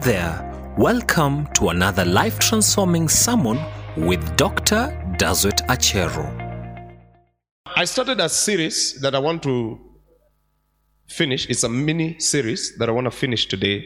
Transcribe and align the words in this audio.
there. 0.00 0.74
Welcome 0.76 1.48
to 1.54 1.70
another 1.70 2.04
life 2.04 2.38
transforming 2.38 3.08
sermon 3.08 3.58
with 3.96 4.36
Dr. 4.36 4.96
Dodzweit 5.18 5.66
Achero. 5.66 6.24
I 7.66 7.84
started 7.84 8.20
a 8.20 8.28
series 8.28 9.00
that 9.00 9.14
I 9.14 9.18
want 9.18 9.42
to 9.42 9.78
finish. 11.08 11.48
It's 11.48 11.64
a 11.64 11.68
mini 11.68 12.18
series 12.20 12.76
that 12.78 12.88
I 12.88 12.92
want 12.92 13.06
to 13.06 13.10
finish 13.10 13.46
today. 13.46 13.84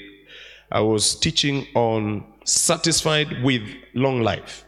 I 0.70 0.80
was 0.80 1.14
teaching 1.18 1.66
on 1.74 2.24
satisfied 2.44 3.42
with 3.42 3.62
long 3.94 4.22
life. 4.22 4.64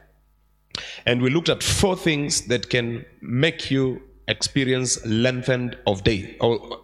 And 1.07 1.21
we 1.21 1.31
looked 1.31 1.49
at 1.51 1.63
four 1.63 1.97
things 1.97 2.47
that 2.47 2.71
can 2.71 3.05
make 3.21 3.71
you 3.71 4.03
experience 4.29 5.05
lengthened 5.05 5.77
of 5.87 6.05
day. 6.05 6.37
Or 6.41 6.81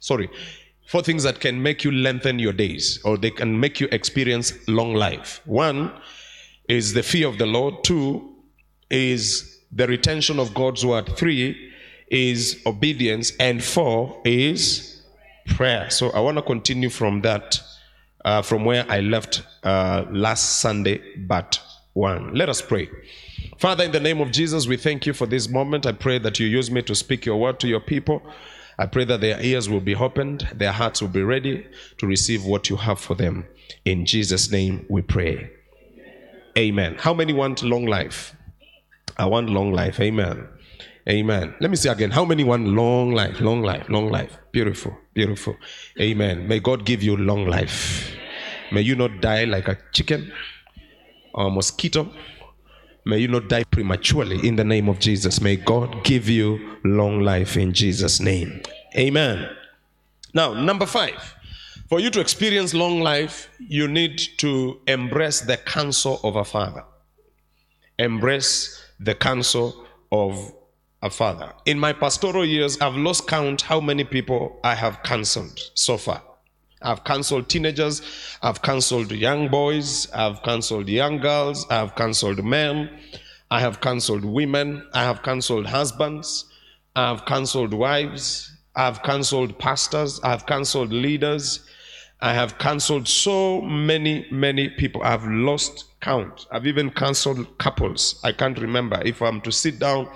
sorry, 0.00 0.30
four 0.88 1.02
things 1.02 1.22
that 1.22 1.38
can 1.38 1.62
make 1.62 1.84
you 1.84 1.92
lengthen 1.92 2.38
your 2.38 2.52
days 2.52 2.98
or 3.04 3.18
they 3.18 3.30
can 3.30 3.60
make 3.60 3.78
you 3.78 3.86
experience 3.92 4.54
long 4.68 4.94
life. 4.94 5.42
One 5.44 5.92
is 6.66 6.94
the 6.94 7.02
fear 7.02 7.28
of 7.28 7.36
the 7.36 7.44
Lord. 7.44 7.84
Two 7.84 8.34
is 8.90 9.60
the 9.70 9.86
retention 9.86 10.38
of 10.38 10.54
God's 10.54 10.86
word. 10.86 11.14
Three 11.14 11.72
is 12.10 12.62
obedience. 12.64 13.32
And 13.38 13.62
four 13.62 14.18
is 14.24 15.02
prayer. 15.48 15.90
So 15.90 16.08
I 16.12 16.20
want 16.20 16.38
to 16.38 16.42
continue 16.42 16.88
from 16.88 17.20
that, 17.20 17.60
uh, 18.24 18.40
from 18.40 18.64
where 18.64 18.90
I 18.90 19.00
left 19.00 19.42
uh, 19.64 20.06
last 20.10 20.60
Sunday, 20.60 21.02
but 21.18 21.60
one. 21.92 22.32
Let 22.32 22.48
us 22.48 22.62
pray. 22.62 22.88
Father, 23.58 23.84
in 23.84 23.92
the 23.92 24.00
name 24.00 24.22
of 24.22 24.30
Jesus, 24.30 24.66
we 24.66 24.78
thank 24.78 25.04
you 25.04 25.12
for 25.12 25.26
this 25.26 25.50
moment. 25.50 25.84
I 25.84 25.92
pray 25.92 26.18
that 26.20 26.40
you 26.40 26.46
use 26.46 26.70
me 26.70 26.80
to 26.80 26.94
speak 26.94 27.26
your 27.26 27.36
word 27.36 27.60
to 27.60 27.68
your 27.68 27.80
people. 27.80 28.22
I 28.78 28.86
pray 28.86 29.04
that 29.04 29.20
their 29.20 29.40
ears 29.40 29.68
will 29.68 29.80
be 29.80 29.96
opened, 29.96 30.48
their 30.54 30.72
hearts 30.72 31.02
will 31.02 31.08
be 31.08 31.22
ready 31.22 31.66
to 31.98 32.06
receive 32.06 32.44
what 32.44 32.70
you 32.70 32.76
have 32.76 33.00
for 33.00 33.14
them. 33.16 33.46
In 33.84 34.06
Jesus' 34.06 34.50
name 34.50 34.86
we 34.88 35.02
pray. 35.02 35.50
Amen. 36.56 36.96
How 36.98 37.12
many 37.12 37.32
want 37.32 37.62
long 37.62 37.86
life? 37.86 38.34
I 39.16 39.26
want 39.26 39.50
long 39.50 39.72
life. 39.72 39.98
Amen. 40.00 40.46
Amen. 41.08 41.54
Let 41.60 41.70
me 41.70 41.76
say 41.76 41.90
again. 41.90 42.10
How 42.10 42.24
many 42.24 42.44
want 42.44 42.66
long 42.66 43.12
life? 43.12 43.40
Long 43.40 43.62
life. 43.62 43.88
Long 43.88 44.10
life. 44.10 44.38
Beautiful. 44.52 44.96
Beautiful. 45.14 45.56
Amen. 46.00 46.46
May 46.46 46.60
God 46.60 46.84
give 46.84 47.02
you 47.02 47.16
long 47.16 47.46
life. 47.46 48.14
May 48.70 48.82
you 48.82 48.94
not 48.94 49.20
die 49.20 49.44
like 49.44 49.68
a 49.68 49.78
chicken 49.92 50.32
or 51.34 51.46
a 51.46 51.50
mosquito. 51.50 52.12
May 53.08 53.20
you 53.20 53.28
not 53.28 53.48
die 53.48 53.64
prematurely 53.64 54.46
in 54.46 54.56
the 54.56 54.64
name 54.64 54.86
of 54.86 54.98
Jesus. 54.98 55.40
May 55.40 55.56
God 55.56 56.04
give 56.04 56.28
you 56.28 56.76
long 56.84 57.22
life 57.22 57.56
in 57.56 57.72
Jesus' 57.72 58.20
name. 58.20 58.60
Amen. 58.98 59.48
Now, 60.34 60.52
number 60.52 60.84
five. 60.84 61.34
For 61.88 62.00
you 62.00 62.10
to 62.10 62.20
experience 62.20 62.74
long 62.74 63.00
life, 63.00 63.48
you 63.58 63.88
need 63.88 64.20
to 64.40 64.82
embrace 64.86 65.40
the 65.40 65.56
counsel 65.56 66.20
of 66.22 66.36
a 66.36 66.44
father. 66.44 66.84
Embrace 67.98 68.78
the 69.00 69.14
counsel 69.14 69.86
of 70.12 70.52
a 71.00 71.08
father. 71.08 71.54
In 71.64 71.78
my 71.78 71.94
pastoral 71.94 72.44
years, 72.44 72.78
I've 72.78 72.96
lost 72.96 73.26
count 73.26 73.62
how 73.62 73.80
many 73.80 74.04
people 74.04 74.60
I 74.62 74.74
have 74.74 75.02
counseled 75.02 75.58
so 75.72 75.96
far. 75.96 76.22
I've 76.82 77.04
counseled 77.04 77.48
teenagers, 77.48 78.02
I've 78.42 78.62
counseled 78.62 79.10
young 79.10 79.48
boys, 79.48 80.10
I've 80.12 80.42
counseled 80.42 80.88
young 80.88 81.18
girls, 81.18 81.66
I've 81.70 81.94
counseled 81.94 82.44
men, 82.44 82.90
I 83.50 83.60
have 83.60 83.80
counseled 83.80 84.24
women, 84.24 84.86
I 84.94 85.04
have 85.04 85.22
counseled 85.22 85.66
husbands, 85.66 86.44
I've 86.94 87.24
counseled 87.24 87.74
wives, 87.74 88.52
I've 88.76 89.02
counseled 89.02 89.58
pastors, 89.58 90.20
I've 90.22 90.46
counseled 90.46 90.92
leaders, 90.92 91.64
I 92.20 92.34
have 92.34 92.58
counseled 92.58 93.06
so 93.06 93.60
many, 93.60 94.26
many 94.30 94.68
people. 94.70 95.02
I've 95.04 95.24
lost 95.24 95.84
count. 96.00 96.46
I've 96.50 96.66
even 96.66 96.90
counseled 96.90 97.58
couples. 97.58 98.20
I 98.24 98.32
can't 98.32 98.58
remember. 98.58 99.00
If 99.04 99.22
I'm 99.22 99.40
to 99.42 99.52
sit 99.52 99.78
down 99.78 100.08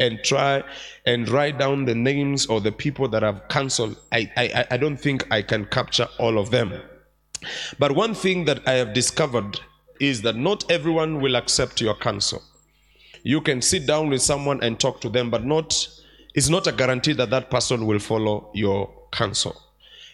and 0.00 0.24
try 0.24 0.64
and 1.06 1.28
write 1.28 1.58
down 1.58 1.84
the 1.84 1.94
names 1.94 2.46
of 2.46 2.64
the 2.64 2.72
people 2.72 3.06
that 3.08 3.22
I've 3.22 3.46
counseled, 3.48 3.96
I, 4.10 4.30
I, 4.36 4.66
I 4.72 4.76
don't 4.76 4.96
think 4.96 5.30
I 5.30 5.42
can 5.42 5.66
capture 5.66 6.08
all 6.18 6.38
of 6.38 6.50
them. 6.50 6.72
But 7.78 7.92
one 7.92 8.14
thing 8.14 8.44
that 8.46 8.66
I 8.66 8.72
have 8.72 8.92
discovered 8.92 9.60
is 10.00 10.22
that 10.22 10.36
not 10.36 10.70
everyone 10.70 11.20
will 11.20 11.36
accept 11.36 11.80
your 11.80 11.94
counsel. 11.94 12.42
You 13.22 13.40
can 13.40 13.62
sit 13.62 13.86
down 13.86 14.08
with 14.08 14.22
someone 14.22 14.62
and 14.62 14.80
talk 14.80 15.00
to 15.02 15.10
them, 15.10 15.30
but 15.30 15.44
not 15.44 15.88
it's 16.34 16.48
not 16.48 16.66
a 16.66 16.72
guarantee 16.72 17.12
that 17.14 17.30
that 17.30 17.50
person 17.50 17.86
will 17.86 17.98
follow 17.98 18.50
your 18.54 18.90
counsel. 19.10 19.60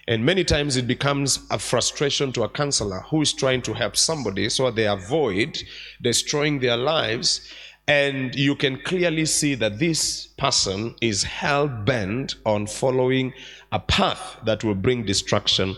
And 0.09 0.25
many 0.25 0.45
times 0.45 0.77
it 0.77 0.87
becomes 0.87 1.41
a 1.51 1.59
frustration 1.59 2.33
to 2.33 2.45
a 2.45 2.49
counselor 2.49 3.01
who 3.11 3.21
is 3.23 3.33
trying 3.33 3.63
to 3.63 3.75
help 3.75 3.97
somebody 3.97 4.49
so 4.49 4.71
they 4.71 4.87
avoid 4.87 5.63
destroying 6.01 6.61
their 6.61 6.77
lives. 6.77 7.53
And 7.89 8.35
you 8.35 8.57
can 8.57 8.81
clearly 8.81 9.27
see 9.27 9.55
that 9.57 9.79
this 9.79 10.27
person 10.39 10.97
is 11.01 11.23
hell 11.23 11.69
bent 11.69 12.35
on 12.45 12.67
following 12.67 13.33
a 13.71 13.79
path 13.79 14.39
that 14.45 14.65
will 14.65 14.75
bring 14.75 15.05
destruction 15.05 15.77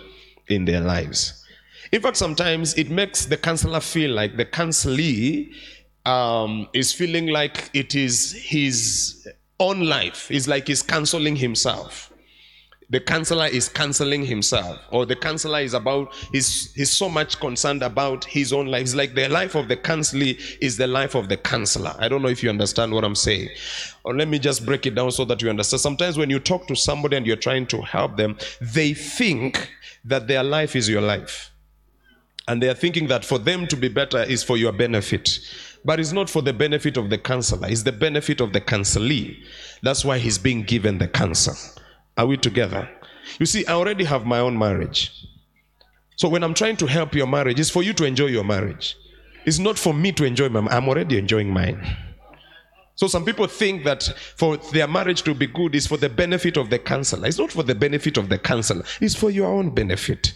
in 0.48 0.64
their 0.64 0.80
lives. 0.80 1.44
In 1.92 2.00
fact, 2.00 2.16
sometimes 2.16 2.74
it 2.74 2.90
makes 2.90 3.26
the 3.26 3.36
counselor 3.36 3.80
feel 3.80 4.10
like 4.10 4.36
the 4.36 4.46
counselee 4.46 5.52
um, 6.06 6.68
is 6.72 6.92
feeling 6.92 7.26
like 7.26 7.70
it 7.74 7.94
is 7.94 8.32
his 8.32 9.28
own 9.60 9.80
life. 9.80 10.30
It's 10.30 10.48
like 10.48 10.68
he's 10.68 10.82
counseling 10.82 11.36
himself 11.36 12.07
the 12.90 13.00
counselor 13.00 13.46
is 13.46 13.68
counseling 13.68 14.24
himself 14.24 14.78
or 14.90 15.04
the 15.04 15.14
counselor 15.14 15.60
is 15.60 15.74
about 15.74 16.14
he's 16.32 16.72
he's 16.72 16.90
so 16.90 17.08
much 17.08 17.38
concerned 17.38 17.82
about 17.82 18.24
his 18.24 18.52
own 18.52 18.66
life. 18.66 18.82
It's 18.82 18.94
like 18.94 19.14
the 19.14 19.28
life 19.28 19.54
of 19.54 19.68
the 19.68 19.76
counselee 19.76 20.38
is 20.62 20.78
the 20.78 20.86
life 20.86 21.14
of 21.14 21.28
the 21.28 21.36
counselor. 21.36 21.94
I 21.98 22.08
don't 22.08 22.22
know 22.22 22.28
if 22.28 22.42
you 22.42 22.48
understand 22.48 22.92
what 22.92 23.04
i'm 23.04 23.14
saying. 23.14 23.50
Or 24.04 24.14
let 24.14 24.28
me 24.28 24.38
just 24.38 24.64
break 24.64 24.86
it 24.86 24.94
down 24.94 25.10
so 25.10 25.26
that 25.26 25.42
you 25.42 25.50
understand. 25.50 25.80
Sometimes 25.80 26.16
when 26.16 26.30
you 26.30 26.38
talk 26.38 26.66
to 26.68 26.74
somebody 26.74 27.16
and 27.16 27.26
you're 27.26 27.36
trying 27.36 27.66
to 27.68 27.82
help 27.82 28.16
them 28.16 28.38
they 28.60 28.94
think 28.94 29.70
that 30.04 30.26
their 30.26 30.42
life 30.42 30.74
is 30.74 30.88
your 30.88 31.02
life. 31.02 31.50
And 32.46 32.62
they 32.62 32.70
are 32.70 32.74
thinking 32.74 33.08
that 33.08 33.26
for 33.26 33.38
them 33.38 33.66
to 33.66 33.76
be 33.76 33.88
better 33.88 34.22
is 34.22 34.42
for 34.42 34.56
your 34.56 34.72
benefit. 34.72 35.38
But 35.84 36.00
it's 36.00 36.12
not 36.12 36.30
for 36.30 36.40
the 36.40 36.54
benefit 36.54 36.96
of 36.96 37.10
the 37.10 37.18
counselor. 37.18 37.68
It's 37.68 37.82
the 37.82 37.92
benefit 37.92 38.40
of 38.40 38.54
the 38.54 38.62
counselee. 38.62 39.36
That's 39.82 40.02
why 40.02 40.16
he's 40.16 40.38
being 40.38 40.62
given 40.62 40.96
the 40.96 41.08
counsel 41.08 41.54
are 42.18 42.26
we 42.26 42.36
together? 42.36 42.88
You 43.38 43.46
see, 43.46 43.64
I 43.66 43.72
already 43.72 44.04
have 44.04 44.26
my 44.26 44.40
own 44.40 44.58
marriage. 44.58 45.12
So 46.16 46.28
when 46.28 46.42
I'm 46.42 46.54
trying 46.54 46.76
to 46.78 46.86
help 46.86 47.14
your 47.14 47.28
marriage, 47.28 47.60
it's 47.60 47.70
for 47.70 47.82
you 47.82 47.92
to 47.94 48.04
enjoy 48.04 48.26
your 48.26 48.44
marriage. 48.44 48.96
It's 49.46 49.58
not 49.58 49.78
for 49.78 49.94
me 49.94 50.12
to 50.12 50.24
enjoy 50.24 50.48
my 50.48 50.60
I'm 50.68 50.88
already 50.88 51.16
enjoying 51.16 51.50
mine. 51.50 51.96
So 52.96 53.06
some 53.06 53.24
people 53.24 53.46
think 53.46 53.84
that 53.84 54.02
for 54.36 54.56
their 54.56 54.88
marriage 54.88 55.22
to 55.22 55.32
be 55.32 55.46
good 55.46 55.76
is 55.76 55.86
for 55.86 55.96
the 55.96 56.08
benefit 56.08 56.56
of 56.56 56.68
the 56.68 56.80
counselor. 56.80 57.28
It's 57.28 57.38
not 57.38 57.52
for 57.52 57.62
the 57.62 57.74
benefit 57.74 58.16
of 58.16 58.28
the 58.28 58.38
counselor. 58.38 58.84
It's 59.00 59.14
for 59.14 59.30
your 59.30 59.46
own 59.46 59.70
benefit. 59.70 60.32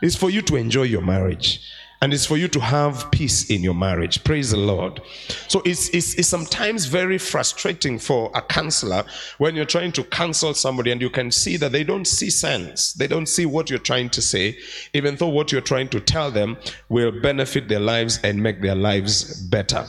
It's 0.00 0.14
for 0.14 0.30
you 0.30 0.40
to 0.42 0.56
enjoy 0.56 0.84
your 0.84 1.02
marriage 1.02 1.60
and 2.02 2.12
it's 2.12 2.26
for 2.26 2.36
you 2.36 2.48
to 2.48 2.60
have 2.60 3.10
peace 3.10 3.50
in 3.50 3.62
your 3.62 3.74
marriage. 3.74 4.22
Praise 4.24 4.50
the 4.50 4.56
Lord. 4.56 5.00
So 5.48 5.62
it's, 5.64 5.88
it's, 5.90 6.14
it's, 6.14 6.28
sometimes 6.28 6.86
very 6.86 7.18
frustrating 7.18 7.98
for 7.98 8.30
a 8.34 8.42
counselor 8.42 9.04
when 9.38 9.54
you're 9.54 9.64
trying 9.64 9.92
to 9.92 10.04
counsel 10.04 10.52
somebody 10.54 10.90
and 10.90 11.00
you 11.00 11.10
can 11.10 11.30
see 11.30 11.56
that 11.56 11.72
they 11.72 11.84
don't 11.84 12.06
see 12.06 12.30
sense. 12.30 12.92
They 12.92 13.06
don't 13.06 13.26
see 13.26 13.46
what 13.46 13.70
you're 13.70 13.78
trying 13.78 14.10
to 14.10 14.22
say, 14.22 14.58
even 14.92 15.16
though 15.16 15.28
what 15.28 15.52
you're 15.52 15.60
trying 15.60 15.88
to 15.90 16.00
tell 16.00 16.30
them 16.30 16.58
will 16.88 17.12
benefit 17.20 17.68
their 17.68 17.80
lives 17.80 18.18
and 18.22 18.42
make 18.42 18.60
their 18.60 18.74
lives 18.74 19.40
better. 19.42 19.86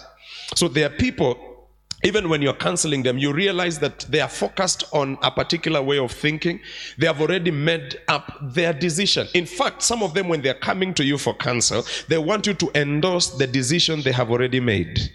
So 0.55 0.67
there 0.67 0.87
are 0.87 0.95
people 0.95 1.56
even 2.03 2.29
when 2.29 2.41
you're 2.43 2.53
counseling 2.53 3.01
them, 3.01 3.17
you 3.17 3.33
realize 3.33 3.79
that 3.79 4.01
they 4.09 4.19
are 4.21 4.29
focused 4.29 4.83
on 4.93 5.17
a 5.23 5.31
particular 5.31 5.81
way 5.81 5.97
of 5.97 6.11
thinking. 6.11 6.59
They 6.97 7.07
have 7.07 7.19
already 7.19 7.49
made 7.49 7.99
up 8.07 8.37
their 8.41 8.71
decision. 8.71 9.27
In 9.33 9.47
fact, 9.47 9.81
some 9.81 10.03
of 10.03 10.13
them, 10.13 10.27
when 10.27 10.41
they're 10.41 10.53
coming 10.53 10.93
to 10.93 11.03
you 11.03 11.17
for 11.17 11.33
counsel, 11.33 11.83
they 12.07 12.19
want 12.19 12.45
you 12.45 12.53
to 12.53 12.71
endorse 12.75 13.31
the 13.31 13.47
decision 13.47 14.03
they 14.03 14.11
have 14.11 14.29
already 14.29 14.59
made. 14.59 15.11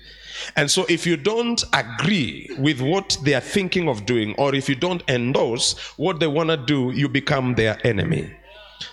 And 0.56 0.68
so, 0.68 0.84
if 0.88 1.06
you 1.06 1.16
don't 1.16 1.62
agree 1.72 2.50
with 2.58 2.80
what 2.80 3.16
they 3.22 3.34
are 3.34 3.40
thinking 3.40 3.88
of 3.88 4.04
doing, 4.04 4.34
or 4.36 4.52
if 4.52 4.68
you 4.68 4.74
don't 4.74 5.08
endorse 5.08 5.78
what 5.96 6.18
they 6.18 6.26
want 6.26 6.50
to 6.50 6.56
do, 6.56 6.90
you 6.90 7.08
become 7.08 7.54
their 7.54 7.78
enemy. 7.86 8.34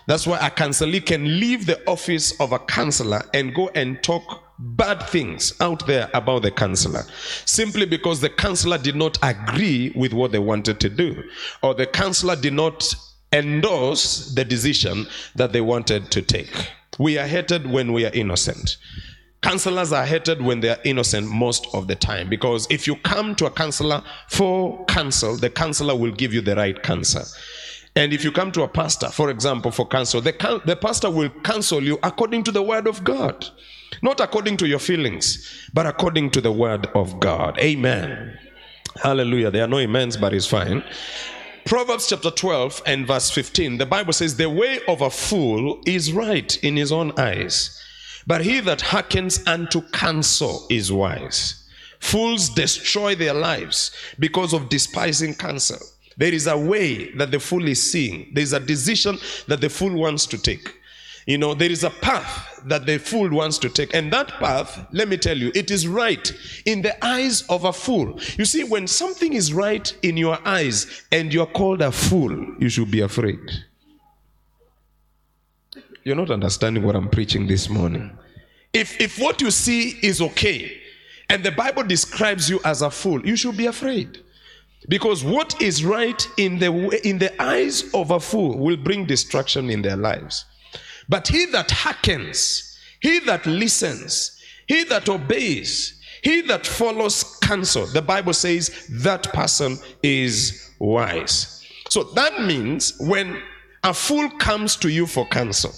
That's 0.05 0.27
why 0.27 0.37
a 0.45 0.51
counselor 0.51 0.99
can 0.99 1.39
leave 1.39 1.65
the 1.65 1.81
office 1.89 2.39
of 2.39 2.51
a 2.51 2.59
counselor 2.59 3.23
and 3.33 3.55
go 3.55 3.69
and 3.69 4.01
talk 4.03 4.43
bad 4.59 5.01
things 5.03 5.53
out 5.61 5.87
there 5.87 6.09
about 6.13 6.41
the 6.41 6.51
counselor 6.51 7.03
simply 7.45 7.85
because 7.85 8.19
the 8.19 8.29
counselor 8.29 8.77
did 8.77 8.95
not 8.95 9.17
agree 9.23 9.91
with 9.95 10.11
what 10.11 10.33
they 10.33 10.39
wanted 10.39 10.79
to 10.81 10.89
do 10.89 11.23
or 11.63 11.73
the 11.73 11.85
counselor 11.85 12.35
did 12.35 12.53
not 12.53 12.93
endorse 13.31 14.33
the 14.35 14.43
decision 14.43 15.05
that 15.35 15.53
they 15.53 15.61
wanted 15.61 16.11
to 16.11 16.21
take. 16.21 16.71
We 16.97 17.17
are 17.17 17.27
hated 17.27 17.69
when 17.69 17.93
we 17.93 18.05
are 18.05 18.11
innocent. 18.13 18.77
Counselors 19.41 19.93
are 19.93 20.05
hated 20.05 20.41
when 20.41 20.59
they 20.59 20.69
are 20.69 20.79
innocent 20.83 21.27
most 21.27 21.65
of 21.73 21.87
the 21.87 21.95
time 21.95 22.27
because 22.27 22.67
if 22.69 22.87
you 22.87 22.95
come 22.97 23.35
to 23.35 23.45
a 23.45 23.51
counselor 23.51 24.03
for 24.27 24.83
counsel, 24.85 25.37
the 25.37 25.49
counselor 25.49 25.95
will 25.95 26.11
give 26.11 26.33
you 26.33 26.41
the 26.41 26.55
right 26.55 26.81
counsel. 26.83 27.23
And 27.95 28.13
if 28.13 28.23
you 28.23 28.31
come 28.31 28.51
to 28.53 28.63
a 28.63 28.67
pastor, 28.67 29.09
for 29.09 29.29
example, 29.29 29.71
for 29.71 29.87
counsel, 29.87 30.21
the, 30.21 30.61
the 30.65 30.75
pastor 30.75 31.09
will 31.09 31.29
counsel 31.43 31.83
you 31.83 31.99
according 32.03 32.43
to 32.43 32.51
the 32.51 32.61
word 32.61 32.87
of 32.87 33.03
God. 33.03 33.47
Not 34.01 34.19
according 34.19 34.57
to 34.57 34.67
your 34.67 34.79
feelings, 34.79 35.69
but 35.73 35.85
according 35.85 36.31
to 36.31 36.41
the 36.41 36.51
word 36.51 36.87
of 36.95 37.19
God. 37.19 37.57
Amen. 37.59 38.37
Hallelujah. 39.01 39.51
There 39.51 39.63
are 39.63 39.67
no 39.67 39.79
amens, 39.79 40.17
but 40.17 40.33
it's 40.33 40.45
fine. 40.45 40.83
Proverbs 41.65 42.07
chapter 42.07 42.31
12 42.31 42.81
and 42.85 43.05
verse 43.05 43.29
15, 43.29 43.77
the 43.77 43.85
Bible 43.85 44.13
says, 44.13 44.35
The 44.35 44.49
way 44.49 44.79
of 44.87 45.01
a 45.01 45.09
fool 45.09 45.81
is 45.85 46.11
right 46.11 46.57
in 46.63 46.75
his 46.75 46.91
own 46.91 47.11
eyes, 47.19 47.79
but 48.25 48.43
he 48.43 48.59
that 48.61 48.81
hearkens 48.81 49.45
unto 49.47 49.81
counsel 49.89 50.65
is 50.69 50.91
wise. 50.91 51.63
Fools 51.99 52.49
destroy 52.49 53.13
their 53.13 53.33
lives 53.33 53.91
because 54.17 54.53
of 54.53 54.69
despising 54.69 55.35
counsel. 55.35 55.77
There 56.19 56.33
is 56.33 56.47
a 56.47 56.57
way 56.57 57.11
that 57.13 57.31
the 57.31 57.39
fool 57.39 57.65
is 57.65 57.91
seeing, 57.91 58.29
there 58.33 58.43
is 58.43 58.51
a 58.51 58.59
decision 58.59 59.17
that 59.47 59.61
the 59.61 59.69
fool 59.69 59.97
wants 59.97 60.25
to 60.27 60.37
take. 60.37 60.75
You 61.25 61.37
know, 61.37 61.53
there 61.53 61.71
is 61.71 61.85
a 61.85 61.89
path 61.89 62.61
that 62.65 62.85
the 62.85 62.97
fool 62.97 63.29
wants 63.29 63.57
to 63.59 63.69
take. 63.69 63.93
And 63.93 64.11
that 64.11 64.27
path, 64.39 64.85
let 64.91 65.07
me 65.07 65.15
tell 65.15 65.37
you, 65.37 65.51
it 65.55 65.71
is 65.71 65.87
right 65.87 66.29
in 66.65 66.81
the 66.81 67.05
eyes 67.05 67.43
of 67.43 67.63
a 67.63 67.71
fool. 67.71 68.19
You 68.37 68.45
see, 68.45 68.63
when 68.63 68.85
something 68.87 69.33
is 69.33 69.53
right 69.53 69.95
in 70.01 70.17
your 70.17 70.39
eyes 70.45 71.03
and 71.11 71.33
you're 71.33 71.45
called 71.45 71.81
a 71.81 71.91
fool, 71.91 72.31
you 72.59 72.67
should 72.67 72.91
be 72.91 73.01
afraid. 73.01 73.39
You're 76.03 76.15
not 76.15 76.31
understanding 76.31 76.83
what 76.83 76.95
I'm 76.95 77.09
preaching 77.09 77.47
this 77.47 77.69
morning. 77.69 78.17
If, 78.73 78.99
if 78.99 79.19
what 79.19 79.39
you 79.39 79.51
see 79.51 79.99
is 80.01 80.21
okay 80.21 80.81
and 81.29 81.43
the 81.45 81.51
Bible 81.51 81.83
describes 81.83 82.49
you 82.49 82.59
as 82.65 82.81
a 82.81 82.89
fool, 82.89 83.25
you 83.25 83.37
should 83.37 83.55
be 83.55 83.67
afraid. 83.67 84.19
Because 84.87 85.23
what 85.23 85.61
is 85.61 85.83
right 85.83 86.25
in 86.37 86.59
the, 86.59 86.71
in 87.03 87.19
the 87.19 87.41
eyes 87.41 87.93
of 87.93 88.11
a 88.11 88.19
fool 88.19 88.57
will 88.57 88.77
bring 88.77 89.05
destruction 89.05 89.69
in 89.69 89.81
their 89.81 89.97
lives. 89.97 90.45
But 91.09 91.27
he 91.27 91.45
that 91.47 91.71
hearkens, 91.71 92.77
he 93.01 93.19
that 93.21 93.45
listens, 93.45 94.39
he 94.67 94.83
that 94.85 95.09
obeys, 95.09 95.99
he 96.23 96.41
that 96.41 96.65
follows 96.65 97.23
counsel, 97.41 97.87
the 97.87 98.01
Bible 98.01 98.33
says 98.33 98.87
that 98.89 99.23
person 99.33 99.77
is 100.03 100.71
wise. 100.79 101.65
So 101.89 102.03
that 102.03 102.41
means 102.43 102.93
when 102.99 103.41
a 103.83 103.93
fool 103.93 104.29
comes 104.31 104.75
to 104.77 104.89
you 104.89 105.07
for 105.07 105.25
counsel, 105.27 105.73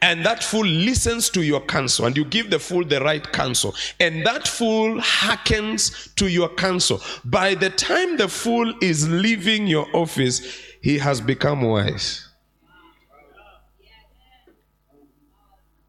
and 0.00 0.24
that 0.24 0.42
fool 0.42 0.64
listens 0.64 1.28
to 1.30 1.42
your 1.42 1.60
counsel, 1.60 2.06
and 2.06 2.16
you 2.16 2.24
give 2.24 2.50
the 2.50 2.58
fool 2.58 2.84
the 2.84 3.00
right 3.00 3.32
counsel, 3.32 3.74
and 4.00 4.24
that 4.26 4.48
fool 4.48 5.00
hearkens 5.00 6.14
to 6.16 6.28
your 6.28 6.48
counsel. 6.54 7.00
By 7.24 7.54
the 7.54 7.70
time 7.70 8.16
the 8.16 8.28
fool 8.28 8.72
is 8.80 9.08
leaving 9.08 9.66
your 9.66 9.86
office, 9.94 10.40
he 10.80 10.98
has 10.98 11.20
become 11.20 11.62
wise. 11.62 12.24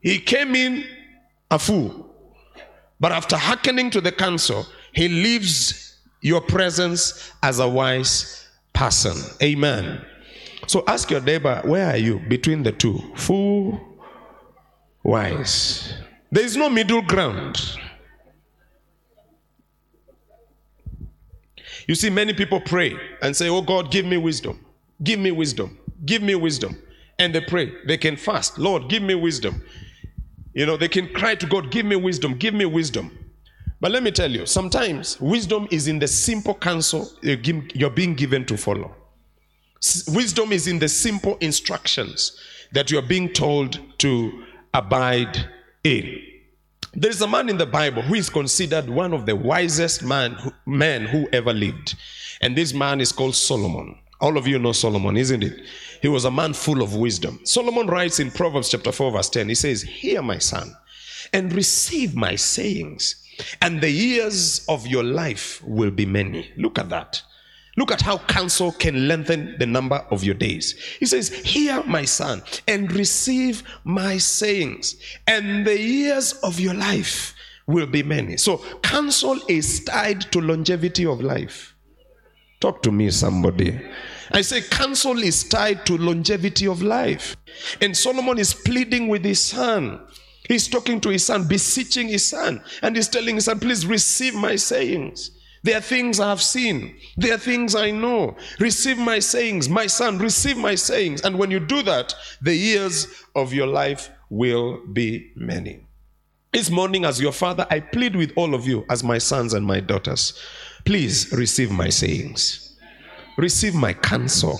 He 0.01 0.19
came 0.19 0.55
in 0.55 0.85
a 1.51 1.59
fool, 1.59 2.13
but 2.99 3.11
after 3.11 3.37
hearkening 3.37 3.89
to 3.91 4.01
the 4.01 4.11
counsel, 4.11 4.65
he 4.93 5.07
leaves 5.07 5.97
your 6.21 6.41
presence 6.41 7.31
as 7.43 7.59
a 7.59 7.67
wise 7.67 8.47
person. 8.73 9.15
Amen. 9.41 10.05
So 10.69 10.83
ask 10.85 11.09
your 11.09 11.21
neighbor, 11.21 11.63
where 11.65 11.87
are 11.87 11.97
you 11.97 12.19
between 12.19 12.61
the 12.61 12.71
two? 12.71 13.01
Fool, 13.15 13.81
wise. 15.01 15.95
There 16.31 16.45
is 16.45 16.55
no 16.55 16.69
middle 16.69 17.01
ground. 17.01 17.59
You 21.87 21.95
see, 21.95 22.11
many 22.11 22.35
people 22.35 22.61
pray 22.61 22.95
and 23.23 23.35
say, 23.35 23.49
Oh 23.49 23.63
God, 23.63 23.89
give 23.89 24.05
me 24.05 24.17
wisdom. 24.17 24.63
Give 25.01 25.19
me 25.19 25.31
wisdom. 25.31 25.75
Give 26.05 26.21
me 26.21 26.35
wisdom. 26.35 26.77
And 27.17 27.33
they 27.33 27.41
pray. 27.41 27.73
They 27.87 27.97
can 27.97 28.15
fast. 28.15 28.59
Lord, 28.59 28.89
give 28.89 29.01
me 29.01 29.15
wisdom. 29.15 29.63
You 30.53 30.67
know, 30.67 30.77
they 30.77 30.87
can 30.87 31.11
cry 31.15 31.33
to 31.33 31.47
God, 31.47 31.71
Give 31.71 31.87
me 31.87 31.95
wisdom. 31.95 32.37
Give 32.37 32.53
me 32.53 32.65
wisdom. 32.65 33.17
But 33.81 33.89
let 33.89 34.03
me 34.03 34.11
tell 34.11 34.29
you, 34.29 34.45
sometimes 34.45 35.19
wisdom 35.19 35.67
is 35.71 35.87
in 35.87 35.97
the 35.97 36.07
simple 36.07 36.53
counsel 36.53 37.09
you're 37.23 37.89
being 37.89 38.13
given 38.13 38.45
to 38.45 38.55
follow. 38.55 38.95
Wisdom 40.07 40.51
is 40.51 40.67
in 40.67 40.79
the 40.79 40.89
simple 40.89 41.37
instructions 41.37 42.37
that 42.71 42.91
you're 42.91 43.01
being 43.01 43.29
told 43.29 43.79
to 43.99 44.43
abide 44.73 45.49
in. 45.83 46.21
There 46.93 47.11
is 47.11 47.21
a 47.21 47.27
man 47.27 47.49
in 47.49 47.57
the 47.57 47.65
Bible 47.65 48.01
who 48.01 48.15
is 48.15 48.29
considered 48.29 48.89
one 48.89 49.13
of 49.13 49.25
the 49.25 49.35
wisest 49.35 50.03
man, 50.03 50.37
men 50.65 51.05
who 51.05 51.29
ever 51.31 51.53
lived. 51.53 51.95
And 52.41 52.55
this 52.55 52.73
man 52.73 52.99
is 52.99 53.11
called 53.11 53.35
Solomon. 53.35 53.97
All 54.21 54.37
of 54.37 54.47
you 54.47 54.59
know 54.59 54.73
Solomon, 54.73 55.15
isn't 55.15 55.43
it? 55.43 55.61
He 56.01 56.07
was 56.07 56.25
a 56.25 56.31
man 56.31 56.53
full 56.53 56.81
of 56.81 56.95
wisdom. 56.95 57.39
Solomon 57.43 57.87
writes 57.87 58.19
in 58.19 58.31
Proverbs 58.31 58.69
chapter 58.69 58.91
4, 58.91 59.11
verse 59.11 59.29
10, 59.29 59.49
he 59.49 59.55
says, 59.55 59.81
Hear, 59.81 60.21
my 60.21 60.39
son, 60.39 60.75
and 61.31 61.53
receive 61.53 62.15
my 62.15 62.35
sayings, 62.35 63.15
and 63.61 63.79
the 63.79 63.89
years 63.89 64.65
of 64.67 64.87
your 64.87 65.03
life 65.03 65.63
will 65.63 65.91
be 65.91 66.05
many. 66.05 66.51
Look 66.57 66.79
at 66.79 66.89
that. 66.89 67.21
Look 67.79 67.93
at 67.93 68.01
how 68.01 68.17
counsel 68.17 68.73
can 68.73 69.07
lengthen 69.07 69.55
the 69.57 69.65
number 69.65 70.05
of 70.11 70.21
your 70.21 70.35
days. 70.35 70.73
He 70.99 71.05
says, 71.05 71.29
Hear, 71.29 71.81
my 71.85 72.03
son, 72.03 72.43
and 72.67 72.91
receive 72.91 73.63
my 73.85 74.17
sayings, 74.17 74.97
and 75.25 75.65
the 75.65 75.79
years 75.79 76.33
of 76.43 76.59
your 76.59 76.73
life 76.73 77.33
will 77.67 77.85
be 77.87 78.03
many. 78.03 78.35
So, 78.35 78.57
counsel 78.83 79.39
is 79.47 79.81
tied 79.85 80.29
to 80.33 80.41
longevity 80.41 81.05
of 81.05 81.21
life. 81.21 81.73
Talk 82.59 82.83
to 82.83 82.91
me, 82.91 83.11
somebody. 83.11 83.79
I 84.33 84.41
say, 84.41 84.59
counsel 84.59 85.17
is 85.23 85.45
tied 85.45 85.85
to 85.85 85.97
longevity 85.97 86.67
of 86.67 86.81
life. 86.81 87.37
And 87.79 87.95
Solomon 87.95 88.39
is 88.39 88.53
pleading 88.53 89.07
with 89.07 89.23
his 89.23 89.39
son. 89.39 90.05
He's 90.49 90.67
talking 90.67 90.99
to 90.99 91.09
his 91.09 91.25
son, 91.25 91.47
beseeching 91.47 92.09
his 92.09 92.27
son, 92.27 92.61
and 92.81 92.97
he's 92.97 93.07
telling 93.07 93.35
his 93.35 93.45
son, 93.45 93.61
Please 93.61 93.85
receive 93.85 94.35
my 94.35 94.57
sayings. 94.57 95.31
There 95.63 95.77
are 95.77 95.81
things 95.81 96.19
I 96.19 96.29
have 96.29 96.41
seen. 96.41 96.95
There 97.17 97.33
are 97.33 97.37
things 97.37 97.75
I 97.75 97.91
know. 97.91 98.37
Receive 98.59 98.97
my 98.97 99.19
sayings. 99.19 99.67
My 99.67 99.87
son, 99.87 100.17
receive 100.17 100.57
my 100.57 100.75
sayings. 100.75 101.21
And 101.21 101.37
when 101.37 101.51
you 101.51 101.59
do 101.59 101.81
that, 101.83 102.15
the 102.41 102.55
years 102.55 103.07
of 103.35 103.53
your 103.53 103.67
life 103.67 104.09
will 104.29 104.79
be 104.93 105.31
many. 105.35 105.85
This 106.51 106.69
morning, 106.69 107.05
as 107.05 107.21
your 107.21 107.31
father, 107.31 107.67
I 107.69 107.79
plead 107.79 108.15
with 108.15 108.31
all 108.35 108.55
of 108.55 108.65
you, 108.67 108.85
as 108.89 109.03
my 109.03 109.17
sons 109.17 109.53
and 109.53 109.65
my 109.65 109.79
daughters, 109.79 110.39
please 110.85 111.31
receive 111.31 111.69
my 111.71 111.89
sayings. 111.89 112.77
Receive 113.37 113.75
my 113.75 113.93
counsel. 113.93 114.59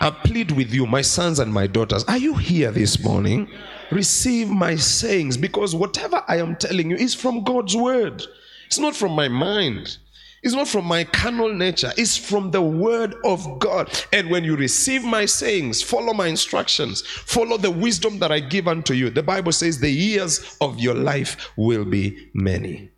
I 0.00 0.10
plead 0.10 0.50
with 0.50 0.74
you, 0.74 0.86
my 0.86 1.00
sons 1.00 1.38
and 1.38 1.52
my 1.52 1.66
daughters. 1.66 2.04
Are 2.04 2.18
you 2.18 2.34
here 2.34 2.70
this 2.70 3.02
morning? 3.02 3.48
Receive 3.90 4.50
my 4.50 4.76
sayings 4.76 5.36
because 5.36 5.74
whatever 5.74 6.22
I 6.28 6.38
am 6.38 6.56
telling 6.56 6.90
you 6.90 6.96
is 6.96 7.14
from 7.14 7.44
God's 7.44 7.76
word. 7.76 8.22
It's 8.66 8.78
not 8.78 8.94
from 8.94 9.12
my 9.12 9.28
mind. 9.28 9.98
It's 10.44 10.52
not 10.52 10.68
from 10.68 10.84
my 10.84 11.04
carnal 11.04 11.54
nature, 11.54 11.90
it's 11.96 12.18
from 12.18 12.50
the 12.50 12.60
word 12.60 13.14
of 13.24 13.58
God. 13.60 13.90
And 14.12 14.28
when 14.28 14.44
you 14.44 14.56
receive 14.56 15.02
my 15.02 15.24
sayings, 15.24 15.82
follow 15.82 16.12
my 16.12 16.26
instructions, 16.26 17.00
follow 17.00 17.56
the 17.56 17.70
wisdom 17.70 18.18
that 18.18 18.30
I 18.30 18.40
give 18.40 18.68
unto 18.68 18.92
you. 18.92 19.08
The 19.08 19.22
Bible 19.22 19.52
says 19.52 19.80
the 19.80 19.90
years 19.90 20.58
of 20.60 20.78
your 20.78 20.94
life 20.94 21.50
will 21.56 21.86
be 21.86 22.28
many. 22.34 22.90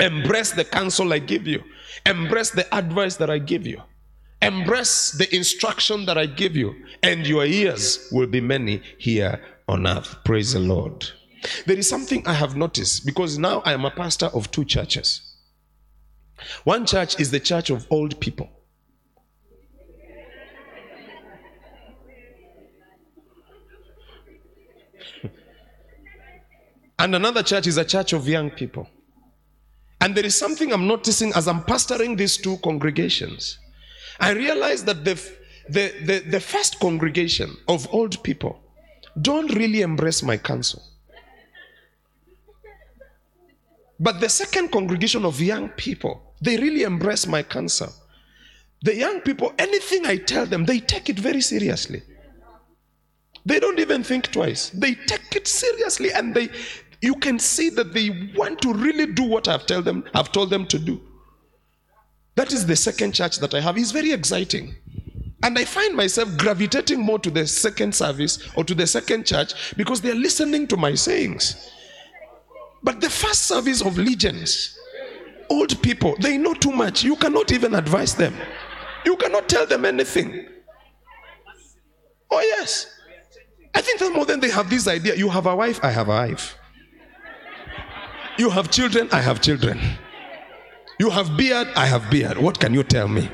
Embrace 0.00 0.52
the 0.52 0.64
counsel 0.64 1.12
I 1.12 1.18
give 1.18 1.46
you, 1.46 1.62
embrace 2.06 2.50
the 2.50 2.74
advice 2.74 3.16
that 3.16 3.28
I 3.28 3.36
give 3.36 3.66
you, 3.66 3.82
embrace 4.40 5.10
the 5.10 5.32
instruction 5.36 6.06
that 6.06 6.16
I 6.16 6.24
give 6.24 6.56
you, 6.56 6.74
and 7.02 7.26
your 7.26 7.44
years 7.44 8.08
will 8.10 8.26
be 8.26 8.40
many 8.40 8.80
here 8.96 9.44
on 9.68 9.86
earth. 9.86 10.16
Praise 10.24 10.54
the 10.54 10.60
Lord. 10.60 11.06
There 11.66 11.76
is 11.76 11.86
something 11.86 12.26
I 12.26 12.32
have 12.32 12.56
noticed 12.56 13.04
because 13.04 13.38
now 13.38 13.60
I 13.66 13.74
am 13.74 13.84
a 13.84 13.90
pastor 13.90 14.26
of 14.26 14.50
two 14.50 14.64
churches. 14.64 15.31
One 16.64 16.86
church 16.86 17.20
is 17.20 17.30
the 17.30 17.40
church 17.40 17.70
of 17.70 17.86
old 17.90 18.20
people. 18.20 18.50
and 26.98 27.14
another 27.14 27.42
church 27.42 27.66
is 27.66 27.76
a 27.78 27.84
church 27.84 28.12
of 28.12 28.28
young 28.28 28.50
people. 28.50 28.88
And 30.00 30.14
there 30.14 30.26
is 30.26 30.34
something 30.34 30.72
I'm 30.72 30.86
noticing 30.88 31.32
as 31.34 31.46
I'm 31.46 31.62
pastoring 31.62 32.16
these 32.16 32.36
two 32.36 32.56
congregations. 32.58 33.58
I 34.18 34.32
realize 34.32 34.84
that 34.84 35.04
the, 35.04 35.14
the, 35.68 35.92
the, 36.04 36.18
the 36.28 36.40
first 36.40 36.80
congregation 36.80 37.56
of 37.68 37.86
old 37.94 38.22
people 38.24 38.60
don't 39.20 39.54
really 39.54 39.82
embrace 39.82 40.22
my 40.22 40.36
counsel. 40.36 40.82
But 44.00 44.20
the 44.20 44.28
second 44.28 44.72
congregation 44.72 45.24
of 45.24 45.40
young 45.40 45.68
people, 45.68 46.31
they 46.42 46.56
really 46.56 46.82
embrace 46.82 47.26
my 47.26 47.42
cancer. 47.42 47.88
The 48.82 48.96
young 48.96 49.20
people, 49.20 49.52
anything 49.58 50.06
I 50.06 50.16
tell 50.16 50.44
them, 50.44 50.64
they 50.66 50.80
take 50.80 51.08
it 51.08 51.18
very 51.18 51.40
seriously. 51.40 52.02
They 53.46 53.60
don't 53.60 53.78
even 53.78 54.02
think 54.02 54.32
twice. 54.32 54.70
They 54.70 54.94
take 54.94 55.34
it 55.36 55.46
seriously 55.46 56.12
and 56.12 56.34
they 56.34 56.50
you 57.00 57.16
can 57.16 57.40
see 57.40 57.68
that 57.70 57.92
they 57.92 58.30
want 58.36 58.62
to 58.62 58.72
really 58.72 59.06
do 59.06 59.24
what 59.24 59.48
I've 59.48 59.66
told 59.66 59.84
them 59.84 60.04
I've 60.14 60.30
told 60.30 60.50
them 60.50 60.66
to 60.66 60.78
do. 60.78 61.00
That 62.34 62.52
is 62.52 62.66
the 62.66 62.76
second 62.76 63.12
church 63.12 63.38
that 63.38 63.54
I 63.54 63.60
have. 63.60 63.76
It's 63.76 63.90
very 63.90 64.12
exciting. 64.12 64.74
And 65.44 65.58
I 65.58 65.64
find 65.64 65.96
myself 65.96 66.36
gravitating 66.38 67.00
more 67.00 67.18
to 67.18 67.30
the 67.30 67.46
second 67.46 67.94
service 67.94 68.48
or 68.54 68.62
to 68.64 68.74
the 68.74 68.86
second 68.86 69.26
church 69.26 69.76
because 69.76 70.00
they're 70.00 70.14
listening 70.14 70.68
to 70.68 70.76
my 70.76 70.94
sayings. 70.94 71.70
But 72.82 73.00
the 73.00 73.10
first 73.10 73.42
service 73.42 73.82
of 73.82 73.98
legions, 73.98 74.78
old 75.52 75.80
people, 75.82 76.16
they 76.18 76.38
know 76.38 76.54
too 76.54 76.72
much. 76.72 77.04
You 77.04 77.16
cannot 77.16 77.52
even 77.52 77.74
advise 77.74 78.14
them, 78.14 78.34
you 79.04 79.16
cannot 79.16 79.48
tell 79.48 79.66
them 79.66 79.84
anything. 79.84 80.48
Oh, 82.30 82.40
yes. 82.40 82.86
I 83.74 83.82
think 83.82 84.00
that 84.00 84.12
more 84.12 84.24
than 84.24 84.40
they 84.40 84.50
have 84.50 84.70
this 84.70 84.88
idea 84.88 85.14
you 85.14 85.28
have 85.28 85.46
a 85.46 85.54
wife, 85.54 85.80
I 85.82 85.90
have 85.90 86.08
a 86.08 86.12
wife. 86.12 86.56
You 88.38 88.48
have 88.50 88.70
children, 88.70 89.08
I 89.12 89.20
have 89.20 89.40
children. 89.40 89.78
You 90.98 91.10
have 91.10 91.36
beard, 91.36 91.68
I 91.76 91.86
have 91.86 92.10
beard. 92.10 92.38
What 92.38 92.58
can 92.58 92.72
you 92.72 92.82
tell 92.82 93.08
me? 93.08 93.30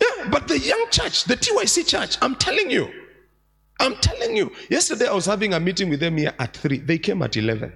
Yeah, 0.00 0.28
but 0.30 0.46
the 0.48 0.58
young 0.58 0.86
church, 0.90 1.24
the 1.24 1.36
TYC 1.36 1.86
church, 1.86 2.18
I'm 2.22 2.36
telling 2.36 2.70
you, 2.70 2.90
I'm 3.82 3.96
telling 3.96 4.36
you. 4.36 4.52
Yesterday 4.70 5.08
I 5.08 5.12
was 5.12 5.26
having 5.26 5.54
a 5.54 5.60
meeting 5.60 5.88
with 5.88 5.98
them 5.98 6.16
here 6.16 6.32
at 6.38 6.56
3. 6.56 6.78
They 6.78 6.98
came 6.98 7.20
at 7.22 7.36
11. 7.36 7.72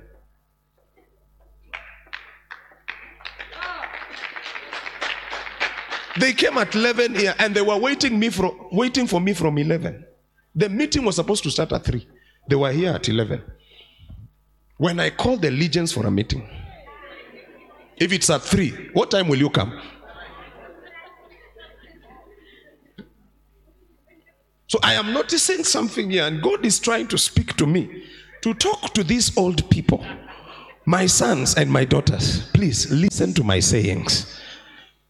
They 6.21 6.33
came 6.33 6.57
at 6.59 6.75
11 6.75 7.15
here 7.17 7.35
and 7.39 7.55
they 7.55 7.61
were 7.61 7.77
waiting 7.77 8.19
me 8.19 8.31
for 8.31 8.55
waiting 8.71 9.07
for 9.07 9.21
me 9.21 9.35
from 9.35 9.59
11. 9.59 10.05
The 10.55 10.69
meeting 10.69 11.05
was 11.05 11.17
supposed 11.17 11.43
to 11.43 11.51
start 11.51 11.73
at 11.73 11.85
3. 11.85 12.07
They 12.49 12.57
were 12.57 12.73
here 12.73 12.93
at 12.93 13.09
11. 13.09 13.43
When 14.79 15.01
I 15.01 15.11
called 15.11 15.43
the 15.43 15.51
legions 15.51 15.93
for 15.93 16.07
a 16.07 16.11
meeting, 16.11 16.49
if 17.97 18.13
it's 18.13 18.31
at 18.31 18.43
3, 18.43 18.91
what 18.93 19.11
time 19.11 19.27
will 19.29 19.39
you 19.39 19.51
come? 19.51 19.79
So 24.69 24.79
I 24.83 24.95
am 24.95 25.13
noticing 25.13 25.63
something 25.63 26.11
here, 26.11 26.25
and 26.25 26.43
God 26.43 26.67
is 26.67 26.79
trying 26.81 27.07
to 27.09 27.19
speak 27.19 27.57
to 27.57 27.67
me 27.67 28.05
to 28.43 28.55
talk 28.55 28.93
to 28.95 29.05
these 29.05 29.37
old 29.39 29.69
people, 29.71 30.05
my 30.85 31.07
sons 31.07 31.55
and 31.55 31.71
my 31.71 31.85
daughters. 31.85 32.49
Please 32.53 32.91
listen 32.91 33.33
to 33.35 33.45
my 33.45 33.61
sayings. 33.61 34.41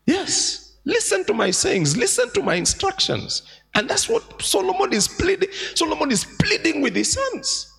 Yes, 0.06 0.76
listen 0.84 1.24
to 1.24 1.34
my 1.34 1.50
sayings, 1.50 1.96
listen 1.96 2.30
to 2.34 2.42
my 2.42 2.54
instructions. 2.54 3.42
And 3.74 3.88
that's 3.88 4.08
what 4.08 4.40
Solomon 4.42 4.92
is 4.92 5.08
pleading. 5.08 5.50
Solomon 5.74 6.10
is 6.10 6.24
pleading 6.38 6.80
with 6.82 6.94
his 6.94 7.12
sons. 7.12 7.72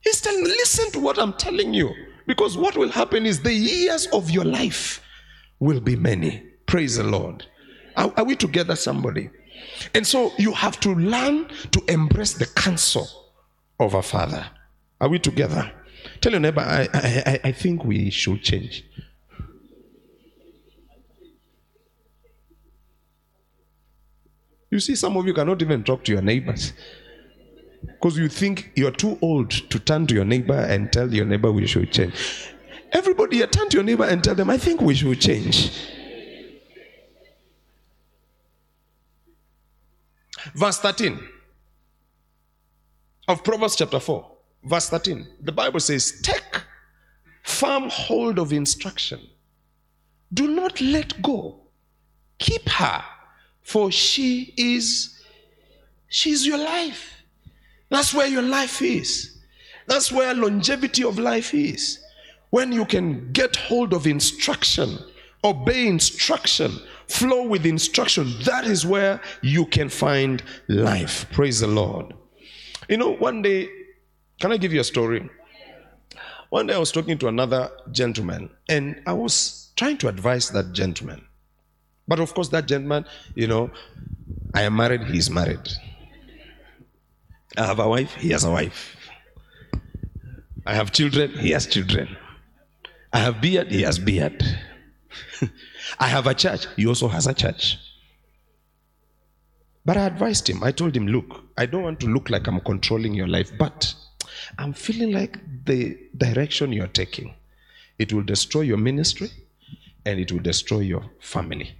He's 0.00 0.20
telling, 0.20 0.44
listen 0.44 0.90
to 0.92 1.00
what 1.00 1.18
I'm 1.18 1.32
telling 1.34 1.74
you. 1.74 1.92
Because 2.26 2.56
what 2.56 2.76
will 2.76 2.90
happen 2.90 3.24
is 3.26 3.40
the 3.40 3.52
years 3.52 4.06
of 4.12 4.30
your 4.30 4.44
life 4.44 5.02
will 5.60 5.80
be 5.80 5.96
many. 5.96 6.44
Praise 6.66 6.96
the 6.96 7.04
Lord. 7.04 7.46
Are, 7.96 8.12
are 8.16 8.24
we 8.24 8.36
together, 8.36 8.76
somebody? 8.76 9.30
And 9.94 10.06
so 10.06 10.32
you 10.38 10.52
have 10.52 10.78
to 10.80 10.94
learn 10.94 11.48
to 11.72 11.82
embrace 11.88 12.34
the 12.34 12.46
counsel 12.46 13.08
of 13.80 13.94
a 13.94 14.02
father. 14.02 14.46
Are 15.00 15.08
we 15.08 15.18
together? 15.18 15.70
Tell 16.20 16.32
your 16.32 16.40
neighbor, 16.40 16.60
I, 16.60 16.88
I, 16.92 17.40
I 17.44 17.52
think 17.52 17.84
we 17.84 18.10
should 18.10 18.42
change. 18.42 18.84
You 24.70 24.80
see, 24.80 24.96
some 24.96 25.16
of 25.16 25.26
you 25.26 25.32
cannot 25.32 25.62
even 25.62 25.82
talk 25.82 26.04
to 26.04 26.12
your 26.12 26.22
neighbors 26.22 26.72
because 27.86 28.18
you 28.18 28.28
think 28.28 28.72
you're 28.74 28.90
too 28.90 29.18
old 29.22 29.50
to 29.50 29.78
turn 29.78 30.06
to 30.08 30.14
your 30.14 30.24
neighbor 30.24 30.54
and 30.54 30.92
tell 30.92 31.12
your 31.12 31.24
neighbor 31.24 31.50
we 31.50 31.66
should 31.66 31.90
change. 31.90 32.14
Everybody, 32.92 33.46
turn 33.46 33.68
to 33.70 33.78
your 33.78 33.84
neighbor 33.84 34.04
and 34.04 34.22
tell 34.22 34.34
them, 34.34 34.50
I 34.50 34.58
think 34.58 34.80
we 34.80 34.94
should 34.94 35.20
change. 35.20 35.70
Verse 40.54 40.78
13 40.78 41.18
of 43.28 43.44
Proverbs 43.44 43.76
chapter 43.76 44.00
4, 44.00 44.30
verse 44.64 44.88
13. 44.88 45.26
The 45.42 45.52
Bible 45.52 45.80
says, 45.80 46.20
Take 46.22 46.62
firm 47.42 47.88
hold 47.90 48.38
of 48.38 48.52
instruction. 48.52 49.20
Do 50.32 50.48
not 50.48 50.80
let 50.80 51.20
go. 51.22 51.60
Keep 52.38 52.68
her, 52.68 53.02
for 53.62 53.90
she 53.90 54.54
is 54.56 55.18
she's 56.08 56.46
your 56.46 56.58
life. 56.58 57.22
That's 57.90 58.14
where 58.14 58.26
your 58.26 58.42
life 58.42 58.82
is. 58.82 59.38
That's 59.86 60.12
where 60.12 60.34
longevity 60.34 61.02
of 61.02 61.18
life 61.18 61.54
is. 61.54 61.98
When 62.50 62.72
you 62.72 62.84
can 62.84 63.32
get 63.32 63.56
hold 63.56 63.92
of 63.92 64.06
instruction, 64.06 64.98
obey 65.44 65.86
instruction, 65.86 66.72
flow 67.06 67.46
with 67.46 67.64
instruction, 67.64 68.32
that 68.44 68.64
is 68.64 68.84
where 68.84 69.20
you 69.42 69.66
can 69.66 69.88
find 69.88 70.42
life. 70.68 71.26
Praise 71.32 71.60
the 71.60 71.66
Lord. 71.66 72.14
You 72.88 72.96
know, 72.96 73.14
one 73.14 73.42
day, 73.42 73.68
can 74.40 74.52
I 74.52 74.56
give 74.56 74.72
you 74.72 74.80
a 74.80 74.84
story? 74.84 75.28
One 76.50 76.66
day 76.66 76.74
I 76.74 76.78
was 76.78 76.92
talking 76.92 77.18
to 77.18 77.28
another 77.28 77.70
gentleman 77.92 78.50
and 78.68 79.02
I 79.06 79.12
was 79.12 79.70
trying 79.76 79.98
to 79.98 80.08
advise 80.08 80.50
that 80.50 80.72
gentleman. 80.72 81.24
But 82.06 82.20
of 82.20 82.32
course, 82.32 82.48
that 82.48 82.66
gentleman, 82.66 83.04
you 83.34 83.46
know, 83.46 83.70
I 84.54 84.62
am 84.62 84.76
married, 84.76 85.04
he 85.04 85.18
is 85.18 85.30
married. 85.30 85.68
I 87.56 87.66
have 87.66 87.78
a 87.78 87.88
wife, 87.88 88.14
he 88.14 88.30
has 88.30 88.44
a 88.44 88.50
wife. 88.50 88.96
I 90.64 90.74
have 90.74 90.92
children, 90.92 91.30
he 91.32 91.50
has 91.50 91.66
children. 91.66 92.16
I 93.12 93.18
have 93.18 93.40
beard, 93.40 93.70
he 93.70 93.82
has 93.82 93.98
beard. 93.98 94.42
I 95.98 96.08
have 96.08 96.26
a 96.26 96.34
church, 96.34 96.66
he 96.76 96.86
also 96.86 97.08
has 97.08 97.26
a 97.26 97.34
church. 97.34 97.78
But 99.84 99.96
I 99.96 100.06
advised 100.06 100.48
him, 100.48 100.62
I 100.62 100.72
told 100.72 100.96
him, 100.96 101.06
look, 101.06 101.44
I 101.56 101.66
don't 101.66 101.82
want 101.82 102.00
to 102.00 102.06
look 102.06 102.28
like 102.30 102.46
I'm 102.46 102.60
controlling 102.60 103.14
your 103.14 103.28
life, 103.28 103.50
but 103.58 103.94
I'm 104.58 104.72
feeling 104.72 105.12
like 105.12 105.38
the 105.64 105.98
direction 106.16 106.72
you're 106.72 106.86
taking, 106.88 107.34
it 107.98 108.12
will 108.12 108.22
destroy 108.22 108.62
your 108.62 108.76
ministry 108.76 109.30
and 110.04 110.20
it 110.20 110.30
will 110.30 110.40
destroy 110.40 110.80
your 110.80 111.04
family. 111.20 111.74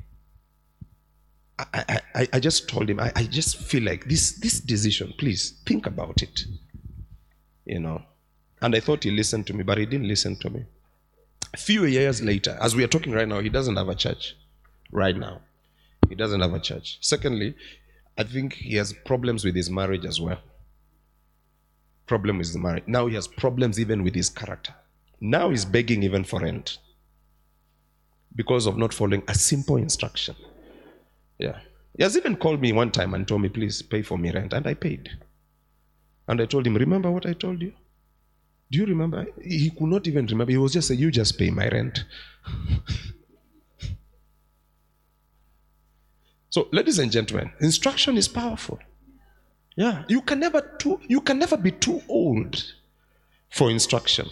I, 1.59 2.01
I, 2.15 2.29
I 2.35 2.41
just 2.41 2.69
told 2.69 2.89
him, 2.89 3.01
I, 3.01 3.13
I 3.17 3.25
just 3.25 3.57
feel 3.57 3.83
like 3.83 4.09
this, 4.09 4.33
this 4.39 4.61
decision, 4.61 5.13
please 5.19 5.61
think 5.67 5.87
about 5.87 6.23
it. 6.23 6.45
You 7.65 7.81
know. 7.81 8.03
And 8.61 8.75
I 8.75 8.81
thought 8.81 9.05
he 9.05 9.11
listened 9.11 9.47
to 9.49 9.55
me, 9.55 9.65
but 9.65 9.79
he 9.79 9.87
didn't 9.87 10.09
listen 10.09 10.37
to 10.37 10.51
me. 10.51 10.65
A 11.55 11.57
few 11.57 11.85
years 11.85 12.23
later, 12.23 12.59
as 12.61 12.77
we 12.77 12.85
are 12.85 12.89
talking 12.89 13.13
right 13.13 13.29
now, 13.29 13.41
he 13.41 13.49
doesn't 13.49 13.77
have 13.77 13.89
a 13.89 13.95
church. 13.95 14.37
Right 14.93 15.17
now. 15.17 15.41
He 16.09 16.15
doesn't 16.15 16.41
have 16.41 16.55
a 16.55 16.61
church. 16.61 16.99
Secondly, 17.01 17.55
I 18.17 18.25
think 18.25 18.55
he 18.55 18.77
has 18.77 18.93
problems 18.93 19.45
with 19.45 19.55
his 19.55 19.71
marriage 19.71 20.05
as 20.05 20.21
well. 20.21 20.39
Problem 22.07 22.39
with 22.39 22.53
the 22.53 22.59
marriage. 22.59 22.85
Now 22.87 23.07
he 23.07 23.15
has 23.15 23.29
problems 23.29 23.79
even 23.79 24.03
with 24.03 24.15
his 24.15 24.29
character. 24.29 24.75
Now 25.21 25.51
he's 25.51 25.65
begging 25.65 26.03
even 26.03 26.25
for 26.25 26.41
rent 26.41 26.79
because 28.35 28.67
of 28.67 28.77
not 28.77 28.95
following 28.95 29.23
a 29.29 29.35
simple 29.35 29.77
instruction. 29.77 30.37
Yeah. 31.39 31.59
He 31.97 32.03
has 32.03 32.17
even 32.17 32.37
called 32.37 32.61
me 32.61 32.73
one 32.73 32.91
time 32.91 33.15
and 33.15 33.27
told 33.27 33.43
me, 33.43 33.49
please 33.49 33.83
pay 33.83 34.03
for 34.03 34.17
me 34.17 34.31
rent. 34.31 34.53
And 34.53 34.67
I 34.67 34.75
paid. 34.75 35.11
And 36.29 36.41
I 36.41 36.47
told 36.47 36.67
him, 36.67 36.77
remember 36.77 37.11
what 37.11 37.27
I 37.27 37.33
told 37.33 37.61
you? 37.61 37.73
Do 38.71 38.79
you 38.79 38.87
remember? 38.87 39.27
He 39.43 39.71
could 39.71 39.89
not 39.89 40.07
even 40.07 40.27
remember. 40.27 40.51
He 40.53 40.59
was 40.59 40.73
just 40.75 40.89
saying, 40.89 41.01
you 41.01 41.11
just 41.11 41.39
pay 41.39 41.51
my 41.51 41.69
rent. 41.69 42.05
so, 46.51 46.69
ladies 46.71 46.99
and 46.99 47.11
gentlemen, 47.11 47.51
instruction 47.61 48.19
is 48.19 48.29
powerful. 48.29 48.79
Yeah. 49.77 50.05
You 50.09 50.21
can 50.23 50.41
never 50.41 50.61
too, 50.79 51.01
you 51.07 51.21
can 51.21 51.39
never 51.39 51.57
be 51.57 51.71
too 51.71 52.03
old 52.09 52.63
for 53.49 53.71
instruction 53.71 54.29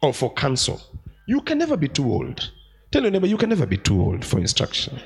or 0.00 0.14
for 0.14 0.32
counsel. 0.32 0.80
You 1.26 1.42
can 1.42 1.58
never 1.58 1.76
be 1.76 1.88
too 1.88 2.10
old. 2.10 2.52
Tell 2.90 3.02
your 3.02 3.10
neighbor, 3.10 3.26
you 3.26 3.36
can 3.36 3.48
never 3.48 3.66
be 3.66 3.76
too 3.76 4.00
old 4.00 4.24
for 4.24 4.38
instruction. 4.38 5.00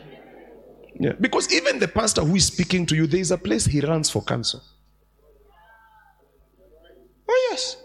Yeah. 1.00 1.12
Because 1.20 1.52
even 1.52 1.78
the 1.78 1.88
pastor 1.88 2.22
who 2.22 2.36
is 2.36 2.46
speaking 2.46 2.84
to 2.86 2.96
you, 2.96 3.06
there 3.06 3.20
is 3.20 3.30
a 3.30 3.38
place 3.38 3.64
he 3.64 3.80
runs 3.80 4.10
for 4.10 4.22
counsel. 4.22 4.60
Oh, 7.28 7.48
yes. 7.50 7.76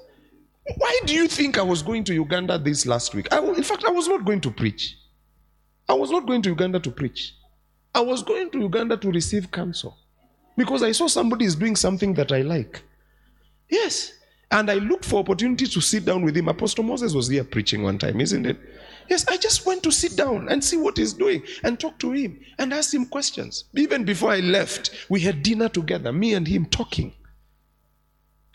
Why 0.77 0.99
do 1.05 1.13
you 1.13 1.27
think 1.27 1.57
I 1.57 1.61
was 1.61 1.81
going 1.81 2.03
to 2.05 2.13
Uganda 2.13 2.57
this 2.57 2.85
last 2.85 3.13
week? 3.13 3.27
I, 3.33 3.39
in 3.39 3.63
fact, 3.63 3.83
I 3.85 3.91
was 3.91 4.07
not 4.07 4.23
going 4.23 4.41
to 4.41 4.51
preach. 4.51 4.97
I 5.89 5.93
was 5.93 6.09
not 6.09 6.25
going 6.25 6.41
to 6.43 6.49
Uganda 6.49 6.79
to 6.79 6.91
preach. 6.91 7.35
I 7.93 7.99
was 8.01 8.23
going 8.23 8.49
to 8.51 8.59
Uganda 8.59 8.97
to 8.97 9.11
receive 9.11 9.51
counsel 9.51 9.97
because 10.57 10.81
I 10.81 10.91
saw 10.93 11.07
somebody 11.07 11.45
is 11.45 11.55
doing 11.55 11.75
something 11.75 12.13
that 12.15 12.31
I 12.31 12.41
like. 12.41 12.81
Yes. 13.69 14.13
And 14.51 14.69
I 14.69 14.75
looked 14.75 15.05
for 15.05 15.19
opportunity 15.19 15.65
to 15.65 15.81
sit 15.81 16.05
down 16.05 16.21
with 16.23 16.37
him. 16.37 16.47
Apostle 16.47 16.83
Moses 16.83 17.13
was 17.13 17.27
here 17.27 17.43
preaching 17.43 17.83
one 17.83 17.97
time, 17.97 18.21
isn't 18.21 18.45
it? 18.45 18.57
Yes, 19.09 19.27
I 19.27 19.35
just 19.37 19.65
went 19.65 19.83
to 19.83 19.91
sit 19.91 20.15
down 20.15 20.47
and 20.47 20.63
see 20.63 20.77
what 20.77 20.97
he's 20.97 21.13
doing 21.13 21.43
and 21.63 21.79
talk 21.79 21.99
to 21.99 22.11
him 22.11 22.39
and 22.57 22.73
ask 22.73 22.93
him 22.93 23.05
questions. 23.05 23.65
Even 23.75 24.05
before 24.05 24.31
I 24.31 24.39
left, 24.39 24.91
we 25.09 25.19
had 25.19 25.43
dinner 25.43 25.69
together, 25.69 26.13
me 26.13 26.35
and 26.35 26.47
him 26.47 26.65
talking. 26.67 27.13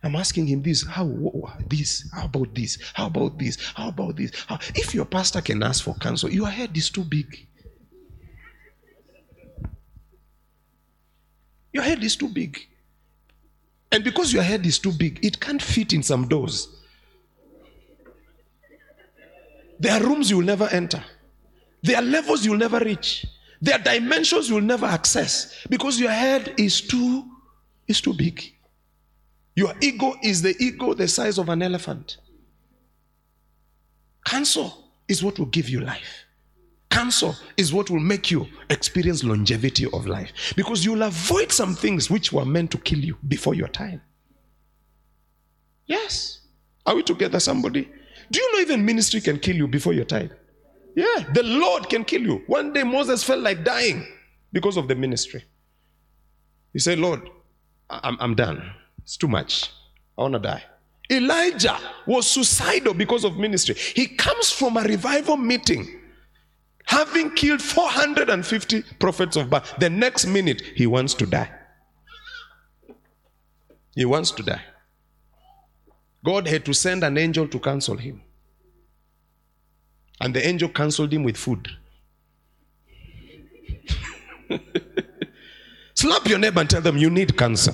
I'm 0.02 0.14
asking 0.14 0.46
him 0.46 0.62
this, 0.62 0.86
how 0.86 1.06
this, 1.68 2.08
how 2.14 2.26
about 2.26 2.54
this, 2.54 2.78
how 2.94 3.06
about 3.06 3.38
this, 3.38 3.58
how 3.74 3.88
about 3.88 4.16
this. 4.16 4.30
How? 4.46 4.58
If 4.74 4.94
your 4.94 5.04
pastor 5.04 5.40
can 5.40 5.62
ask 5.62 5.82
for 5.82 5.94
counsel, 5.94 6.30
your 6.30 6.48
head 6.48 6.76
is 6.76 6.88
too 6.88 7.02
big. 7.02 7.46
Your 11.72 11.82
head 11.82 12.02
is 12.04 12.16
too 12.16 12.28
big. 12.28 12.58
And 13.90 14.04
because 14.04 14.32
your 14.32 14.42
head 14.42 14.64
is 14.66 14.78
too 14.78 14.92
big, 14.92 15.24
it 15.24 15.40
can't 15.40 15.62
fit 15.62 15.92
in 15.92 16.02
some 16.02 16.28
doors. 16.28 16.68
There 19.80 19.92
are 19.92 20.04
rooms 20.04 20.30
you'll 20.30 20.42
never 20.42 20.68
enter. 20.68 21.02
There 21.82 21.96
are 21.96 22.02
levels 22.02 22.44
you'll 22.44 22.56
never 22.56 22.78
reach. 22.78 23.26
There 23.60 23.74
are 23.74 23.82
dimensions 23.82 24.48
you'll 24.48 24.60
never 24.60 24.86
access 24.86 25.66
because 25.68 25.98
your 25.98 26.10
head 26.10 26.54
is 26.56 26.80
too 26.80 27.24
is 27.86 28.00
too 28.00 28.14
big. 28.14 28.54
Your 29.58 29.74
ego 29.80 30.14
is 30.22 30.40
the 30.40 30.54
ego 30.60 30.94
the 30.94 31.08
size 31.08 31.36
of 31.36 31.48
an 31.48 31.62
elephant. 31.62 32.18
Cancer 34.24 34.70
is 35.08 35.20
what 35.20 35.36
will 35.36 35.46
give 35.46 35.68
you 35.68 35.80
life. 35.80 36.26
Cancer 36.88 37.32
is 37.56 37.72
what 37.72 37.90
will 37.90 37.98
make 37.98 38.30
you 38.30 38.46
experience 38.70 39.24
longevity 39.24 39.86
of 39.92 40.06
life 40.06 40.30
because 40.54 40.84
you'll 40.84 41.02
avoid 41.02 41.50
some 41.50 41.74
things 41.74 42.08
which 42.08 42.32
were 42.32 42.44
meant 42.44 42.70
to 42.70 42.78
kill 42.78 43.00
you 43.00 43.16
before 43.26 43.52
your 43.52 43.66
time. 43.66 44.00
Yes. 45.86 46.38
Are 46.86 46.94
we 46.94 47.02
together, 47.02 47.40
somebody? 47.40 47.88
Do 48.30 48.40
you 48.40 48.52
know 48.52 48.60
even 48.60 48.84
ministry 48.84 49.20
can 49.20 49.40
kill 49.40 49.56
you 49.56 49.66
before 49.66 49.92
your 49.92 50.04
time? 50.04 50.30
Yeah, 50.94 51.24
the 51.34 51.42
Lord 51.42 51.88
can 51.88 52.04
kill 52.04 52.22
you. 52.22 52.44
One 52.46 52.72
day 52.72 52.84
Moses 52.84 53.24
felt 53.24 53.40
like 53.40 53.64
dying 53.64 54.06
because 54.52 54.76
of 54.76 54.86
the 54.86 54.94
ministry. 54.94 55.42
He 56.72 56.78
said, 56.78 57.00
Lord, 57.00 57.28
I'm, 57.90 58.16
I'm 58.20 58.36
done. 58.36 58.62
It's 59.08 59.16
too 59.16 59.26
much. 59.26 59.70
I 60.18 60.20
want 60.20 60.34
to 60.34 60.38
die. 60.38 60.62
Elijah 61.10 61.78
was 62.06 62.26
suicidal 62.26 62.92
because 62.92 63.24
of 63.24 63.38
ministry. 63.38 63.74
He 63.74 64.06
comes 64.06 64.50
from 64.50 64.76
a 64.76 64.82
revival 64.82 65.38
meeting, 65.38 65.88
having 66.84 67.30
killed 67.30 67.62
450 67.62 68.82
prophets 68.98 69.36
of 69.36 69.48
Baal. 69.48 69.62
The 69.78 69.88
next 69.88 70.26
minute, 70.26 70.60
he 70.74 70.86
wants 70.86 71.14
to 71.14 71.24
die. 71.24 71.50
He 73.94 74.04
wants 74.04 74.30
to 74.32 74.42
die. 74.42 74.60
God 76.22 76.46
had 76.46 76.66
to 76.66 76.74
send 76.74 77.02
an 77.02 77.16
angel 77.16 77.48
to 77.48 77.58
counsel 77.58 77.96
him. 77.96 78.20
And 80.20 80.34
the 80.34 80.46
angel 80.46 80.68
counseled 80.68 81.14
him 81.14 81.24
with 81.24 81.38
food. 81.38 81.66
Slap 85.94 86.26
your 86.26 86.38
neighbor 86.38 86.60
and 86.60 86.68
tell 86.68 86.82
them 86.82 86.98
you 86.98 87.08
need 87.08 87.38
cancer. 87.38 87.72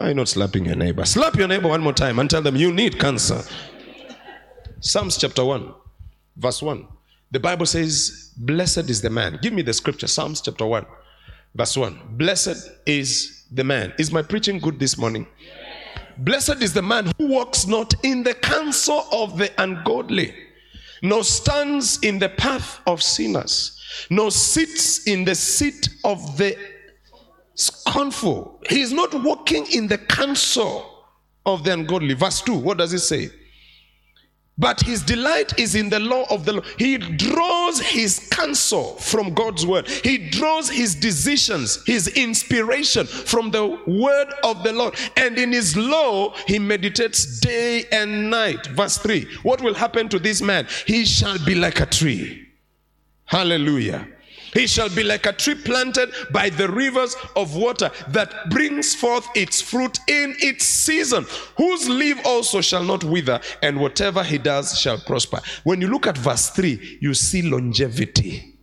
I'm 0.00 0.16
not 0.16 0.28
slapping 0.28 0.64
your 0.64 0.76
neighbor. 0.76 1.04
Slap 1.04 1.36
your 1.36 1.46
neighbor 1.46 1.68
one 1.68 1.82
more 1.82 1.92
time 1.92 2.18
and 2.18 2.30
tell 2.30 2.40
them 2.40 2.56
you 2.56 2.72
need 2.72 2.98
cancer. 2.98 3.42
Psalms 4.80 5.18
chapter 5.18 5.44
1, 5.44 5.74
verse 6.36 6.62
1. 6.62 6.88
The 7.32 7.38
Bible 7.38 7.66
says, 7.66 8.32
Blessed 8.38 8.88
is 8.88 9.02
the 9.02 9.10
man. 9.10 9.38
Give 9.42 9.52
me 9.52 9.60
the 9.60 9.74
scripture. 9.74 10.06
Psalms 10.06 10.40
chapter 10.40 10.64
1, 10.64 10.86
verse 11.54 11.76
1. 11.76 12.00
Blessed 12.12 12.70
is 12.86 13.44
the 13.52 13.62
man. 13.62 13.92
Is 13.98 14.10
my 14.10 14.22
preaching 14.22 14.58
good 14.58 14.78
this 14.78 14.96
morning? 14.96 15.26
Blessed 16.16 16.62
is 16.62 16.72
the 16.72 16.82
man 16.82 17.12
who 17.18 17.26
walks 17.28 17.66
not 17.66 17.94
in 18.02 18.22
the 18.22 18.34
counsel 18.34 19.06
of 19.12 19.36
the 19.36 19.50
ungodly, 19.62 20.34
nor 21.02 21.24
stands 21.24 21.98
in 22.02 22.18
the 22.18 22.30
path 22.30 22.80
of 22.86 23.02
sinners, 23.02 23.78
nor 24.08 24.30
sits 24.30 25.06
in 25.06 25.26
the 25.26 25.34
seat 25.34 25.90
of 26.04 26.38
the 26.38 26.56
scornful. 27.60 28.60
He 28.68 28.80
is 28.80 28.92
not 28.92 29.12
walking 29.22 29.66
in 29.72 29.86
the 29.86 29.98
counsel 29.98 31.04
of 31.46 31.64
the 31.64 31.72
ungodly. 31.72 32.14
Verse 32.14 32.40
2, 32.42 32.54
what 32.54 32.78
does 32.78 32.92
it 32.92 33.00
say? 33.00 33.30
But 34.60 34.82
his 34.82 35.02
delight 35.02 35.58
is 35.58 35.74
in 35.74 35.88
the 35.88 35.98
law 35.98 36.26
of 36.28 36.44
the 36.44 36.52
Lord. 36.52 36.66
He 36.76 36.98
draws 36.98 37.80
his 37.80 38.28
counsel 38.30 38.94
from 38.96 39.32
God's 39.32 39.64
word. 39.64 39.88
He 39.88 40.18
draws 40.18 40.68
his 40.68 40.94
decisions, 40.94 41.82
his 41.86 42.08
inspiration 42.08 43.06
from 43.06 43.50
the 43.50 43.66
word 43.86 44.28
of 44.44 44.62
the 44.62 44.74
Lord. 44.74 44.96
And 45.16 45.38
in 45.38 45.50
his 45.50 45.78
law, 45.78 46.34
he 46.46 46.58
meditates 46.58 47.40
day 47.40 47.86
and 47.90 48.28
night. 48.30 48.66
Verse 48.66 48.98
3 48.98 49.26
What 49.44 49.62
will 49.62 49.72
happen 49.72 50.10
to 50.10 50.18
this 50.18 50.42
man? 50.42 50.66
He 50.86 51.06
shall 51.06 51.42
be 51.46 51.54
like 51.54 51.80
a 51.80 51.86
tree. 51.86 52.46
Hallelujah. 53.24 54.08
He 54.52 54.66
shall 54.66 54.88
be 54.88 55.04
like 55.04 55.26
a 55.26 55.32
tree 55.32 55.54
planted 55.54 56.12
by 56.32 56.50
the 56.50 56.68
rivers 56.68 57.16
of 57.36 57.54
water 57.54 57.90
that 58.08 58.50
brings 58.50 58.94
forth 58.94 59.28
its 59.34 59.60
fruit 59.60 59.98
in 60.08 60.34
its 60.38 60.64
season, 60.64 61.26
whose 61.56 61.88
leaf 61.88 62.18
also 62.24 62.60
shall 62.60 62.84
not 62.84 63.04
wither, 63.04 63.40
and 63.62 63.80
whatever 63.80 64.22
he 64.22 64.38
does 64.38 64.78
shall 64.78 64.98
prosper. 64.98 65.40
When 65.64 65.80
you 65.80 65.88
look 65.88 66.06
at 66.06 66.18
verse 66.18 66.50
3, 66.50 66.98
you 67.00 67.14
see 67.14 67.42
longevity, 67.42 68.58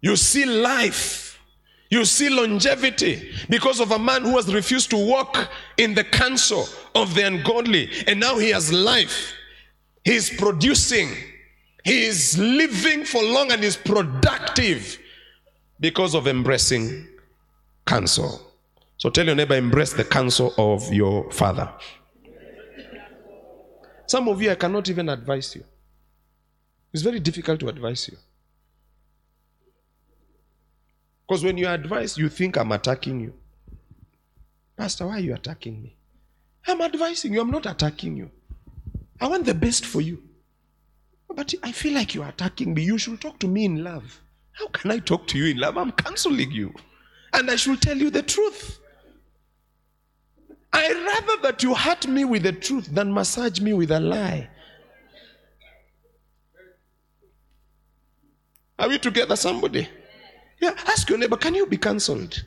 you 0.00 0.16
see 0.16 0.44
life. 0.44 1.26
You 1.90 2.04
see 2.04 2.28
longevity 2.28 3.32
because 3.48 3.80
of 3.80 3.92
a 3.92 3.98
man 3.98 4.22
who 4.22 4.36
has 4.36 4.52
refused 4.52 4.90
to 4.90 4.98
walk 4.98 5.48
in 5.78 5.94
the 5.94 6.04
counsel 6.04 6.68
of 6.94 7.14
the 7.14 7.26
ungodly, 7.26 7.88
and 8.06 8.20
now 8.20 8.36
he 8.36 8.50
has 8.50 8.70
life. 8.70 9.32
He's 10.04 10.28
producing 10.28 11.08
he 11.88 12.04
is 12.04 12.38
living 12.38 13.02
for 13.04 13.22
long 13.22 13.50
and 13.50 13.64
is 13.64 13.76
productive 13.76 14.98
because 15.80 16.14
of 16.14 16.26
embracing 16.26 17.08
counsel. 17.86 18.52
So 18.98 19.08
tell 19.08 19.24
your 19.24 19.34
neighbor, 19.34 19.54
embrace 19.56 19.94
the 19.94 20.04
counsel 20.04 20.52
of 20.58 20.92
your 20.92 21.30
father. 21.32 21.72
Some 24.06 24.28
of 24.28 24.42
you, 24.42 24.50
I 24.50 24.54
cannot 24.54 24.88
even 24.90 25.08
advise 25.08 25.56
you. 25.56 25.64
It's 26.92 27.02
very 27.02 27.20
difficult 27.20 27.60
to 27.60 27.68
advise 27.68 28.08
you. 28.08 28.18
Because 31.26 31.42
when 31.44 31.56
you 31.56 31.68
advise, 31.68 32.18
you 32.18 32.28
think 32.28 32.56
I'm 32.56 32.72
attacking 32.72 33.20
you. 33.20 33.32
Pastor, 34.76 35.06
why 35.06 35.16
are 35.16 35.20
you 35.20 35.34
attacking 35.34 35.82
me? 35.82 35.96
I'm 36.66 36.82
advising 36.82 37.32
you, 37.32 37.40
I'm 37.40 37.50
not 37.50 37.64
attacking 37.64 38.16
you. 38.16 38.30
I 39.20 39.26
want 39.26 39.46
the 39.46 39.54
best 39.54 39.86
for 39.86 40.02
you. 40.02 40.27
But 41.34 41.54
I 41.62 41.72
feel 41.72 41.94
like 41.94 42.14
you're 42.14 42.26
attacking 42.26 42.74
me. 42.74 42.82
You 42.82 42.98
should 42.98 43.20
talk 43.20 43.38
to 43.40 43.48
me 43.48 43.64
in 43.64 43.84
love. 43.84 44.20
How 44.52 44.66
can 44.68 44.90
I 44.90 44.98
talk 44.98 45.26
to 45.28 45.38
you 45.38 45.52
in 45.52 45.58
love? 45.58 45.76
I'm 45.76 45.92
counseling 45.92 46.50
you. 46.50 46.74
And 47.32 47.50
I 47.50 47.56
should 47.56 47.80
tell 47.80 47.96
you 47.96 48.10
the 48.10 48.22
truth. 48.22 48.78
I 50.72 50.92
rather 50.92 51.42
that 51.42 51.62
you 51.62 51.74
hurt 51.74 52.06
me 52.06 52.24
with 52.24 52.42
the 52.42 52.52
truth 52.52 52.86
than 52.86 53.12
massage 53.12 53.60
me 53.60 53.72
with 53.72 53.90
a 53.90 54.00
lie. 54.00 54.48
Are 58.78 58.88
we 58.88 58.98
together, 58.98 59.36
somebody? 59.36 59.88
Yeah, 60.60 60.74
ask 60.86 61.08
your 61.08 61.18
neighbor, 61.18 61.36
can 61.36 61.54
you 61.54 61.66
be 61.66 61.76
cancelled? 61.76 62.44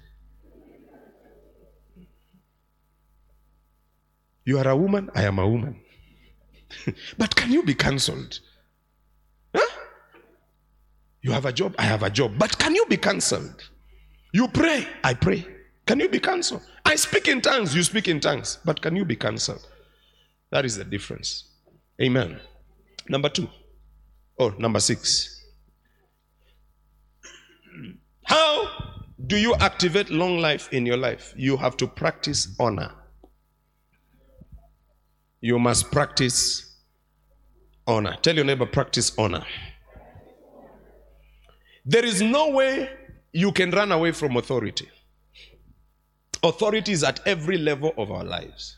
You 4.46 4.58
are 4.60 4.67
a 4.67 4.76
woman, 4.76 5.10
I 5.13 5.24
am 5.24 5.39
a 5.39 5.48
woman. 5.48 5.80
but 7.17 7.36
can 7.36 7.52
you 7.52 7.63
be 7.63 7.74
cancelled? 7.74 8.39
You 11.22 11.32
have 11.32 11.46
a 11.46 11.54
job, 11.54 11.76
I 11.78 11.84
have 11.84 12.04
a 12.04 12.10
job. 12.10 12.34
But 12.38 12.58
can 12.58 12.76
you 12.76 12.86
be 12.88 12.98
cancelled? 12.98 13.70
You 14.34 14.48
pray, 14.48 14.88
I 15.04 15.14
pray. 15.14 15.46
Can 15.86 16.00
you 16.00 16.10
be 16.10 16.20
cancelled? 16.20 16.64
I 16.86 16.96
speak 16.96 17.28
in 17.28 17.42
tongues, 17.42 17.76
you 17.76 17.84
speak 17.84 18.08
in 18.08 18.20
tongues. 18.20 18.60
But 18.66 18.82
can 18.82 18.96
you 18.96 19.06
be 19.06 19.16
cancelled? 19.16 19.68
That 20.52 20.66
is 20.66 20.78
the 20.78 20.84
difference. 20.84 21.46
Amen. 22.02 22.40
Number 23.08 23.30
two. 23.30 23.48
Oh, 24.40 24.50
number 24.58 24.80
six. 24.80 25.46
How 28.24 28.68
do 29.28 29.38
you 29.38 29.54
activate 29.56 30.10
long 30.10 30.40
life 30.40 30.72
in 30.74 30.86
your 30.86 30.98
life? 30.98 31.34
You 31.38 31.58
have 31.58 31.78
to 31.78 31.88
practice 31.88 32.56
honor. 32.60 32.92
You 35.42 35.60
must 35.60 35.92
practice 35.92 36.78
honor. 37.88 38.16
Tell 38.22 38.36
your 38.36 38.46
neighbor, 38.46 38.66
practice 38.66 39.12
honor. 39.18 39.44
There 41.86 42.06
is 42.06 42.22
no 42.22 42.50
way 42.50 42.89
you 43.34 43.52
can 43.52 43.72
run 43.72 43.91
away 43.91 44.12
from 44.12 44.38
authority. 44.38 44.88
Authority 46.44 46.91
is 46.91 47.04
at 47.04 47.20
every 47.26 47.58
level 47.58 47.94
of 47.98 48.12
our 48.12 48.24
lives. 48.24 48.78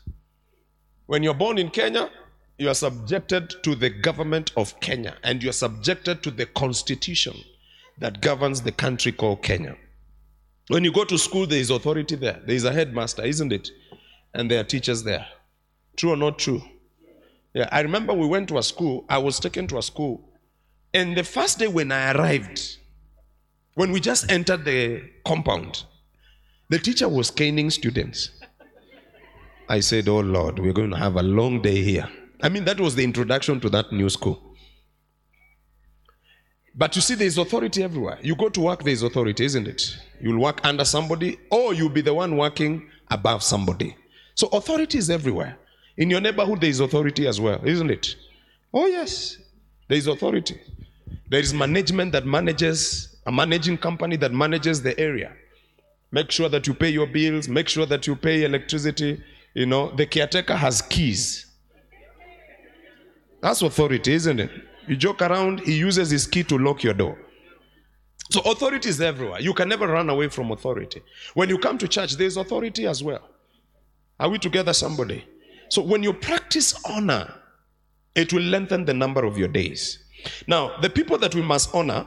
When 1.06 1.22
you're 1.22 1.34
born 1.34 1.58
in 1.58 1.70
Kenya, 1.70 2.10
you 2.58 2.68
are 2.68 2.74
subjected 2.74 3.52
to 3.62 3.74
the 3.74 3.90
government 3.90 4.52
of 4.56 4.78
Kenya 4.80 5.16
and 5.22 5.42
you're 5.42 5.52
subjected 5.52 6.22
to 6.22 6.30
the 6.30 6.46
constitution 6.46 7.36
that 7.98 8.22
governs 8.22 8.62
the 8.62 8.72
country 8.72 9.12
called 9.12 9.42
Kenya. 9.42 9.76
When 10.68 10.82
you 10.82 10.92
go 10.92 11.04
to 11.04 11.18
school, 11.18 11.46
there 11.46 11.58
is 11.58 11.70
authority 11.70 12.16
there. 12.16 12.40
There 12.46 12.56
is 12.56 12.64
a 12.64 12.72
headmaster, 12.72 13.22
isn't 13.22 13.52
it? 13.52 13.70
And 14.32 14.50
there 14.50 14.60
are 14.60 14.64
teachers 14.64 15.02
there. 15.02 15.26
True 15.96 16.12
or 16.12 16.16
not 16.16 16.38
true? 16.38 16.62
Yeah, 17.52 17.68
I 17.70 17.80
remember 17.80 18.14
we 18.14 18.26
went 18.26 18.48
to 18.48 18.58
a 18.58 18.62
school. 18.62 19.04
I 19.08 19.18
was 19.18 19.38
taken 19.38 19.66
to 19.68 19.78
a 19.78 19.82
school. 19.82 20.26
And 20.94 21.16
the 21.16 21.22
first 21.22 21.58
day 21.58 21.68
when 21.68 21.92
I 21.92 22.12
arrived, 22.12 22.78
when 23.74 23.90
we 23.92 24.00
just 24.00 24.30
entered 24.30 24.64
the 24.64 25.02
compound, 25.26 25.84
the 26.68 26.78
teacher 26.78 27.08
was 27.08 27.30
caning 27.30 27.70
students. 27.70 28.30
I 29.68 29.80
said, 29.80 30.08
Oh 30.08 30.20
Lord, 30.20 30.58
we're 30.58 30.72
going 30.72 30.90
to 30.90 30.96
have 30.96 31.16
a 31.16 31.22
long 31.22 31.62
day 31.62 31.82
here. 31.82 32.08
I 32.42 32.48
mean, 32.48 32.64
that 32.64 32.80
was 32.80 32.94
the 32.94 33.04
introduction 33.04 33.60
to 33.60 33.70
that 33.70 33.92
new 33.92 34.08
school. 34.10 34.54
But 36.76 36.96
you 36.96 37.02
see, 37.02 37.14
there's 37.14 37.38
authority 37.38 37.82
everywhere. 37.82 38.18
You 38.20 38.34
go 38.34 38.48
to 38.48 38.60
work, 38.60 38.82
there's 38.82 39.02
authority, 39.02 39.44
isn't 39.44 39.68
it? 39.68 39.96
You'll 40.20 40.40
work 40.40 40.60
under 40.64 40.84
somebody, 40.84 41.38
or 41.50 41.72
you'll 41.72 41.88
be 41.88 42.00
the 42.00 42.12
one 42.12 42.36
working 42.36 42.90
above 43.10 43.42
somebody. 43.42 43.96
So 44.34 44.48
authority 44.48 44.98
is 44.98 45.08
everywhere. 45.08 45.56
In 45.96 46.10
your 46.10 46.20
neighborhood, 46.20 46.60
there 46.60 46.70
is 46.70 46.80
authority 46.80 47.28
as 47.28 47.40
well, 47.40 47.60
isn't 47.64 47.90
it? 47.90 48.16
Oh, 48.72 48.86
yes. 48.86 49.38
There 49.88 49.96
is 49.96 50.08
authority. 50.08 50.60
There 51.28 51.38
is 51.38 51.54
management 51.54 52.10
that 52.12 52.26
manages, 52.26 53.13
a 53.26 53.32
managing 53.32 53.78
company 53.78 54.16
that 54.16 54.32
manages 54.32 54.82
the 54.82 54.98
area. 54.98 55.32
Make 56.12 56.30
sure 56.30 56.48
that 56.48 56.66
you 56.66 56.74
pay 56.74 56.90
your 56.90 57.06
bills, 57.06 57.48
make 57.48 57.68
sure 57.68 57.86
that 57.86 58.06
you 58.06 58.14
pay 58.14 58.44
electricity. 58.44 59.22
You 59.54 59.66
know, 59.66 59.90
the 59.90 60.06
caretaker 60.06 60.54
has 60.54 60.82
keys. 60.82 61.46
That's 63.40 63.62
authority, 63.62 64.12
isn't 64.12 64.40
it? 64.40 64.50
You 64.86 64.96
joke 64.96 65.22
around, 65.22 65.60
he 65.60 65.74
uses 65.76 66.10
his 66.10 66.26
key 66.26 66.44
to 66.44 66.58
lock 66.58 66.82
your 66.82 66.94
door. 66.94 67.18
So 68.30 68.40
authority 68.40 68.88
is 68.88 69.00
everywhere. 69.00 69.40
You 69.40 69.54
can 69.54 69.68
never 69.68 69.86
run 69.86 70.08
away 70.08 70.28
from 70.28 70.50
authority. 70.50 71.02
When 71.34 71.48
you 71.48 71.58
come 71.58 71.78
to 71.78 71.88
church, 71.88 72.16
there's 72.16 72.36
authority 72.36 72.86
as 72.86 73.02
well. 73.02 73.28
Are 74.18 74.28
we 74.28 74.38
together, 74.38 74.72
somebody? 74.72 75.24
So 75.68 75.82
when 75.82 76.02
you 76.02 76.12
practice 76.12 76.74
honor, 76.84 77.34
it 78.14 78.32
will 78.32 78.42
lengthen 78.42 78.84
the 78.84 78.94
number 78.94 79.24
of 79.24 79.36
your 79.36 79.48
days. 79.48 79.98
Now, 80.46 80.78
the 80.80 80.88
people 80.88 81.18
that 81.18 81.34
we 81.34 81.42
must 81.42 81.74
honor 81.74 82.06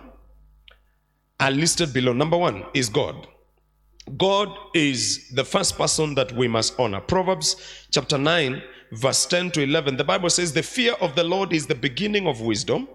are 1.40 1.52
listed 1.52 1.94
below. 1.94 2.14
Number 2.14 2.38
one 2.38 2.66
is 2.74 2.90
God. 2.90 3.28
God 4.18 4.50
is 4.74 5.30
the 5.30 5.44
first 5.44 5.78
person 5.78 6.16
that 6.16 6.32
we 6.32 6.48
must 6.48 6.80
honor. 6.80 7.02
Proverbs 7.02 7.86
chapter 7.92 8.18
9, 8.18 8.62
verse 8.94 9.26
10 9.26 9.52
to 9.52 9.64
11. 9.64 9.98
The 9.98 10.04
Bible 10.04 10.30
says, 10.30 10.54
The 10.54 10.64
fear 10.64 10.94
of 11.02 11.16
the 11.16 11.24
Lord 11.24 11.52
is 11.52 11.68
the 11.68 11.76
beginning 11.76 12.26
of 12.26 12.40
wisdom, 12.40 12.88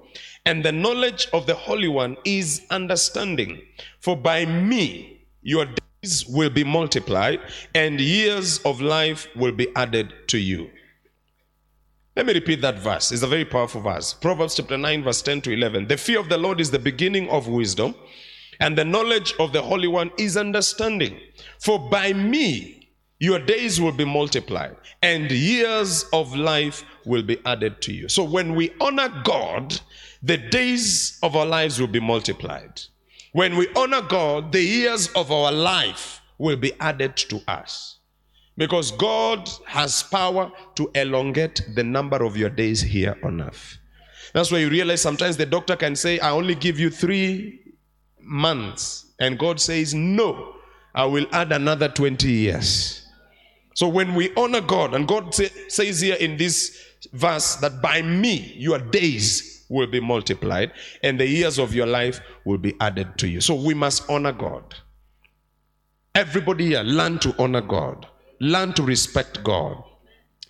and 0.47 0.65
the 0.65 0.73
knowledge 0.73 1.29
of 1.33 1.47
the 1.47 1.55
Holy 1.55 1.89
One 1.89 2.17
is 2.25 2.63
understanding. 2.71 3.61
For 4.01 4.17
by 4.17 4.47
me 4.47 5.27
your 5.43 5.67
days 5.67 6.25
will 6.27 6.51
be 6.51 6.65
multiplied, 6.65 7.41
and 7.75 8.01
years 8.01 8.59
of 8.61 8.81
life 8.81 9.29
will 9.37 9.53
be 9.53 9.69
added 9.77 10.15
to 10.29 10.39
you. 10.39 10.71
Let 12.17 12.27
me 12.27 12.35
repeat 12.35 12.61
that 12.61 12.79
verse. 12.79 13.11
It's 13.11 13.23
a 13.23 13.27
very 13.27 13.45
powerful 13.45 13.81
verse. 13.81 14.13
Proverbs 14.13 14.55
chapter 14.55 14.77
9, 14.77 15.03
verse 15.03 15.23
10 15.23 15.43
to 15.43 15.53
11. 15.53 15.89
The 15.89 15.97
fear 15.97 16.21
of 16.21 16.29
the 16.29 16.37
Lord 16.37 16.61
is 16.61 16.71
the 16.71 16.79
beginning 16.79 17.29
of 17.31 17.49
wisdom, 17.49 17.95
and 18.63 18.79
the 18.79 18.85
knowledge 18.85 19.35
of 19.39 19.53
the 19.53 19.61
Holy 19.61 19.89
One 19.89 20.11
is 20.17 20.37
understanding. 20.37 21.19
For 21.59 21.79
by 21.91 22.13
me 22.13 22.91
your 23.19 23.39
days 23.39 23.81
will 23.81 23.93
be 23.93 24.05
multiplied, 24.05 24.77
and 25.03 25.31
years 25.31 26.05
of 26.13 26.35
life 26.35 26.85
will 27.05 27.23
be 27.23 27.39
added 27.45 27.81
to 27.83 27.93
you. 27.93 28.09
So 28.09 28.25
when 28.25 28.55
we 28.55 28.73
honor 28.81 29.09
God, 29.25 29.81
the 30.23 30.37
days 30.37 31.19
of 31.23 31.37
our 31.37 31.47
lives 31.47 31.81
will 31.81 31.89
be 31.89 32.01
multiplied. 32.01 32.81
When 33.33 33.57
we 33.57 33.69
honor 33.77 34.03
God, 34.03 34.53
the 34.53 34.63
years 34.63 35.09
of 35.15 35.31
our 35.31 35.53
life 35.53 36.21
will 36.39 36.57
be 36.57 36.73
added 36.81 37.17
to 37.17 37.41
us. 37.49 37.99
Because 38.57 38.91
God 38.91 39.49
has 39.67 40.03
power 40.03 40.51
to 40.75 40.91
elongate 40.95 41.63
the 41.75 41.85
number 41.85 42.25
of 42.25 42.37
your 42.37 42.51
days 42.51 42.83
here 42.83 43.17
on 43.23 43.41
earth. 43.41 43.79
That's 44.35 44.51
why 44.51 44.59
you 44.59 44.69
realize 44.69 45.01
sometimes 45.01 45.37
the 45.37 45.47
doctor 45.47 45.77
can 45.77 45.97
say, 45.97 46.19
I 46.19 46.31
only 46.31 46.55
give 46.55 46.79
you 46.79 46.91
three 46.91 47.62
months. 48.25 49.07
And 49.19 49.39
God 49.39 49.61
says, 49.61 49.95
No, 49.95 50.55
I 50.95 51.05
will 51.05 51.27
add 51.33 51.53
another 51.53 51.89
20 51.89 52.31
years. 52.31 53.07
So 53.75 53.89
when 53.89 54.15
we 54.15 54.35
honor 54.37 54.61
God, 54.61 54.95
and 54.95 55.09
God 55.09 55.35
say, 55.35 55.49
says 55.69 56.01
here 56.01 56.17
in 56.17 56.37
this 56.37 56.79
verse 57.13 57.57
that 57.57 57.81
by 57.81 58.03
me 58.03 58.55
your 58.57 58.79
days 58.79 59.65
will 59.69 59.87
be 59.87 60.01
multiplied 60.01 60.71
and 61.03 61.19
the 61.19 61.27
years 61.27 61.59
of 61.59 61.75
your 61.75 61.87
life 61.87 62.21
will 62.45 62.59
be 62.59 62.75
added 62.81 63.17
to 63.19 63.29
you. 63.29 63.41
So 63.41 63.55
we 63.55 63.75
must 63.75 64.09
honor 64.11 64.33
God. 64.33 64.75
Everybody 66.15 66.67
here, 66.67 66.83
learn 66.83 67.19
to 67.21 67.35
honor 67.39 67.63
God, 67.63 68.07
learn 68.39 68.75
to 68.75 68.83
respect 68.83 69.43
God, 69.43 69.83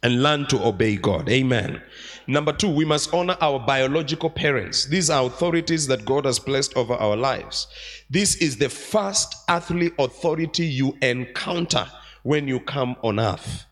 and 0.03 0.21
learn 0.21 0.47
to 0.47 0.65
obey 0.67 0.97
God. 0.97 1.29
Amen. 1.29 1.81
Number 2.27 2.53
two, 2.53 2.69
we 2.69 2.85
must 2.85 3.13
honor 3.13 3.37
our 3.41 3.59
biological 3.59 4.31
parents. 4.31 4.87
These 4.87 5.11
are 5.11 5.27
authorities 5.27 5.87
that 5.89 6.05
God 6.05 6.25
has 6.25 6.39
placed 6.39 6.77
over 6.77 6.95
our 6.95 7.17
lives. 7.17 7.67
This 8.09 8.37
is 8.37 8.57
the 8.57 8.69
first 8.69 9.35
earthly 9.49 9.91
authority 9.99 10.67
you 10.67 10.97
encounter 11.03 11.87
when 12.23 12.47
you 12.47 12.61
come 12.61 12.97
on 13.03 13.19
earth. 13.19 13.67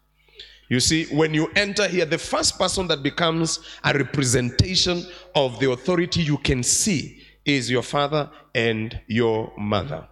You 0.69 0.81
see, 0.81 1.07
when 1.07 1.35
you 1.35 1.51
enter 1.57 1.89
here, 1.89 2.07
the 2.07 2.19
first 2.19 2.59
person 2.59 2.87
that 2.89 3.03
becomes 3.03 3.59
a 3.85 3.93
representation 3.93 5.05
of 5.35 5.59
the 5.59 5.71
authority 5.71 6.23
you 6.23 6.39
can 6.39 6.63
see 6.63 7.23
is 7.45 7.71
your 7.71 7.83
father 7.83 8.31
and 8.55 9.01
your 9.07 9.53
mother. 9.59 10.07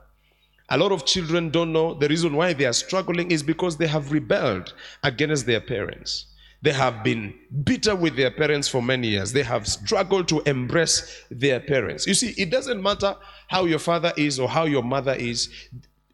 A 0.71 0.77
lot 0.77 0.93
of 0.93 1.07
children 1.07 1.51
don't 1.51 1.73
know 1.73 1.95
the 1.95 2.09
reason 2.09 2.35
why 2.35 2.53
they 2.53 2.67
are 2.67 2.73
struggling 2.73 3.31
is 3.31 3.43
because 3.43 3.77
they 3.77 3.87
have 3.87 4.13
rebelled 4.13 4.75
against 5.03 5.47
their 5.47 5.61
parents. 5.61 6.27
They 6.61 6.73
have 6.73 7.05
been 7.05 7.35
bitter 7.63 7.95
with 7.95 8.17
their 8.17 8.33
parents 8.33 8.67
for 8.69 8.83
many 8.83 9.09
years. 9.09 9.33
They 9.33 9.45
have 9.45 9.67
struggled 9.69 10.27
to 10.29 10.41
embrace 10.41 11.25
their 11.31 11.61
parents. 11.61 12.07
You 12.07 12.15
see, 12.15 12.35
it 12.37 12.51
doesn't 12.51 12.83
matter 12.83 13.15
how 13.47 13.67
your 13.67 13.79
father 13.79 14.13
is 14.17 14.41
or 14.41 14.49
how 14.49 14.65
your 14.65 14.83
mother 14.83 15.15
is. 15.15 15.49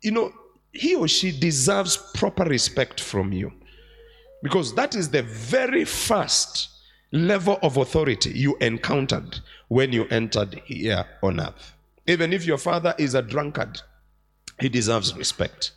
You 0.02 0.10
know, 0.10 0.32
he 0.72 0.94
or 0.94 1.08
she 1.08 1.38
deserves 1.38 1.96
proper 2.14 2.44
respect 2.44 3.00
from 3.00 3.32
you. 3.32 3.52
Because 4.42 4.74
that 4.74 4.94
is 4.94 5.08
the 5.08 5.22
very 5.22 5.86
first 5.86 6.68
level 7.12 7.58
of 7.62 7.78
authority 7.78 8.30
you 8.30 8.56
encountered 8.60 9.38
when 9.68 9.92
you 9.92 10.04
entered 10.08 10.60
here 10.66 11.06
on 11.22 11.40
earth. 11.40 11.72
Even 12.06 12.34
if 12.34 12.44
your 12.44 12.58
father 12.58 12.94
is 12.98 13.14
a 13.14 13.22
drunkard, 13.22 13.80
he 14.60 14.68
deserves 14.68 15.16
respect. 15.16 15.72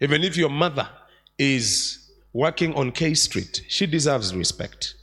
Even 0.00 0.22
if 0.24 0.36
your 0.36 0.48
mother 0.48 0.88
is 1.36 2.07
working 2.38 2.72
on 2.74 2.92
K 2.92 3.14
Street, 3.14 3.62
she 3.66 3.84
deserves 3.84 4.32
respect. 4.32 4.94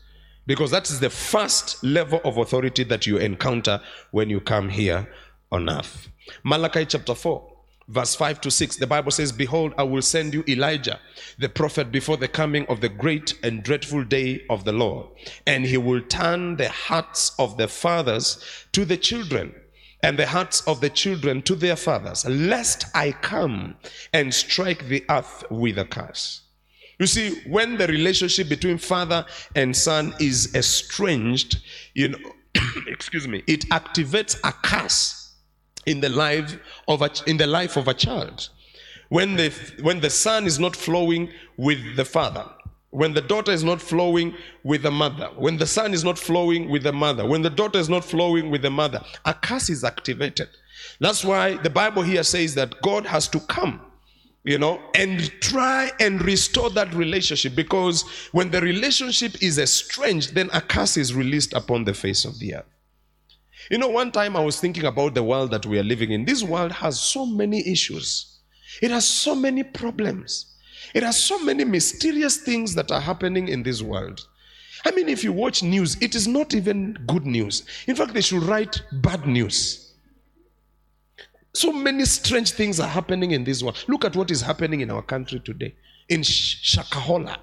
Because 0.48 0.71
that 0.71 0.89
is 0.89 1.02
the 1.02 1.10
first 1.10 1.84
level 1.84 2.21
of 2.24 2.38
authority 2.38 2.86
that 2.86 3.06
you 3.06 3.17
encounter 3.17 3.82
when 4.12 4.30
you 4.30 4.39
come 4.39 4.69
here 4.69 5.10
on 5.52 5.69
earth. 5.69 6.08
Malachi 6.45 6.86
chapter 6.86 7.13
4, 7.13 7.45
verse 7.89 8.15
5 8.15 8.39
to 8.39 8.50
6, 8.50 8.78
the 8.78 8.88
Bible 8.88 9.12
says, 9.12 9.34
Behold, 9.34 9.74
I 9.78 9.84
will 9.84 10.02
send 10.02 10.34
you 10.34 10.45
Elijah, 10.48 10.98
the 11.38 11.50
prophet, 11.50 11.91
before 11.91 12.15
the 12.15 12.30
coming 12.30 12.65
of 12.67 12.80
the 12.80 12.88
great 12.88 13.38
and 13.43 13.63
dreadful 13.63 14.06
day 14.06 14.45
of 14.50 14.63
the 14.63 14.71
Lord. 14.71 15.08
And 15.45 15.65
he 15.65 15.78
will 15.78 16.02
turn 16.04 16.56
the 16.56 16.69
hearts 16.69 17.34
of 17.38 17.58
the 17.58 17.67
fathers 17.67 18.39
to 18.71 18.86
the 18.86 18.98
children 18.98 19.54
and 20.02 20.17
the 20.17 20.28
hearts 20.28 20.62
of 20.67 20.80
the 20.80 20.89
children 20.89 21.41
to 21.41 21.56
their 21.56 21.76
fathers, 21.76 22.24
lest 22.26 22.86
I 22.95 23.12
come 23.12 23.76
and 24.13 24.34
strike 24.34 24.88
the 24.88 25.04
earth 25.10 25.43
with 25.50 25.78
a 25.78 25.84
curse. 25.84 26.44
You 26.99 27.08
see, 27.08 27.41
when 27.47 27.77
the 27.77 27.88
relationship 27.88 28.49
between 28.49 28.77
father 28.77 29.25
and 29.55 29.75
son 29.75 30.13
is 30.19 30.53
estranged, 30.55 31.62
you 31.93 32.10
know, 32.10 32.19
excuse 32.88 33.27
me, 33.27 33.43
it 33.47 33.62
activates 33.69 34.39
a 34.43 34.51
curse 34.51 35.34
in 35.86 36.01
the 36.01 36.10
life 36.10 36.58
of 36.88 37.01
a, 37.01 37.10
in 37.27 37.38
the 37.38 37.47
life 37.47 37.77
of 37.77 37.88
a 37.88 37.93
child. 37.93 38.49
When 39.10 39.36
the 39.36 39.53
when 39.81 39.99
the 39.99 40.10
son 40.10 40.45
is 40.45 40.58
not 40.60 40.75
flowing 40.75 41.29
with 41.58 41.95
the 41.95 42.05
father, 42.05 42.45
when 42.89 43.13
the 43.13 43.21
daughter 43.21 43.51
is 43.51 43.63
not 43.63 43.81
flowing 43.81 44.34
with 44.63 44.81
the 44.81 44.91
mother, 44.91 45.29
when 45.36 45.58
the 45.58 45.67
son 45.67 45.93
is 45.93 46.03
not 46.03 46.17
flowing 46.17 46.69
with 46.69 46.84
the 46.84 46.93
mother, 46.93 47.27
when 47.27 47.41
the 47.41 47.49
daughter 47.49 47.77
is 47.77 47.89
not 47.89 48.05
flowing 48.05 48.49
with 48.49 48.62
the 48.62 48.69
mother, 48.69 49.01
a 49.25 49.34
curse 49.34 49.69
is 49.69 49.84
activated. 49.84 50.47
That's 50.99 51.23
why 51.23 51.58
the 51.58 51.69
Bible 51.69 52.03
here 52.03 52.23
says 52.23 52.55
that 52.55 52.81
God 52.81 53.05
has 53.05 53.27
to 53.29 53.39
come, 53.41 53.81
you 54.45 54.60
know, 54.60 54.79
and 54.93 55.31
try 55.41 55.91
and 55.99 56.23
restore 56.23 56.69
that 56.69 56.93
relationship 56.93 57.55
because 57.55 58.03
when 58.31 58.51
the 58.51 58.62
relationship 58.62 59.41
is 59.41 59.58
estranged, 59.58 60.36
then 60.36 60.49
a 60.53 60.62
curse 60.62 60.97
is 60.97 61.15
released 61.15 61.53
upon 61.53 61.84
the 61.84 61.93
face 61.93 62.25
of 62.25 62.38
the 62.39 62.55
earth. 62.55 62.65
You 63.71 63.79
know, 63.79 63.89
one 63.89 64.12
time 64.12 64.36
I 64.36 64.43
was 64.43 64.60
thinking 64.60 64.86
about 64.86 65.15
the 65.15 65.23
world 65.23 65.49
that 65.49 65.65
we 65.65 65.79
are 65.79 65.84
living 65.84 66.12
in. 66.12 66.25
This 66.25 66.43
world 66.43 66.71
has 66.71 66.99
so 66.99 67.25
many 67.25 67.67
issues, 67.67 68.39
it 68.81 68.91
has 68.91 69.08
so 69.08 69.36
many 69.36 69.63
problems. 69.63 70.51
It 70.93 71.03
has 71.03 71.21
so 71.21 71.39
many 71.39 71.65
mysterious 71.65 72.38
things 72.38 72.73
that 72.75 72.91
are 72.91 73.01
happening 73.01 73.49
in 73.49 73.63
this 73.63 73.81
world. 73.81 74.21
I 74.86 74.91
mean, 74.91 75.10
if 75.10 75.23
you 75.23 75.34
watch 75.34 75.63
news, 75.63 75.97
it 75.99 76.15
is 76.15 76.27
not 76.27 76.53
even 76.53 76.93
good 77.08 77.25
news. 77.25 77.63
In 77.88 77.95
fact, 77.95 78.13
they 78.13 78.21
should 78.21 78.43
write 78.43 78.81
bad 78.93 79.27
news. 79.27 79.85
So 81.56 81.72
many 81.72 82.04
strange 82.06 82.52
things 82.52 82.80
are 82.80 82.88
happening 82.88 83.32
in 83.32 83.46
this 83.46 83.63
world. 83.63 83.84
Look 83.88 84.04
at 84.04 84.15
what 84.15 84.30
is 84.30 84.41
happening 84.41 84.82
in 84.82 84.91
our 84.91 85.02
country 85.02 85.39
today, 85.39 85.74
in 86.10 86.22
Shakahola, 86.22 87.38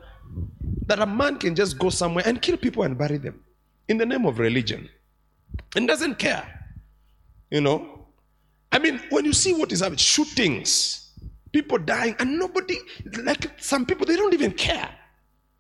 that 0.87 0.99
a 0.99 1.07
man 1.07 1.39
can 1.39 1.55
just 1.55 1.79
go 1.79 1.89
somewhere 1.89 2.25
and 2.27 2.41
kill 2.41 2.59
people 2.59 2.83
and 2.83 2.97
bury 2.97 3.17
them 3.17 3.43
in 3.89 3.97
the 3.97 4.05
name 4.05 4.27
of 4.27 4.39
religion 4.39 4.89
and 5.75 5.89
doesn't 5.89 6.19
care. 6.19 6.47
You 7.51 7.63
know? 7.63 8.07
I 8.71 8.79
mean, 8.79 9.01
when 9.11 9.25
you 9.25 9.33
see 9.33 9.55
what 9.55 9.73
is 9.73 9.81
happening, 9.81 9.99
shootings, 9.99 11.13
people 11.53 11.79
dying, 11.79 12.15
and 12.19 12.39
nobody, 12.39 12.77
like 13.25 13.61
some 13.61 13.87
people, 13.87 14.07
they 14.07 14.17
don't 14.17 14.35
even 14.35 14.53
care 14.53 14.91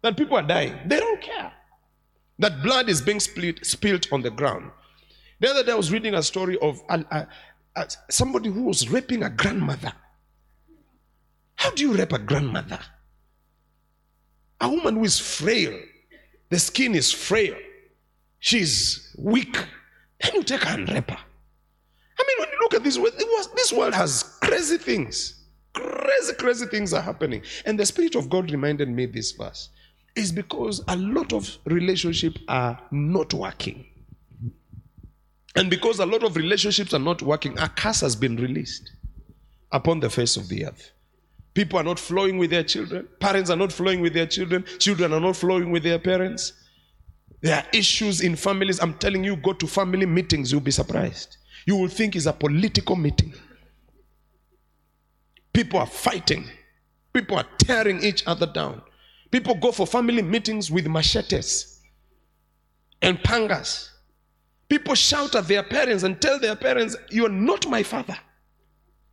that 0.03 0.17
people 0.17 0.37
are 0.37 0.47
dying. 0.47 0.79
They 0.87 0.99
don't 1.01 1.21
care 1.23 1.53
that 2.38 2.62
blood 2.62 2.88
is 2.88 3.01
being 3.01 3.21
split, 3.21 3.65
spilled 3.65 4.07
on 4.12 4.21
the 4.21 4.31
ground. 4.31 4.71
The 5.41 5.49
other 5.49 5.65
day 5.65 5.73
I 5.73 5.75
was 5.75 5.91
reading 5.91 6.15
a 6.15 6.23
story 6.23 6.59
of 6.59 6.83
a- 7.77 7.91
somebody 8.11 8.51
who 8.51 8.63
was 8.63 8.89
raping 8.89 9.23
a 9.23 9.31
grandmother. 9.31 9.93
How 11.57 11.71
do 11.71 11.83
you 11.83 11.95
rape 11.95 12.13
a 12.13 12.19
grandmother? 12.19 12.79
A 14.61 14.69
woman 14.69 14.97
who 14.97 15.05
is 15.05 15.19
frail, 15.19 15.79
the 16.51 16.59
skin 16.59 16.95
is 16.95 17.13
frail, 17.13 17.57
she's 18.39 19.15
weak. 19.19 19.57
Then 20.21 20.35
you 20.35 20.43
take 20.43 20.63
her 20.63 20.79
and 20.79 20.89
rape 20.89 21.11
her. 21.11 21.19
I 22.19 22.25
mean, 22.27 22.37
when 22.39 22.49
you 22.49 22.59
look 22.61 22.75
at 22.75 22.85
this 22.85 22.99
world, 22.99 23.15
was, 23.19 23.49
this 23.55 23.73
world 23.73 23.95
has 23.95 24.23
crazy 24.41 24.79
things. 24.79 25.43
Crazy, 25.75 26.35
crazy 26.35 26.67
things 26.67 26.93
are 26.93 27.01
happening. 27.01 27.43
And 27.65 27.79
the 27.79 27.87
Spirit 27.87 28.15
of 28.15 28.29
God 28.29 28.51
reminded 28.51 28.89
me 28.89 29.07
this 29.07 29.33
verse 29.33 29.71
is 30.15 30.31
because 30.31 30.83
a 30.89 30.97
lot 30.97 31.33
of 31.33 31.59
relationships 31.65 32.41
are 32.49 32.79
not 32.91 33.33
working. 33.35 33.87
And 35.55 35.69
because 35.69 35.99
a 35.99 36.07
lot 36.07 36.23
of 36.23 36.37
relationships 36.37 36.95
are 36.95 36.99
not 36.99 37.21
working, 37.23 37.59
a 37.59 37.69
curse 37.69 38.01
has 38.01 38.17
been 38.17 38.37
released 38.37 38.93
upon 39.71 40.01
the 40.01 40.09
face 40.09 40.37
of 40.37 40.49
the 40.49 40.67
earth. 40.67 40.91
People 41.55 41.79
are 41.79 41.85
not 41.85 41.99
flowing 41.99 42.38
with 42.38 42.51
their 42.51 42.65
children. 42.65 43.07
Parents 43.21 43.51
are 43.51 43.57
not 43.57 43.73
flowing 43.73 44.01
with 44.01 44.15
their 44.15 44.27
children. 44.27 44.65
Children 44.79 45.12
are 45.12 45.21
not 45.21 45.37
flowing 45.37 45.71
with 45.71 45.83
their 45.83 45.99
parents. 45.99 46.55
There 47.43 47.57
are 47.57 47.65
issues 47.75 48.21
in 48.21 48.37
families. 48.37 48.81
I'm 48.81 48.95
telling 48.95 49.25
you, 49.25 49.37
go 49.37 49.53
to 49.53 49.67
family 49.67 50.07
meetings, 50.07 50.51
you'll 50.51 50.61
be 50.61 50.71
surprised. 50.71 51.37
You 51.67 51.77
will 51.77 51.88
think 51.88 52.17
it's 52.17 52.27
a 52.27 52.33
political 52.33 52.97
meeting. 52.97 53.35
People 55.53 55.81
are 55.81 55.87
fighting, 55.87 56.47
people 57.12 57.37
are 57.37 57.47
tearing 57.59 58.03
each 58.03 58.27
other 58.27 58.47
down. 58.47 58.81
People 59.31 59.55
go 59.55 59.73
for 59.73 59.87
family 59.87 60.23
meetings 60.23 60.71
with 60.71 60.87
machetes 60.87 61.81
and 63.03 63.19
pangas. 63.19 63.88
People 64.68 64.94
shout 64.94 65.35
at 65.35 65.48
their 65.48 65.62
parents 65.62 66.03
and 66.03 66.20
tell 66.20 66.38
their 66.38 66.57
parents, 66.57 66.96
You 67.11 67.27
are 67.27 67.31
not 67.31 67.68
my 67.68 67.83
father. 67.83 68.16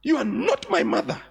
You 0.01 0.17
are 0.17 0.25
not 0.25 0.69
my 0.69 0.83
mother. 0.83 1.21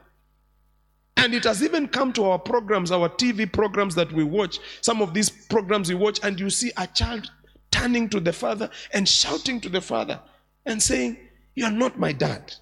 And 1.17 1.35
it 1.35 1.45
has 1.45 1.63
even 1.65 1.89
come 1.89 2.13
to 2.13 2.25
our 2.25 2.39
programs, 2.39 2.93
our 2.93 3.09
TV 3.09 3.51
programs 3.51 3.95
that 3.97 4.13
we 4.13 4.23
watch. 4.23 4.61
Some 4.83 5.03
of 5.03 5.15
these 5.15 5.29
programs 5.31 5.89
we 5.89 5.97
watch, 5.97 6.21
and 6.23 6.39
you 6.39 6.49
see 6.49 6.71
a 6.77 6.87
child 6.87 7.31
turning 7.71 8.09
to 8.11 8.21
the 8.21 8.33
father 8.33 8.71
and 8.93 9.09
shouting 9.09 9.61
to 9.63 9.69
the 9.69 9.81
father 9.81 10.21
and 10.65 10.83
saying, 10.83 11.19
You 11.55 11.65
are 11.65 11.73
not 11.73 11.99
my 11.99 12.13
dad. 12.13 12.55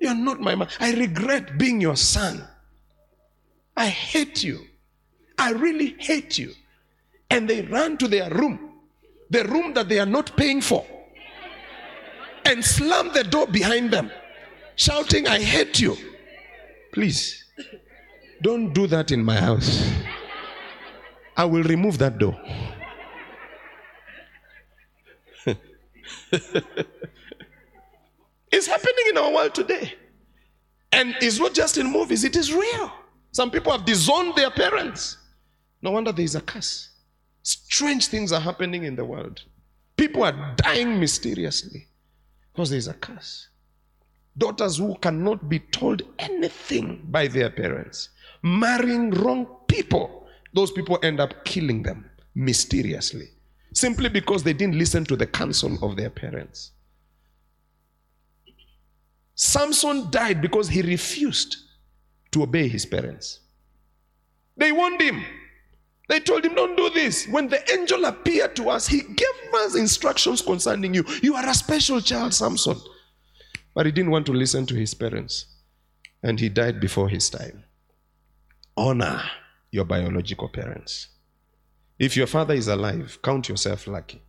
You 0.00 0.08
are 0.08 0.14
not 0.14 0.40
my 0.40 0.54
mother. 0.54 0.70
I 0.80 0.94
regret 0.94 1.58
being 1.58 1.80
your 1.80 1.96
son. 1.96 2.46
I 3.76 3.88
hate 3.88 4.42
you. 4.42 4.66
I 5.36 5.52
really 5.52 5.96
hate 5.98 6.38
you. 6.38 6.54
And 7.30 7.48
they 7.48 7.62
run 7.62 7.98
to 7.98 8.08
their 8.08 8.30
room, 8.30 8.67
the 9.30 9.44
room 9.44 9.74
that 9.74 9.88
they 9.88 9.98
are 9.98 10.06
not 10.06 10.36
paying 10.36 10.60
for, 10.60 10.84
and 12.44 12.64
slam 12.64 13.12
the 13.12 13.24
door 13.24 13.46
behind 13.46 13.90
them, 13.90 14.10
shouting, 14.76 15.26
I 15.26 15.40
hate 15.40 15.80
you. 15.80 15.96
Please, 16.92 17.44
don't 18.42 18.72
do 18.72 18.86
that 18.86 19.10
in 19.10 19.24
my 19.24 19.36
house. 19.36 19.90
I 21.36 21.44
will 21.44 21.62
remove 21.62 21.98
that 21.98 22.18
door. 22.18 22.40
it's 28.50 28.66
happening 28.66 29.04
in 29.10 29.18
our 29.18 29.32
world 29.32 29.54
today. 29.54 29.94
And 30.90 31.14
it's 31.20 31.38
not 31.38 31.54
just 31.54 31.76
in 31.76 31.90
movies, 31.92 32.24
it 32.24 32.34
is 32.34 32.52
real. 32.52 32.92
Some 33.30 33.50
people 33.50 33.70
have 33.72 33.84
disowned 33.84 34.34
their 34.34 34.50
parents. 34.50 35.18
No 35.82 35.92
wonder 35.92 36.10
there 36.12 36.24
is 36.24 36.34
a 36.34 36.40
curse. 36.40 36.88
Strange 37.48 38.08
things 38.08 38.30
are 38.30 38.40
happening 38.40 38.84
in 38.84 38.94
the 38.94 39.04
world. 39.06 39.40
People 39.96 40.22
are 40.22 40.54
dying 40.56 41.00
mysteriously 41.00 41.86
because 42.52 42.68
there 42.68 42.78
is 42.78 42.88
a 42.88 42.92
curse. 42.92 43.48
Daughters 44.36 44.76
who 44.76 44.94
cannot 44.96 45.48
be 45.48 45.58
told 45.58 46.02
anything 46.18 47.06
by 47.10 47.26
their 47.26 47.48
parents, 47.48 48.10
marrying 48.42 49.10
wrong 49.12 49.46
people. 49.66 50.28
Those 50.52 50.70
people 50.72 50.98
end 51.02 51.20
up 51.20 51.46
killing 51.46 51.82
them 51.82 52.10
mysteriously 52.34 53.30
simply 53.72 54.10
because 54.10 54.42
they 54.42 54.52
didn't 54.52 54.76
listen 54.76 55.06
to 55.06 55.16
the 55.16 55.26
counsel 55.26 55.82
of 55.82 55.96
their 55.96 56.10
parents. 56.10 56.72
Samson 59.34 60.10
died 60.10 60.42
because 60.42 60.68
he 60.68 60.82
refused 60.82 61.56
to 62.32 62.42
obey 62.42 62.68
his 62.68 62.84
parents. 62.84 63.40
They 64.54 64.70
warned 64.70 65.00
him. 65.00 65.24
They 66.08 66.20
told 66.20 66.44
him, 66.44 66.54
Don't 66.54 66.76
do 66.76 66.90
this. 66.90 67.28
When 67.28 67.48
the 67.48 67.62
angel 67.72 68.04
appeared 68.06 68.56
to 68.56 68.70
us, 68.70 68.88
he 68.88 69.02
gave 69.02 69.54
us 69.54 69.76
instructions 69.76 70.42
concerning 70.42 70.94
you. 70.94 71.04
You 71.22 71.36
are 71.36 71.46
a 71.46 71.54
special 71.54 72.00
child, 72.00 72.34
Samson. 72.34 72.78
But 73.74 73.86
he 73.86 73.92
didn't 73.92 74.10
want 74.10 74.26
to 74.26 74.32
listen 74.32 74.66
to 74.66 74.74
his 74.74 74.94
parents. 74.94 75.46
And 76.22 76.40
he 76.40 76.48
died 76.48 76.80
before 76.80 77.08
his 77.08 77.30
time. 77.30 77.64
Honor 78.76 79.22
your 79.70 79.84
biological 79.84 80.48
parents. 80.48 81.08
If 81.98 82.16
your 82.16 82.26
father 82.26 82.54
is 82.54 82.68
alive, 82.68 83.18
count 83.22 83.48
yourself 83.48 83.86
lucky. 83.86 84.22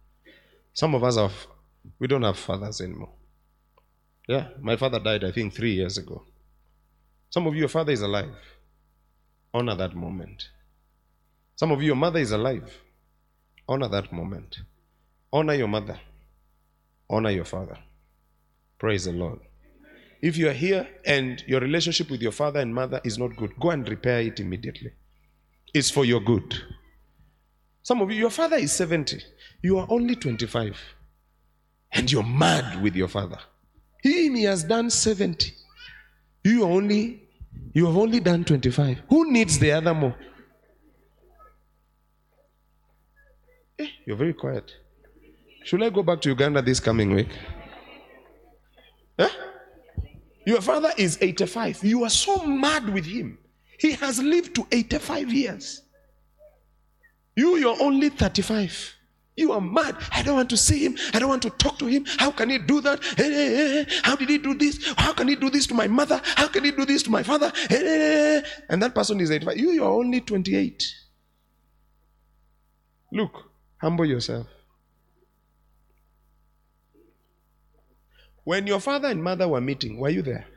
Some 0.73 0.95
of 0.95 1.03
us 1.03 1.17
have, 1.17 1.47
we 1.97 2.07
don't 2.07 2.23
have 2.23 2.37
fathers 2.37 2.81
anymore. 2.81 3.13
Yeah, 4.27 4.49
my 4.59 4.75
father 4.75 4.99
died, 4.99 5.23
I 5.23 5.31
think, 5.31 5.53
three 5.53 5.73
years 5.73 5.97
ago. 5.97 6.23
Some 7.29 7.47
of 7.47 7.53
you, 7.53 7.61
your 7.61 7.69
father 7.69 7.91
is 7.91 8.01
alive. 8.01 8.35
Honor 9.53 9.75
that 9.75 9.95
moment. 9.95 10.49
Some 11.59 11.71
of 11.71 11.81
you, 11.81 11.87
your 11.87 11.97
mother 11.97 12.19
is 12.19 12.31
alive. 12.31 12.71
Honor 13.67 13.89
that 13.89 14.13
moment. 14.13 14.59
Honor 15.33 15.55
your 15.55 15.67
mother. 15.67 15.99
Honor 17.09 17.31
your 17.31 17.43
father. 17.43 17.77
Praise 18.77 19.03
the 19.03 19.11
Lord. 19.11 19.39
If 20.21 20.37
you 20.37 20.47
are 20.47 20.53
here 20.53 20.87
and 21.05 21.43
your 21.47 21.59
relationship 21.59 22.09
with 22.09 22.21
your 22.21 22.31
father 22.31 22.61
and 22.61 22.73
mother 22.73 23.01
is 23.03 23.17
not 23.17 23.35
good, 23.35 23.59
go 23.59 23.71
and 23.71 23.89
repair 23.89 24.21
it 24.21 24.39
immediately. 24.39 24.93
It's 25.73 25.91
for 25.91 26.05
your 26.05 26.21
good. 26.21 26.55
Some 27.83 27.99
of 28.01 28.09
you, 28.09 28.15
your 28.15 28.29
father 28.29 28.55
is 28.55 28.71
70, 28.71 29.21
you 29.61 29.79
are 29.79 29.87
only 29.89 30.15
25, 30.15 30.77
and 31.91 32.09
you're 32.09 32.23
mad 32.23 32.81
with 32.81 32.95
your 32.95 33.09
father. 33.09 33.39
Him, 34.01 34.35
he 34.35 34.43
has 34.43 34.63
done 34.63 34.89
70. 34.89 35.51
You 36.45 36.63
only, 36.63 37.21
you 37.73 37.85
have 37.85 37.97
only 37.97 38.21
done 38.21 38.45
25. 38.45 39.01
Who 39.09 39.29
needs 39.29 39.59
the 39.59 39.73
other 39.73 39.93
more? 39.93 40.15
You're 44.05 44.17
very 44.17 44.33
quiet. 44.33 44.71
Should 45.63 45.83
I 45.83 45.89
go 45.89 46.03
back 46.03 46.21
to 46.21 46.29
Uganda 46.29 46.61
this 46.61 46.79
coming 46.79 47.13
week? 47.13 47.29
Huh? 49.19 49.29
Your 50.45 50.61
father 50.61 50.91
is 50.97 51.17
85. 51.21 51.83
You 51.83 52.03
are 52.03 52.09
so 52.09 52.43
mad 52.45 52.89
with 52.89 53.05
him. 53.05 53.37
He 53.77 53.91
has 53.93 54.19
lived 54.21 54.55
to 54.55 54.67
85 54.71 55.31
years. 55.31 55.81
You, 57.35 57.57
you're 57.57 57.81
only 57.81 58.09
35. 58.09 58.95
You 59.37 59.53
are 59.53 59.61
mad. 59.61 59.95
I 60.11 60.21
don't 60.21 60.35
want 60.35 60.49
to 60.49 60.57
see 60.57 60.83
him. 60.85 60.97
I 61.13 61.19
don't 61.19 61.29
want 61.29 61.41
to 61.43 61.49
talk 61.51 61.79
to 61.79 61.85
him. 61.85 62.03
How 62.17 62.31
can 62.31 62.49
he 62.49 62.57
do 62.57 62.81
that? 62.81 63.01
Eh, 63.17 63.23
eh, 63.23 63.79
eh. 63.79 63.85
How 64.03 64.17
did 64.17 64.27
he 64.27 64.37
do 64.37 64.53
this? 64.53 64.93
How 64.97 65.13
can 65.13 65.29
he 65.29 65.35
do 65.35 65.49
this 65.49 65.65
to 65.67 65.73
my 65.73 65.87
mother? 65.87 66.21
How 66.35 66.47
can 66.49 66.65
he 66.65 66.71
do 66.71 66.83
this 66.83 67.03
to 67.03 67.09
my 67.09 67.23
father? 67.23 67.51
And 68.67 68.81
that 68.83 68.93
person 68.93 69.21
is 69.21 69.31
85. 69.31 69.57
You, 69.57 69.71
you're 69.71 69.85
only 69.85 70.19
28. 70.19 70.83
Look, 73.13 73.48
humble 73.79 74.05
yourself. 74.05 74.47
When 78.43 78.67
your 78.67 78.79
father 78.79 79.09
and 79.09 79.23
mother 79.23 79.47
were 79.47 79.61
meeting, 79.61 79.99
were 79.99 80.09
you 80.09 80.21
there? 80.21 80.47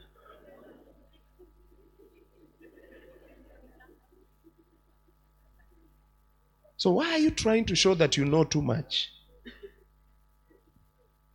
So 6.76 6.90
why 6.90 7.11
are 7.11 7.18
you 7.18 7.30
trying 7.30 7.64
to 7.66 7.76
show 7.76 7.94
that 7.94 8.16
you 8.16 8.24
know 8.24 8.42
too 8.42 8.61
much? 8.62 9.12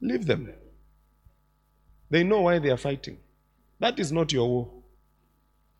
Leave 0.01 0.25
them. 0.25 0.51
They 2.09 2.23
know 2.23 2.41
why 2.41 2.59
they 2.59 2.69
are 2.69 2.77
fighting. 2.77 3.17
That 3.79 3.99
is 3.99 4.11
not 4.11 4.33
your 4.33 4.47
war. 4.47 4.69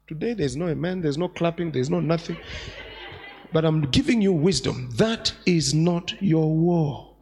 Today 0.07 0.33
there's 0.33 0.55
no 0.55 0.67
amen, 0.69 1.01
there's 1.01 1.17
no 1.17 1.27
clapping, 1.27 1.71
there's 1.71 1.89
no 1.89 1.99
nothing. 1.99 2.37
But 3.53 3.65
I'm 3.65 3.81
giving 3.91 4.21
you 4.21 4.33
wisdom. 4.33 4.89
That 4.97 5.33
is 5.45 5.73
not 5.73 6.21
your 6.21 6.51
war. 6.53 7.15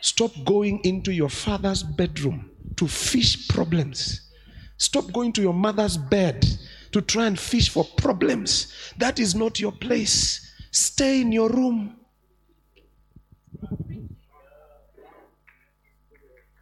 Stop 0.00 0.32
going 0.44 0.80
into 0.84 1.12
your 1.12 1.28
father's 1.28 1.82
bedroom 1.82 2.50
to 2.76 2.86
fish 2.86 3.48
problems. 3.48 4.30
Stop 4.76 5.12
going 5.12 5.32
to 5.34 5.42
your 5.42 5.52
mother's 5.54 5.96
bed 5.96 6.46
to 6.92 7.00
try 7.00 7.26
and 7.26 7.38
fish 7.38 7.68
for 7.68 7.84
problems. 7.96 8.72
That 8.98 9.18
is 9.18 9.34
not 9.34 9.60
your 9.60 9.72
place. 9.72 10.50
Stay 10.70 11.20
in 11.20 11.32
your 11.32 11.50
room. 11.50 11.96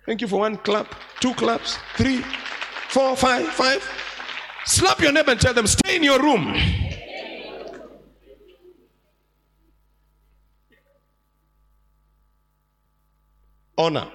Thank 0.07 0.23
you 0.23 0.29
for 0.29 0.41
one 0.41 0.57
clap, 0.57 0.95
two 1.21 1.35
claps, 1.35 1.79
three, 1.97 2.25
four, 2.89 3.15
five, 3.15 3.47
five. 3.49 3.87
Slap 4.65 5.01
your 5.01 5.13
neighbor 5.13 5.33
and 5.33 5.41
tell 5.41 5.53
them, 5.53 5.67
stay 5.67 5.97
in 5.97 6.03
your 6.03 6.21
room. 6.21 6.55
Honor 13.79 14.11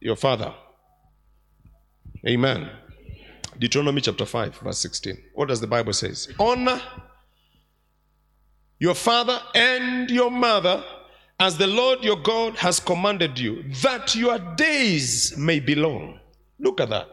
your 0.00 0.16
father. 0.16 0.54
Amen. 2.28 2.70
Deuteronomy 3.58 4.02
chapter 4.02 4.26
5, 4.26 4.58
verse 4.58 4.78
16. 4.78 5.16
What 5.34 5.48
does 5.48 5.60
the 5.62 5.66
Bible 5.66 5.94
say? 5.94 6.12
Honor 6.38 6.80
your 8.78 8.94
father 8.94 9.40
and 9.54 10.10
your 10.10 10.30
mother 10.30 10.84
as 11.40 11.56
the 11.56 11.66
Lord 11.66 12.04
your 12.04 12.16
God 12.16 12.56
has 12.56 12.78
commanded 12.80 13.38
you, 13.38 13.64
that 13.82 14.14
your 14.14 14.38
days 14.56 15.36
may 15.38 15.58
be 15.58 15.74
long. 15.74 16.20
Look 16.58 16.80
at 16.80 16.90
that. 16.90 17.08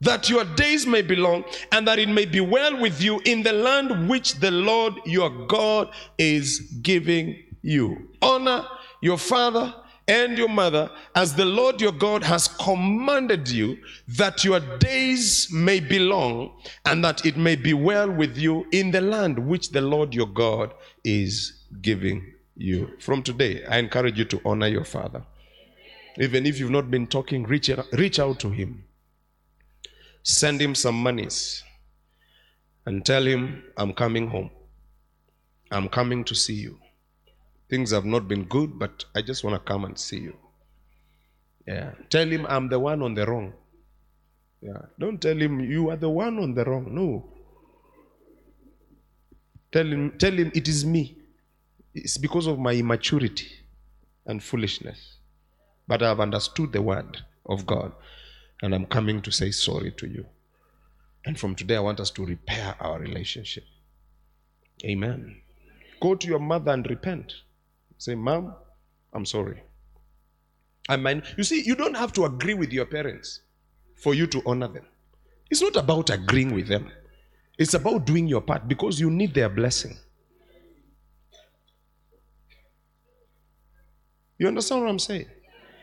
That 0.00 0.28
your 0.28 0.44
days 0.44 0.86
may 0.86 1.02
be 1.02 1.14
long, 1.14 1.44
and 1.70 1.86
that 1.86 2.00
it 2.00 2.08
may 2.08 2.26
be 2.26 2.40
well 2.40 2.80
with 2.80 3.00
you 3.00 3.20
in 3.24 3.44
the 3.44 3.52
land 3.52 4.08
which 4.08 4.34
the 4.34 4.50
Lord 4.50 4.94
your 5.06 5.30
God 5.46 5.92
is 6.18 6.60
giving 6.82 7.40
you. 7.62 8.08
Honor 8.20 8.66
your 9.00 9.18
father 9.18 9.72
and 10.08 10.36
your 10.36 10.48
mother 10.48 10.90
as 11.14 11.34
the 11.34 11.44
Lord 11.44 11.80
your 11.80 11.92
God 11.92 12.22
has 12.22 12.48
commanded 12.48 13.48
you, 13.48 13.78
that 14.08 14.44
your 14.44 14.60
days 14.78 15.48
may 15.52 15.80
be 15.80 15.98
long, 15.98 16.52
and 16.84 17.04
that 17.04 17.24
it 17.24 17.36
may 17.36 17.56
be 17.56 17.74
well 17.74 18.10
with 18.10 18.36
you 18.36 18.66
in 18.72 18.90
the 18.90 19.00
land 19.00 19.38
which 19.38 19.70
the 19.70 19.80
Lord 19.80 20.14
your 20.14 20.26
God 20.26 20.74
is 21.04 21.64
giving 21.80 22.32
you. 22.56 22.90
From 22.98 23.22
today, 23.22 23.64
I 23.64 23.78
encourage 23.78 24.18
you 24.18 24.24
to 24.26 24.40
honor 24.44 24.68
your 24.68 24.84
father. 24.84 25.24
Even 26.18 26.46
if 26.46 26.58
you've 26.58 26.70
not 26.70 26.90
been 26.90 27.06
talking, 27.06 27.44
reach, 27.44 27.70
reach 27.92 28.18
out 28.18 28.38
to 28.40 28.50
him. 28.50 28.84
Send 30.22 30.60
him 30.60 30.74
some 30.74 31.02
monies 31.02 31.64
and 32.86 33.04
tell 33.04 33.26
him, 33.26 33.62
I'm 33.76 33.92
coming 33.92 34.28
home. 34.28 34.50
I'm 35.70 35.88
coming 35.88 36.22
to 36.24 36.34
see 36.34 36.54
you. 36.54 36.78
Things 37.72 37.90
have 37.92 38.04
not 38.04 38.28
been 38.28 38.44
good, 38.44 38.78
but 38.78 39.06
I 39.14 39.22
just 39.22 39.44
want 39.44 39.54
to 39.54 39.72
come 39.72 39.86
and 39.86 39.98
see 39.98 40.18
you. 40.18 40.36
Yeah. 41.66 41.92
Tell 42.10 42.28
him 42.28 42.44
I'm 42.46 42.68
the 42.68 42.78
one 42.78 43.00
on 43.00 43.14
the 43.14 43.24
wrong. 43.24 43.54
Yeah. 44.60 44.82
Don't 44.98 45.22
tell 45.22 45.38
him 45.38 45.58
you 45.58 45.88
are 45.88 45.96
the 45.96 46.10
one 46.10 46.38
on 46.38 46.52
the 46.52 46.66
wrong. 46.66 46.94
No. 46.94 47.32
Tell 49.72 49.86
him, 49.86 50.12
tell 50.18 50.34
him 50.34 50.52
it 50.54 50.68
is 50.68 50.84
me. 50.84 51.16
It's 51.94 52.18
because 52.18 52.46
of 52.46 52.58
my 52.58 52.74
immaturity 52.74 53.48
and 54.26 54.42
foolishness. 54.42 55.16
But 55.88 56.02
I've 56.02 56.20
understood 56.20 56.74
the 56.74 56.82
word 56.82 57.22
of 57.46 57.64
God 57.64 57.92
and 58.60 58.74
I'm 58.74 58.84
coming 58.84 59.22
to 59.22 59.32
say 59.32 59.50
sorry 59.50 59.92
to 59.92 60.06
you. 60.06 60.26
And 61.24 61.40
from 61.40 61.54
today, 61.54 61.76
I 61.76 61.80
want 61.80 62.00
us 62.00 62.10
to 62.10 62.26
repair 62.26 62.74
our 62.80 62.98
relationship. 62.98 63.64
Amen. 64.84 65.40
Go 66.02 66.14
to 66.16 66.26
your 66.26 66.38
mother 66.38 66.72
and 66.72 66.86
repent. 66.86 67.32
Say, 68.02 68.16
Mom, 68.16 68.52
I'm 69.12 69.24
sorry. 69.24 69.62
I 70.88 70.96
mean, 70.96 71.22
you 71.36 71.44
see, 71.44 71.62
you 71.62 71.76
don't 71.76 71.96
have 71.96 72.12
to 72.14 72.24
agree 72.24 72.54
with 72.54 72.72
your 72.72 72.84
parents 72.84 73.42
for 73.94 74.12
you 74.12 74.26
to 74.26 74.42
honor 74.44 74.66
them. 74.66 74.86
It's 75.48 75.62
not 75.62 75.76
about 75.76 76.10
agreeing 76.10 76.52
with 76.52 76.66
them, 76.66 76.90
it's 77.58 77.74
about 77.74 78.04
doing 78.04 78.26
your 78.26 78.40
part 78.40 78.66
because 78.66 78.98
you 78.98 79.08
need 79.08 79.34
their 79.34 79.48
blessing. 79.48 79.96
You 84.36 84.48
understand 84.48 84.80
what 84.80 84.90
I'm 84.90 84.98
saying? 84.98 85.26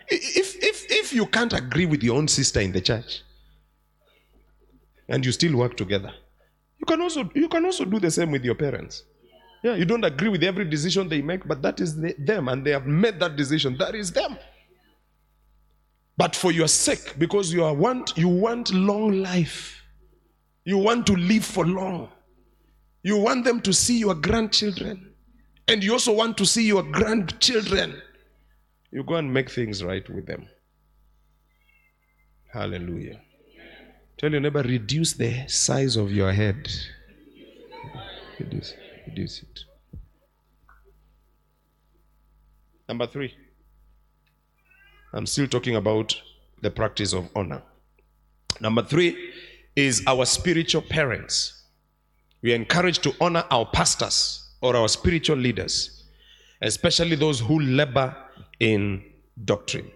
If, 0.10 0.62
if, 0.62 0.91
if 0.91 1.13
you 1.13 1.25
can't 1.25 1.53
agree 1.53 1.86
with 1.86 2.03
your 2.03 2.17
own 2.17 2.27
sister 2.27 2.60
in 2.60 2.73
the 2.73 2.82
church 2.82 3.21
and 5.08 5.25
you 5.25 5.32
still 5.32 5.55
work 5.55 5.77
together, 5.77 6.12
you 6.79 6.86
can 6.86 6.99
also, 6.99 7.32
you 7.34 7.47
can 7.47 7.63
also 7.63 7.86
do 7.86 7.97
the 7.97 8.12
same 8.12 8.32
with 8.32 8.43
your 8.43 8.55
parents. 8.55 9.05
Yeah, 9.61 9.75
you 9.75 9.85
don't 9.85 10.05
agree 10.05 10.29
with 10.29 10.43
every 10.43 10.65
decision 10.65 11.09
they 11.09 11.21
make, 11.21 11.47
but 11.47 11.61
that 11.61 11.79
is 11.79 11.99
the, 11.99 12.15
them, 12.17 12.47
and 12.47 12.65
they 12.65 12.71
have 12.71 12.87
made 12.87 13.19
that 13.19 13.35
decision. 13.35 13.77
That 13.77 13.93
is 13.93 14.11
them. 14.11 14.37
But 16.17 16.35
for 16.35 16.51
your 16.51 16.67
sake, 16.67 17.15
because 17.17 17.53
you 17.53 17.63
are 17.63 17.73
want 17.73 18.17
you 18.17 18.27
want 18.27 18.73
long 18.73 19.21
life, 19.21 19.81
you 20.65 20.77
want 20.77 21.07
to 21.07 21.13
live 21.13 21.45
for 21.45 21.65
long. 21.65 22.09
You 23.03 23.17
want 23.17 23.45
them 23.45 23.61
to 23.61 23.73
see 23.73 23.99
your 23.99 24.15
grandchildren, 24.15 25.13
and 25.67 25.83
you 25.83 25.93
also 25.93 26.13
want 26.13 26.37
to 26.37 26.45
see 26.45 26.65
your 26.65 26.83
grandchildren. 26.83 28.01
You 28.91 29.03
go 29.03 29.15
and 29.15 29.33
make 29.33 29.49
things 29.49 29.83
right 29.83 30.07
with 30.09 30.25
them. 30.25 30.47
Hallelujah. 32.51 33.21
Tell 34.17 34.31
your 34.31 34.41
neighbor, 34.41 34.61
reduce 34.63 35.13
the 35.13 35.47
size 35.47 35.95
of 35.95 36.11
your 36.11 36.33
head. 36.33 36.67
Reduce, 38.39 38.73
reduce 39.09 39.41
it. 39.41 39.59
Number 42.87 43.07
three. 43.07 43.33
I'm 45.13 45.25
still 45.25 45.47
talking 45.47 45.75
about 45.75 46.15
the 46.61 46.69
practice 46.69 47.13
of 47.13 47.29
honor. 47.35 47.63
Number 48.61 48.83
three 48.83 49.31
is 49.75 50.03
our 50.05 50.25
spiritual 50.25 50.83
parents. 50.83 51.63
We 52.41 52.51
are 52.51 52.55
encouraged 52.55 53.03
to 53.03 53.13
honor 53.19 53.43
our 53.49 53.65
pastors 53.65 54.49
or 54.61 54.75
our 54.75 54.87
spiritual 54.87 55.37
leaders, 55.37 56.03
especially 56.61 57.15
those 57.15 57.39
who 57.39 57.59
labor 57.59 58.15
in 58.59 59.03
doctrine. 59.45 59.89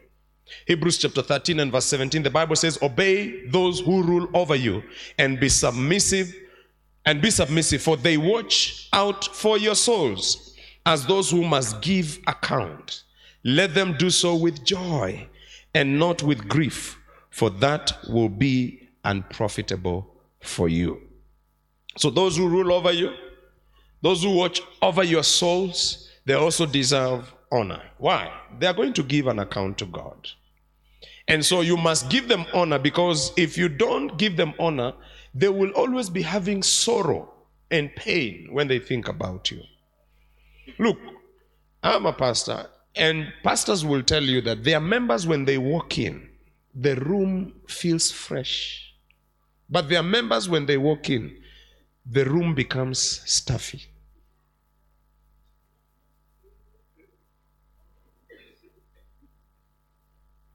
Hebrews 0.67 0.97
chapter 0.97 1.21
13 1.21 1.60
and 1.60 1.71
verse 1.71 1.86
17, 1.86 2.23
the 2.23 2.30
Bible 2.30 2.56
says, 2.56 2.78
Obey 2.82 3.47
those 3.47 3.80
who 3.80 4.04
rule 4.04 4.28
over 4.34 4.56
you 4.56 4.84
and 5.17 5.39
be 5.39 5.49
submissive, 5.49 6.34
and 7.06 7.22
be 7.22 7.30
submissive, 7.30 7.82
for 7.82 7.98
they 7.98 8.18
watch 8.18 8.88
out 8.94 9.26
for 9.36 9.58
your 9.58 9.76
souls 9.76 10.56
as 10.86 11.06
those 11.06 11.32
who 11.32 11.44
must 11.44 11.82
give 11.82 12.20
account. 12.28 13.04
Let 13.44 13.74
them 13.74 13.96
do 13.98 14.10
so 14.10 14.36
with 14.36 14.63
joy 14.63 15.28
and 15.74 16.00
not 16.00 16.24
with 16.24 16.48
grief, 16.48 16.98
for 17.30 17.50
that 17.50 17.92
will 18.10 18.30
be 18.30 18.89
unprofitable 19.04 20.08
for 20.42 20.70
you. 20.70 21.02
So, 21.98 22.10
those 22.10 22.38
who 22.38 22.48
rule 22.48 22.74
over 22.74 22.92
you, 22.92 23.13
those 24.02 24.24
who 24.24 24.32
watch 24.36 24.62
over 24.82 25.04
your 25.04 25.24
souls, 25.24 26.10
they 26.26 26.34
also 26.34 26.66
deserve 26.66 27.34
honor. 27.52 27.82
Why? 27.98 28.32
They 28.60 28.68
are 28.68 28.74
going 28.74 28.94
to 28.94 29.04
give 29.04 29.28
an 29.28 29.39
account 29.39 29.78
to 29.80 29.86
God. 29.86 30.30
And 31.28 31.46
so 31.46 31.62
you 31.62 31.78
must 31.78 32.10
give 32.10 32.28
them 32.28 32.46
honor 32.54 32.80
because 32.80 33.32
if 33.38 33.58
you 33.58 33.70
don't 33.70 34.18
give 34.18 34.36
them 34.36 34.54
honor, 34.60 34.94
they 35.34 35.50
will 35.50 35.72
always 35.72 36.10
be 36.10 36.22
having 36.22 36.62
sorrow 36.62 37.34
and 37.72 37.96
pain 37.96 38.50
when 38.52 38.68
they 38.68 38.80
think 38.80 39.08
about 39.08 39.50
you. 39.50 39.62
Look, 40.78 40.98
I'm 41.82 42.06
a 42.06 42.14
pastor, 42.14 42.68
and 42.96 43.34
pastors 43.44 43.84
will 43.86 44.04
tell 44.04 44.24
you 44.24 44.42
that 44.42 44.64
their 44.64 44.80
members, 44.80 45.26
when 45.26 45.46
they 45.46 45.58
walk 45.58 45.98
in, 45.98 46.30
the 46.76 46.96
room 46.96 47.54
feels 47.68 48.12
fresh. 48.12 48.94
But 49.70 49.90
their 49.90 50.04
members, 50.04 50.48
when 50.48 50.66
they 50.66 50.78
walk 50.78 51.10
in, 51.10 51.36
the 52.06 52.26
room 52.26 52.54
becomes 52.54 53.00
stuffy. 53.26 53.84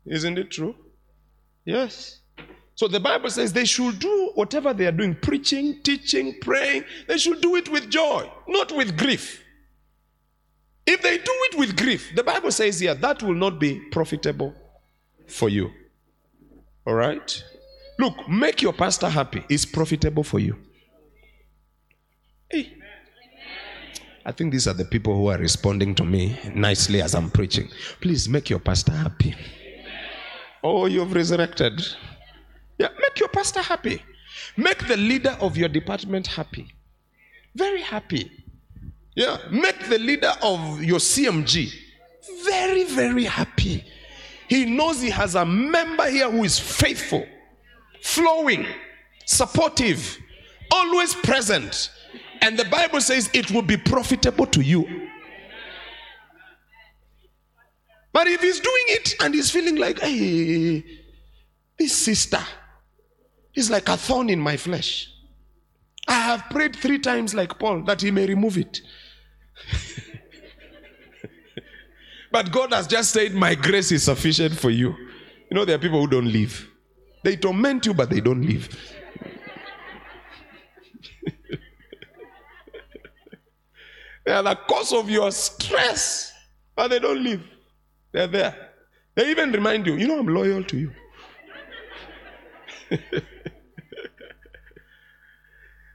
Isn't 0.09 0.39
it 0.39 0.51
true? 0.51 0.75
Yes. 1.65 2.21
So 2.75 2.87
the 2.89 3.01
Bible 3.01 3.29
says 3.29 3.53
they 3.53 3.65
should 3.65 3.99
do 3.99 4.31
whatever 4.35 4.73
they 4.73 4.87
are 4.87 4.93
doing 4.93 5.15
preaching, 5.17 5.81
teaching, 5.83 6.37
praying. 6.41 6.85
They 7.09 7.19
should 7.19 7.41
do 7.41 7.57
it 7.57 7.69
with 7.69 7.91
joy, 7.91 8.31
not 8.47 8.73
with 8.73 8.97
grief. 8.97 9.43
If 10.87 11.03
they 11.03 11.19
do 11.19 11.33
it 11.51 11.59
with 11.59 11.77
grief, 11.77 12.13
the 12.15 12.23
Bible 12.23 12.51
says 12.51 12.81
here 12.81 12.95
that 12.95 13.23
will 13.23 13.35
not 13.35 13.59
be 13.59 13.81
profitable 13.91 14.55
for 15.27 15.49
you. 15.49 15.71
All 16.87 16.95
right? 16.95 17.45
Look, 17.99 18.29
make 18.29 18.63
your 18.63 18.73
pastor 18.73 19.09
happy. 19.09 19.45
It's 19.49 19.67
profitable 19.67 20.23
for 20.23 20.39
you. 20.39 20.57
Hey. 22.49 22.75
I 24.25 24.33
think 24.33 24.53
these 24.53 24.69
are 24.69 24.75
the 24.75 24.85
people 24.85 25.15
who 25.17 25.27
are 25.29 25.39
responding 25.39 25.95
to 25.97 26.05
me 26.05 26.39
nicely 26.55 27.03
as 27.03 27.15
I'm 27.15 27.31
preaching. 27.31 27.69
Please 28.01 28.29
make 28.29 28.49
your 28.49 28.61
pastor 28.61 28.93
happy. 28.93 29.35
Oh, 30.63 30.87
you've 30.87 31.13
resurrected. 31.13 31.81
Yeah, 32.79 32.89
make 33.01 33.19
your 33.19 33.29
pastor 33.29 33.63
happy. 33.63 34.03
Make 34.57 34.87
the 34.87 34.97
leader 34.97 35.37
of 35.41 35.57
your 35.57 35.69
department 35.69 36.27
happy. 36.27 36.75
Very 37.55 37.83
happy. 37.83 38.31
Yeah, 39.15 39.39
make 39.51 39.89
the 39.89 39.99
leader 39.99 40.33
of 40.43 40.83
your 40.83 40.99
CMG 40.99 41.73
very, 42.45 42.85
very 42.85 43.25
happy. 43.25 43.85
He 44.49 44.65
knows 44.65 45.01
he 45.01 45.11
has 45.11 45.35
a 45.35 45.45
member 45.45 46.09
here 46.09 46.31
who 46.31 46.45
is 46.45 46.59
faithful, 46.59 47.27
flowing, 48.03 48.67
supportive, 49.27 50.19
always 50.71 51.15
present. 51.15 51.91
And 52.41 52.59
the 52.59 52.65
Bible 52.67 53.01
says 53.01 53.29
it 53.35 53.51
will 53.51 53.63
be 53.63 53.77
profitable 53.77 54.47
to 54.47 54.63
you. 54.63 55.08
But 58.19 58.27
if 58.27 58.41
he's 58.41 58.59
doing 58.59 58.85
it 58.89 59.15
and 59.21 59.33
he's 59.33 59.49
feeling 59.49 59.77
like, 59.77 60.01
hey, 60.01 60.83
this 61.79 61.97
sister 61.97 62.41
is 63.55 63.71
like 63.71 63.89
a 63.89 63.97
thorn 63.97 64.29
in 64.29 64.41
my 64.41 64.57
flesh. 64.57 65.09
I 66.09 66.15
have 66.15 66.47
prayed 66.51 66.75
three 66.75 66.99
times 66.99 67.33
like 67.33 67.57
Paul 67.61 67.85
that 67.85 68.03
he 68.03 68.11
may 68.11 68.27
remove 68.27 68.59
it. 68.59 68.81
but 72.33 72.51
God 72.51 72.73
has 72.73 72.89
just 72.89 73.13
said, 73.13 73.35
My 73.35 73.55
grace 73.55 73.93
is 73.93 74.03
sufficient 74.03 74.59
for 74.59 74.71
you. 74.71 74.97
You 75.49 75.55
know, 75.55 75.65
there 75.65 75.77
are 75.77 75.79
people 75.79 76.01
who 76.01 76.09
don't 76.09 76.33
live. 76.33 76.69
They 77.23 77.37
torment 77.37 77.87
you, 77.87 77.95
but 77.95 78.11
they 78.11 78.21
don't 78.21 78.43
live. 78.43 78.69
they 84.27 84.33
are 84.33 84.43
the 84.43 84.57
cause 84.69 84.93
of 84.93 85.09
your 85.09 85.31
stress, 85.31 86.33
but 86.75 86.89
they 86.89 86.99
don't 86.99 87.23
leave. 87.23 87.49
They're 88.13 88.27
there. 88.27 88.71
They 89.15 89.31
even 89.31 89.53
remind 89.53 89.87
you, 89.87 89.95
you 89.97 90.07
know, 90.07 90.19
I'm 90.19 90.29
loyal 90.29 90.65
to 90.65 90.79
you. 90.79 90.93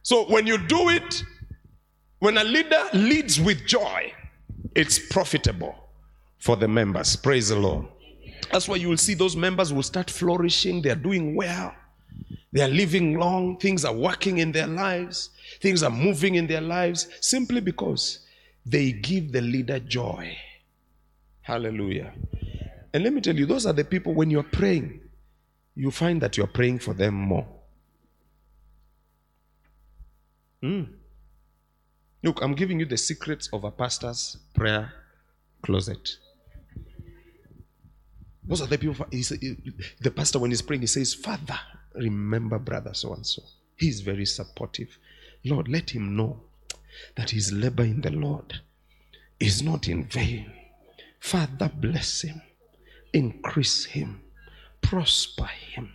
so 0.03 0.25
when 0.25 0.45
you 0.45 0.57
do 0.57 0.89
it, 0.89 1.23
when 2.19 2.37
a 2.37 2.43
leader 2.43 2.83
leads 2.93 3.39
with 3.39 3.65
joy, 3.65 4.13
it's 4.75 4.99
profitable 5.09 5.75
for 6.37 6.55
the 6.55 6.67
members. 6.67 7.15
Praise 7.15 7.49
the 7.49 7.55
Lord. 7.55 7.87
That's 8.51 8.67
why 8.67 8.75
you 8.75 8.89
will 8.89 8.97
see 8.97 9.13
those 9.13 9.35
members 9.35 9.71
will 9.73 9.83
start 9.83 10.09
flourishing. 10.09 10.81
They 10.81 10.89
are 10.89 10.95
doing 10.95 11.35
well. 11.35 11.73
They 12.51 12.61
are 12.61 12.67
living 12.67 13.17
long. 13.17 13.57
Things 13.57 13.83
are 13.83 13.93
working 13.93 14.37
in 14.37 14.51
their 14.51 14.67
lives. 14.67 15.31
Things 15.59 15.81
are 15.81 15.89
moving 15.89 16.35
in 16.35 16.47
their 16.47 16.61
lives 16.61 17.07
simply 17.19 17.61
because 17.61 18.19
they 18.65 18.91
give 18.91 19.31
the 19.31 19.41
leader 19.41 19.79
joy. 19.79 20.37
Hallelujah. 21.43 22.13
And 22.93 23.03
let 23.03 23.13
me 23.13 23.21
tell 23.21 23.35
you, 23.35 23.45
those 23.45 23.65
are 23.65 23.73
the 23.73 23.83
people 23.83 24.13
when 24.13 24.29
you're 24.31 24.43
praying, 24.43 25.01
you 25.75 25.91
find 25.91 26.21
that 26.21 26.37
you're 26.37 26.47
praying 26.47 26.79
for 26.79 26.93
them 26.93 27.13
more. 27.13 27.47
Mm. 30.63 30.87
Look, 32.23 32.41
I'm 32.41 32.55
giving 32.55 32.79
you 32.79 32.85
the 32.85 32.97
secrets 32.97 33.49
of 33.51 33.65
a 33.65 33.71
pastor's 33.71 34.37
prayer 34.55 34.93
closet. 35.61 36.17
Those 38.45 38.61
are 38.61 38.67
the 38.67 38.77
people. 38.77 39.05
The 39.11 40.11
pastor, 40.11 40.39
when 40.39 40.51
he's 40.51 40.61
praying, 40.61 40.81
he 40.81 40.87
says, 40.87 41.13
Father, 41.13 41.59
remember 41.93 42.59
brother 42.59 42.93
so 42.93 43.13
and 43.13 43.25
so. 43.25 43.41
He's 43.75 44.01
very 44.01 44.25
supportive. 44.25 44.97
Lord, 45.43 45.67
let 45.67 45.89
him 45.89 46.15
know 46.15 46.39
that 47.15 47.31
his 47.31 47.51
labor 47.51 47.83
in 47.83 48.01
the 48.01 48.11
Lord 48.11 48.61
is 49.39 49.61
not 49.61 49.87
in 49.89 50.05
vain. 50.05 50.51
Father, 51.23 51.71
bless 51.73 52.23
him, 52.23 52.41
increase 53.13 53.85
him, 53.85 54.19
prosper 54.81 55.45
him, 55.45 55.93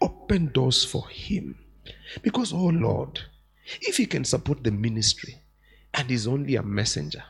open 0.00 0.52
doors 0.52 0.84
for 0.84 1.08
him. 1.08 1.58
Because, 2.22 2.52
oh 2.52 2.68
Lord, 2.68 3.18
if 3.80 3.96
he 3.96 4.06
can 4.06 4.24
support 4.24 4.62
the 4.62 4.70
ministry 4.70 5.34
and 5.92 6.08
is 6.08 6.28
only 6.28 6.54
a 6.54 6.62
messenger, 6.62 7.24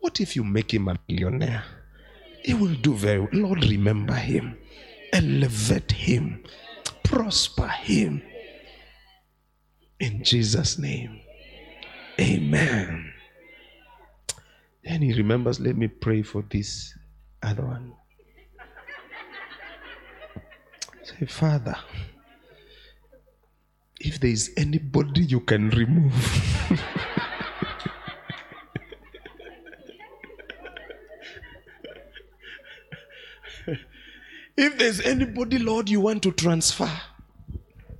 what 0.00 0.20
if 0.20 0.36
you 0.36 0.44
make 0.44 0.74
him 0.74 0.88
a 0.88 0.98
millionaire? 1.08 1.64
He 2.44 2.52
will 2.52 2.74
do 2.74 2.92
very 2.92 3.20
well. 3.20 3.30
Lord, 3.32 3.64
remember 3.64 4.14
him, 4.14 4.58
elevate 5.14 5.92
him, 5.92 6.44
prosper 7.02 7.68
him. 7.68 8.22
In 9.98 10.22
Jesus' 10.22 10.78
name. 10.78 11.22
Amen. 12.20 13.14
Then 14.88 15.02
he 15.02 15.12
remembers, 15.12 15.60
let 15.60 15.76
me 15.76 15.86
pray 15.86 16.22
for 16.22 16.42
this 16.48 16.94
other 17.42 17.66
one. 17.66 17.92
Say, 21.02 21.26
Father, 21.26 21.76
if 24.00 24.18
there 24.18 24.30
is 24.30 24.50
anybody 24.56 25.24
you 25.24 25.40
can 25.40 25.68
remove. 25.68 26.14
if 34.56 34.78
there's 34.78 35.02
anybody, 35.02 35.58
Lord, 35.58 35.90
you 35.90 36.00
want 36.00 36.22
to 36.22 36.32
transfer 36.32 36.90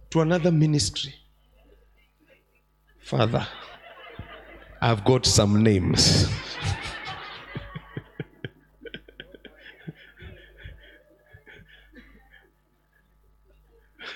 to 0.08 0.22
another 0.22 0.50
ministry, 0.50 1.14
Father, 3.02 3.46
I've 4.80 5.04
got 5.04 5.26
some 5.26 5.62
names. 5.62 6.30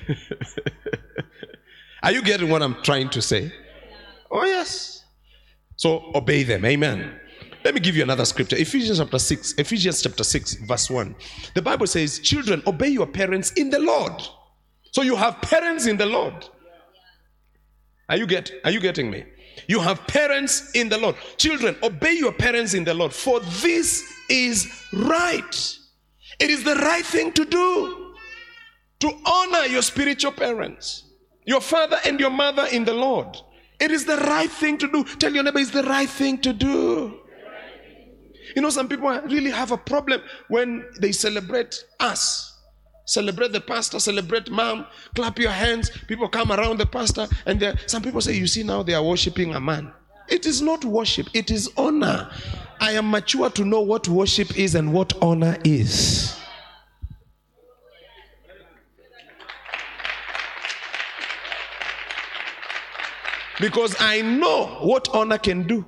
Are 2.03 2.13
you 2.13 2.23
getting 2.23 2.49
what 2.49 2.63
I'm 2.63 2.83
trying 2.83 3.11
to 3.11 3.23
say? 3.23 3.53
Oh, 4.31 4.45
yes. 4.45 5.05
So 5.77 6.11
obey 6.15 6.43
them. 6.43 6.65
Amen. 6.65 7.19
Let 7.65 7.75
me 7.75 7.81
give 7.81 7.97
you 7.97 8.03
another 8.03 8.25
scripture. 8.25 8.57
Ephesians 8.57 8.99
chapter 8.99 9.19
6, 9.19 9.55
Ephesians 9.59 10.03
chapter 10.03 10.25
6, 10.25 10.55
verse 10.67 10.91
1. 10.91 11.15
The 11.55 11.63
Bible 11.63 11.87
says, 11.87 12.19
Children, 12.19 12.63
obey 12.67 12.89
your 12.89 13.07
parents 13.07 13.53
in 13.53 13.71
the 13.71 13.79
Lord. 13.79 14.21
So 14.91 15.03
you 15.03 15.17
have 15.17 15.41
parents 15.43 15.87
in 15.87 15.97
the 15.97 16.07
Lord. 16.07 16.35
Are 18.09 18.17
you 18.17 18.27
get 18.27 18.51
are 18.65 18.71
you 18.71 18.81
getting 18.81 19.11
me? 19.11 19.25
You 19.69 19.81
have 19.81 20.07
parents 20.07 20.71
in 20.75 20.89
the 20.89 20.99
Lord. 20.99 21.17
Children, 21.37 21.77
obey 21.83 22.13
your 22.15 22.33
parents 22.33 22.75
in 22.75 22.85
the 22.85 22.95
Lord, 22.95 23.13
for 23.13 23.41
this 23.41 24.05
is 24.29 24.71
right. 24.93 25.79
It 26.39 26.51
is 26.51 26.65
the 26.65 26.75
right 26.75 27.05
thing 27.05 27.33
to 27.33 27.45
do. 27.45 28.02
To 29.03 29.13
honor 29.27 29.67
your 29.67 29.83
spiritual 29.83 30.31
parents, 30.31 31.03
your 31.45 31.61
father 31.61 31.99
and 32.05 32.21
your 32.21 32.31
mother 32.31 32.67
in 32.71 32.85
the 32.85 32.95
Lord. 32.95 33.37
It 33.81 33.91
is 33.91 34.05
the 34.05 34.17
right 34.19 34.49
thing 34.49 34.79
to 34.79 34.87
do. 34.87 35.03
Tell 35.03 35.35
your 35.35 35.43
neighbor 35.43 35.59
it's 35.59 35.73
the 35.73 35.83
right 35.83 36.09
thing 36.09 36.39
to 36.39 36.53
do. 36.53 37.19
You 38.55 38.63
know, 38.63 38.71
some 38.71 38.89
people 38.89 39.11
really 39.23 39.51
have 39.51 39.73
a 39.73 39.77
problem 39.77 40.23
when 40.47 40.85
they 41.01 41.11
celebrate 41.11 41.85
us. 41.99 42.57
Celebrate 43.05 43.51
the 43.51 43.61
pastor, 43.61 43.99
celebrate 43.99 44.49
mom, 44.53 44.87
clap 45.17 45.37
your 45.37 45.51
hands. 45.51 45.91
People 46.07 46.29
come 46.29 46.53
around 46.53 46.79
the 46.79 46.87
pastor, 46.87 47.27
and 47.45 47.77
some 47.89 48.03
people 48.03 48.21
say, 48.21 48.35
You 48.35 48.47
see, 48.47 48.63
now 48.63 48.85
they 48.85 48.95
are 48.95 49.03
worshiping 49.03 49.53
a 49.57 49.61
man. 49.61 49.93
It 50.29 50.47
is 50.47 50.63
not 50.63 50.85
worship, 50.85 51.27
it 51.35 51.51
is 51.51 51.69
honor. 51.77 52.31
I 52.79 52.93
am 52.93 53.11
mature 53.11 53.51
to 53.51 53.65
know 53.65 53.81
what 53.81 54.07
worship 54.07 54.57
is 54.57 54.77
and 54.77 54.93
what 54.93 55.13
honor 55.21 55.59
is. 55.65 56.39
Because 63.63 63.95
I 64.01 64.23
know 64.23 64.67
what 64.81 65.09
honor 65.15 65.39
can 65.39 65.69
do. 65.69 65.83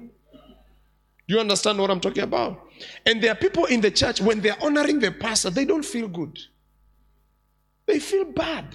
Do 1.26 1.34
you 1.34 1.40
understand 1.40 1.76
what 1.80 1.90
I'm 1.90 1.98
talking 1.98 2.22
about? 2.22 2.68
And 3.04 3.20
there 3.20 3.32
are 3.32 3.34
people 3.34 3.64
in 3.64 3.80
the 3.80 3.90
church, 3.90 4.20
when 4.20 4.40
they're 4.40 4.62
honoring 4.62 5.00
the 5.00 5.10
pastor, 5.10 5.50
they 5.50 5.64
don't 5.64 5.84
feel 5.84 6.06
good. 6.06 6.38
They 7.86 7.98
feel 7.98 8.26
bad. 8.26 8.66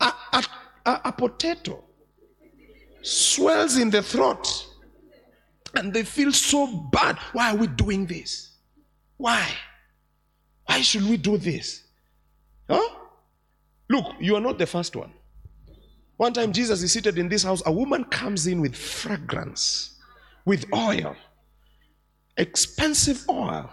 A, 0.00 0.10
a, 0.32 0.44
a, 0.86 1.00
a 1.04 1.12
potato 1.12 1.84
swells 3.02 3.76
in 3.76 3.90
the 3.90 4.02
throat 4.02 4.66
and 5.74 5.92
they 5.92 6.04
feel 6.04 6.32
so 6.32 6.88
bad. 6.90 7.18
Why 7.34 7.50
are 7.50 7.56
we 7.56 7.66
doing 7.66 8.06
this? 8.06 8.52
Why? 9.18 9.46
Why 10.64 10.80
should 10.80 11.06
we 11.06 11.18
do 11.18 11.36
this? 11.36 11.82
Huh? 12.66 12.96
Look, 13.90 14.14
you 14.20 14.36
are 14.36 14.40
not 14.40 14.56
the 14.56 14.66
first 14.66 14.96
one. 14.96 15.12
One 16.20 16.34
time, 16.34 16.52
Jesus 16.52 16.82
is 16.82 16.92
seated 16.92 17.16
in 17.16 17.30
this 17.30 17.42
house. 17.42 17.62
A 17.64 17.72
woman 17.72 18.04
comes 18.04 18.46
in 18.46 18.60
with 18.60 18.76
fragrance, 18.76 19.98
with 20.44 20.66
oil, 20.74 21.16
expensive 22.36 23.24
oil. 23.30 23.70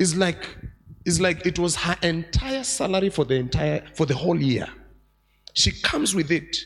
It's 0.00 0.16
like 0.16 0.56
it's 1.04 1.20
like 1.20 1.46
it 1.46 1.60
was 1.60 1.76
her 1.76 1.96
entire 2.02 2.64
salary 2.64 3.10
for 3.10 3.24
the 3.24 3.36
entire 3.36 3.86
for 3.94 4.06
the 4.06 4.14
whole 4.16 4.42
year. 4.42 4.66
She 5.52 5.70
comes 5.82 6.16
with 6.16 6.32
it. 6.32 6.56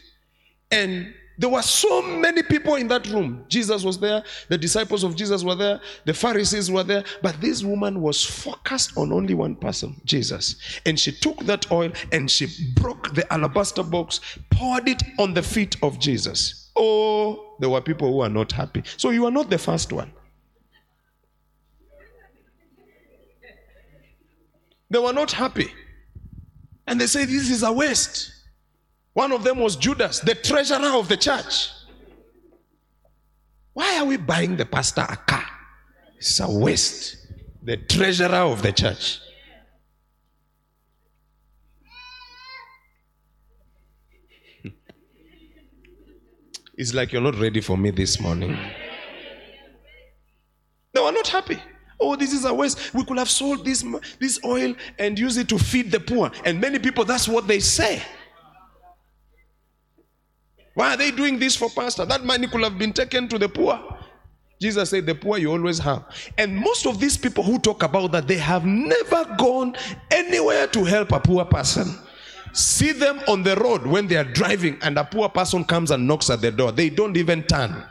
And 0.71 1.13
there 1.41 1.49
were 1.49 1.63
so 1.63 2.03
many 2.03 2.43
people 2.43 2.75
in 2.75 2.87
that 2.89 3.07
room. 3.07 3.47
Jesus 3.49 3.83
was 3.83 3.99
there, 3.99 4.23
the 4.49 4.59
disciples 4.59 5.03
of 5.03 5.17
Jesus 5.17 5.43
were 5.43 5.55
there, 5.55 5.81
the 6.05 6.13
Pharisees 6.13 6.71
were 6.71 6.85
there, 6.85 7.03
but 7.23 7.41
this 7.41 7.65
woman 7.65 8.03
was 8.03 8.23
focused 8.23 8.95
on 8.99 9.11
only 9.11 9.33
one 9.33 9.57
person, 9.57 9.99
Jesus. 10.05 10.57
And 10.85 11.01
she 11.01 11.11
took 11.11 11.39
that 11.47 11.73
oil 11.73 11.93
and 12.13 12.31
she 12.31 12.47
broke 12.75 13.15
the 13.15 13.31
alabaster 13.33 13.83
box, 13.83 14.21
poured 14.51 14.87
it 14.87 15.03
on 15.19 15.33
the 15.33 15.43
feet 15.43 15.77
of 15.83 15.99
Jesus. 15.99 16.71
Oh, 16.77 17.57
there 17.59 17.71
were 17.71 17.81
people 17.81 18.13
who 18.13 18.21
are 18.21 18.29
not 18.29 18.53
happy. 18.53 18.83
So 18.99 19.09
you 19.09 19.25
are 19.25 19.31
not 19.31 19.49
the 19.49 19.59
first 19.59 19.95
one. 19.95 20.13
They 24.91 24.99
were 24.99 25.15
not 25.15 25.33
happy. 25.33 25.73
And 26.87 27.01
they 27.01 27.07
say, 27.07 27.25
This 27.25 27.49
is 27.49 27.63
a 27.63 27.73
waste. 27.73 28.40
One 29.13 29.33
of 29.33 29.43
them 29.43 29.59
was 29.59 29.77
Judas, 29.77 30.21
the 30.21 30.35
treasurer 30.35 30.97
of 30.97 31.09
the 31.09 31.17
church. 31.17 31.71
Why 33.73 33.99
are 33.99 34.05
we 34.05 34.17
buying 34.17 34.57
the 34.57 34.67
pastor 34.67 35.07
a 35.09 35.17
car? 35.17 35.45
It's 36.17 36.39
a 36.41 36.51
waste. 36.51 37.17
The 37.63 37.77
treasurer 37.77 38.29
of 38.29 38.63
the 38.63 38.73
church. 38.73 39.21
It's 46.77 46.95
like 46.95 47.13
you're 47.13 47.21
not 47.21 47.39
ready 47.39 47.61
for 47.61 47.77
me 47.77 47.91
this 47.91 48.19
morning. 48.21 48.57
They 50.93 51.01
were 51.01 51.13
not 51.13 51.29
happy. 51.29 51.63
Oh, 51.99 52.17
this 52.17 52.33
is 52.33 52.47
a 52.47 52.55
waste. 52.55 52.95
We 52.95 53.05
could 53.05 53.19
have 53.19 53.29
sold 53.29 53.67
this, 53.67 53.85
this 54.19 54.41
oil 54.45 54.75
and 54.99 55.19
use 55.19 55.37
it 55.37 55.49
to 55.51 55.59
feed 55.59 55.93
the 55.93 56.01
poor. 56.01 56.31
And 56.45 56.59
many 56.59 56.79
people, 56.79 57.05
that's 57.05 57.29
what 57.29 57.47
they 57.47 57.61
say. 57.61 58.03
Why 60.75 60.95
are 60.95 60.97
they 60.97 61.11
doing 61.11 61.39
this 61.39 61.57
for 61.57 61.69
pastor? 61.71 62.05
That 62.05 62.25
money 62.25 62.47
could 62.47 62.63
have 62.63 62.79
been 62.79 62.93
taken 62.93 63.29
to 63.29 63.39
the 63.39 63.49
poor. 63.49 63.79
Jesus 64.61 64.91
said, 64.91 65.07
The 65.07 65.15
poor 65.15 65.39
you 65.39 65.51
always 65.51 65.79
have. 65.79 66.05
And 66.37 66.57
most 66.57 66.87
of 66.87 67.01
these 67.01 67.17
people 67.17 67.43
who 67.43 67.59
talk 67.59 67.83
about 67.83 68.13
that, 68.13 68.29
they 68.29 68.37
have 68.37 68.65
never 68.65 69.25
gone 69.39 69.75
anywhere 70.11 70.67
to 70.69 70.85
help 70.85 71.13
a 71.13 71.21
poor 71.21 71.45
person. 71.45 71.99
See 72.53 72.93
them 72.93 73.21
on 73.29 73.43
the 73.43 73.57
road 73.57 73.87
when 73.87 74.07
they 74.07 74.17
are 74.17 74.25
driving 74.25 74.79
and 74.83 74.99
a 74.99 75.05
poor 75.05 75.29
person 75.29 75.65
comes 75.65 75.91
and 75.91 76.07
knocks 76.07 76.31
at 76.31 76.41
the 76.41 76.51
door. 76.51 76.73
They 76.73 76.91
don't 76.91 77.17
even 77.17 77.45
turn. 77.45 77.85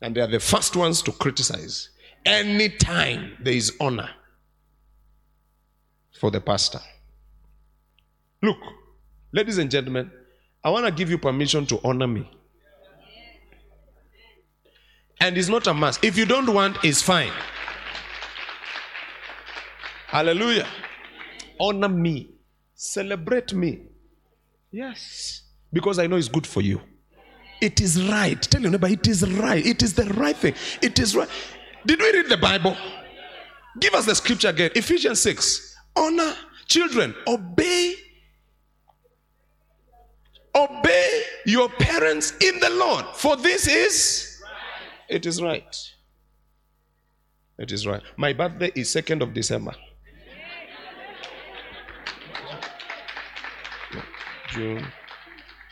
And 0.00 0.14
they 0.14 0.20
are 0.20 0.28
the 0.28 0.40
first 0.40 0.76
ones 0.76 1.02
to 1.02 1.12
criticize. 1.12 1.90
Anytime 2.24 3.36
there 3.40 3.54
is 3.54 3.74
honor 3.80 4.10
for 6.18 6.30
the 6.30 6.40
pastor. 6.40 6.80
Look, 8.44 8.58
ladies 9.32 9.56
and 9.56 9.70
gentlemen, 9.70 10.10
I 10.62 10.68
want 10.68 10.84
to 10.84 10.92
give 10.92 11.08
you 11.08 11.16
permission 11.16 11.64
to 11.64 11.80
honor 11.82 12.06
me. 12.06 12.30
And 15.18 15.38
it's 15.38 15.48
not 15.48 15.66
a 15.66 15.72
must. 15.72 16.04
If 16.04 16.18
you 16.18 16.26
don't 16.26 16.52
want, 16.52 16.76
it's 16.84 17.00
fine. 17.00 17.32
Hallelujah. 20.08 20.66
Honor 21.58 21.88
me. 21.88 22.32
Celebrate 22.74 23.54
me. 23.54 23.86
Yes. 24.70 25.44
Because 25.72 25.98
I 25.98 26.06
know 26.06 26.16
it's 26.16 26.28
good 26.28 26.46
for 26.46 26.60
you. 26.60 26.82
It 27.62 27.80
is 27.80 28.06
right. 28.10 28.42
Tell 28.42 28.60
your 28.60 28.72
neighbor, 28.72 28.88
it 28.88 29.08
is 29.08 29.26
right. 29.26 29.64
It 29.64 29.82
is 29.82 29.94
the 29.94 30.04
right 30.04 30.36
thing. 30.36 30.54
It 30.82 30.98
is 30.98 31.16
right. 31.16 31.30
Did 31.86 31.98
we 31.98 32.12
read 32.12 32.28
the 32.28 32.36
Bible? 32.36 32.76
Give 33.80 33.94
us 33.94 34.04
the 34.04 34.14
scripture 34.14 34.48
again. 34.48 34.70
Ephesians 34.74 35.20
6. 35.20 35.76
Honor 35.96 36.34
children. 36.66 37.14
Obey 37.26 38.03
Obey 40.54 41.22
your 41.46 41.68
parents 41.68 42.32
in 42.40 42.60
the 42.60 42.70
Lord, 42.70 43.04
for 43.14 43.36
this 43.36 43.66
is 43.66 44.42
it 45.08 45.26
is 45.26 45.42
right. 45.42 45.92
It 47.58 47.70
is 47.70 47.86
right. 47.86 48.02
My 48.16 48.32
birthday 48.32 48.72
is 48.74 48.88
2nd 48.94 49.22
of 49.22 49.32
December. 49.32 49.74
June, 54.50 54.86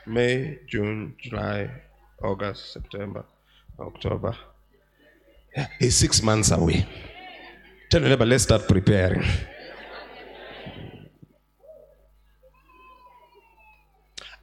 May, 0.07 0.59
June, 0.67 1.15
July, 1.19 1.71
August, 2.23 2.73
September, 2.73 3.25
October. 3.79 4.37
Yeah, 5.57 5.69
it's 5.79 5.97
six 5.97 6.23
months 6.23 6.51
away. 6.51 6.87
Tell 7.91 8.01
your 8.01 8.11
neighbor, 8.11 8.27
let's 8.27 8.45
start 8.45 8.67
preparing. 8.67 9.23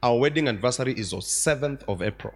Our 0.02 0.18
wedding 0.18 0.48
anniversary 0.48 0.94
is 0.94 1.12
on 1.12 1.20
7th 1.20 1.82
of 1.86 2.00
April. 2.00 2.32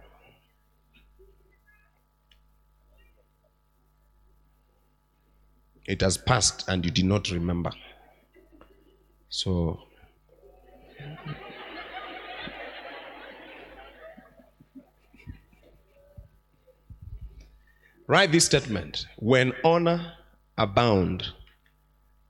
It 5.87 6.01
has 6.01 6.17
passed 6.17 6.67
and 6.67 6.85
you 6.85 6.91
did 6.91 7.05
not 7.05 7.29
remember. 7.31 7.71
So, 9.29 9.79
write 18.07 18.31
this 18.31 18.45
statement 18.45 19.05
when 19.17 19.53
honor 19.63 20.13
abound, 20.57 21.23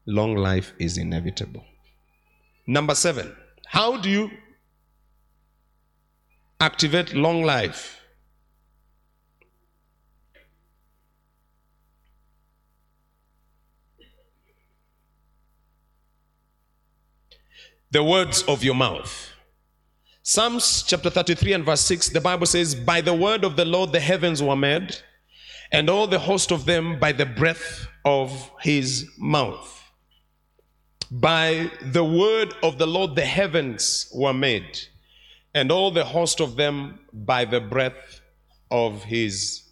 long 0.05 0.35
life 0.35 0.73
is 0.79 0.97
inevitable. 0.97 1.63
Number 2.67 2.95
seven, 2.95 3.35
how 3.67 3.97
do 3.97 4.09
you 4.09 4.31
activate 6.59 7.13
long 7.13 7.43
life. 7.43 8.01
The 17.91 18.03
words 18.03 18.43
of 18.43 18.63
your 18.63 18.75
mouth. 18.75 19.31
Psalms 20.21 20.83
chapter 20.83 21.09
33 21.09 21.53
and 21.53 21.65
verse 21.65 21.81
6, 21.81 22.09
the 22.09 22.19
Bible 22.19 22.45
says, 22.45 22.75
By 22.75 22.99
the 22.99 23.13
word 23.13 23.43
of 23.43 23.55
the 23.55 23.63
Lord 23.63 23.91
the 23.91 23.99
heavens 23.99 24.41
were 24.41 24.55
made, 24.55 24.97
and 25.71 25.89
all 25.89 26.07
the 26.07 26.19
host 26.19 26.51
of 26.51 26.65
them 26.65 26.99
by 26.99 27.11
the 27.11 27.25
breath 27.25 27.87
of 28.03 28.51
his 28.61 29.09
mouth. 29.17 29.83
By 31.11 31.71
the 31.81 32.03
word 32.03 32.53
of 32.63 32.79
the 32.79 32.87
Lord 32.87 33.15
the 33.15 33.25
heavens 33.25 34.09
were 34.13 34.33
made 34.33 34.87
and 35.55 35.71
all 35.71 35.89
the 35.89 36.03
host 36.03 36.41
of 36.41 36.57
them 36.57 36.99
by 37.13 37.45
the 37.45 37.61
breath 37.61 38.21
of 38.69 39.05
his 39.05 39.63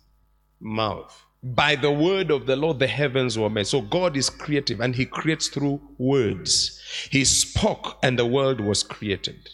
mouth. 0.62 1.26
By 1.44 1.76
the 1.76 1.92
word 1.92 2.32
of 2.32 2.46
the 2.46 2.56
Lord, 2.56 2.80
the 2.80 2.88
heavens 2.88 3.38
were 3.38 3.50
made. 3.50 3.68
So 3.68 3.82
God 3.82 4.16
is 4.16 4.30
creative 4.30 4.80
and 4.80 4.96
he 4.96 5.06
creates 5.06 5.50
through 5.50 5.82
words. 5.98 6.82
He 7.12 7.26
spoke 7.26 7.98
and 8.02 8.18
the 8.18 8.26
world 8.26 8.62
was 8.62 8.82
created. 8.82 9.50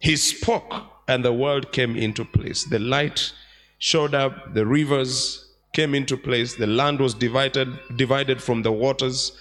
He 0.00 0.16
spoke 0.16 0.74
and 1.06 1.24
the 1.24 1.32
world 1.32 1.70
came 1.70 1.96
into 1.96 2.24
place. 2.24 2.64
The 2.64 2.80
light 2.80 3.32
showed 3.78 4.14
up, 4.14 4.54
the 4.54 4.66
rivers 4.66 5.54
came 5.72 5.94
into 5.94 6.16
place, 6.16 6.56
the 6.56 6.66
land 6.66 6.98
was 6.98 7.14
divided, 7.14 7.68
divided 7.94 8.42
from 8.42 8.62
the 8.62 8.72
waters, 8.72 9.32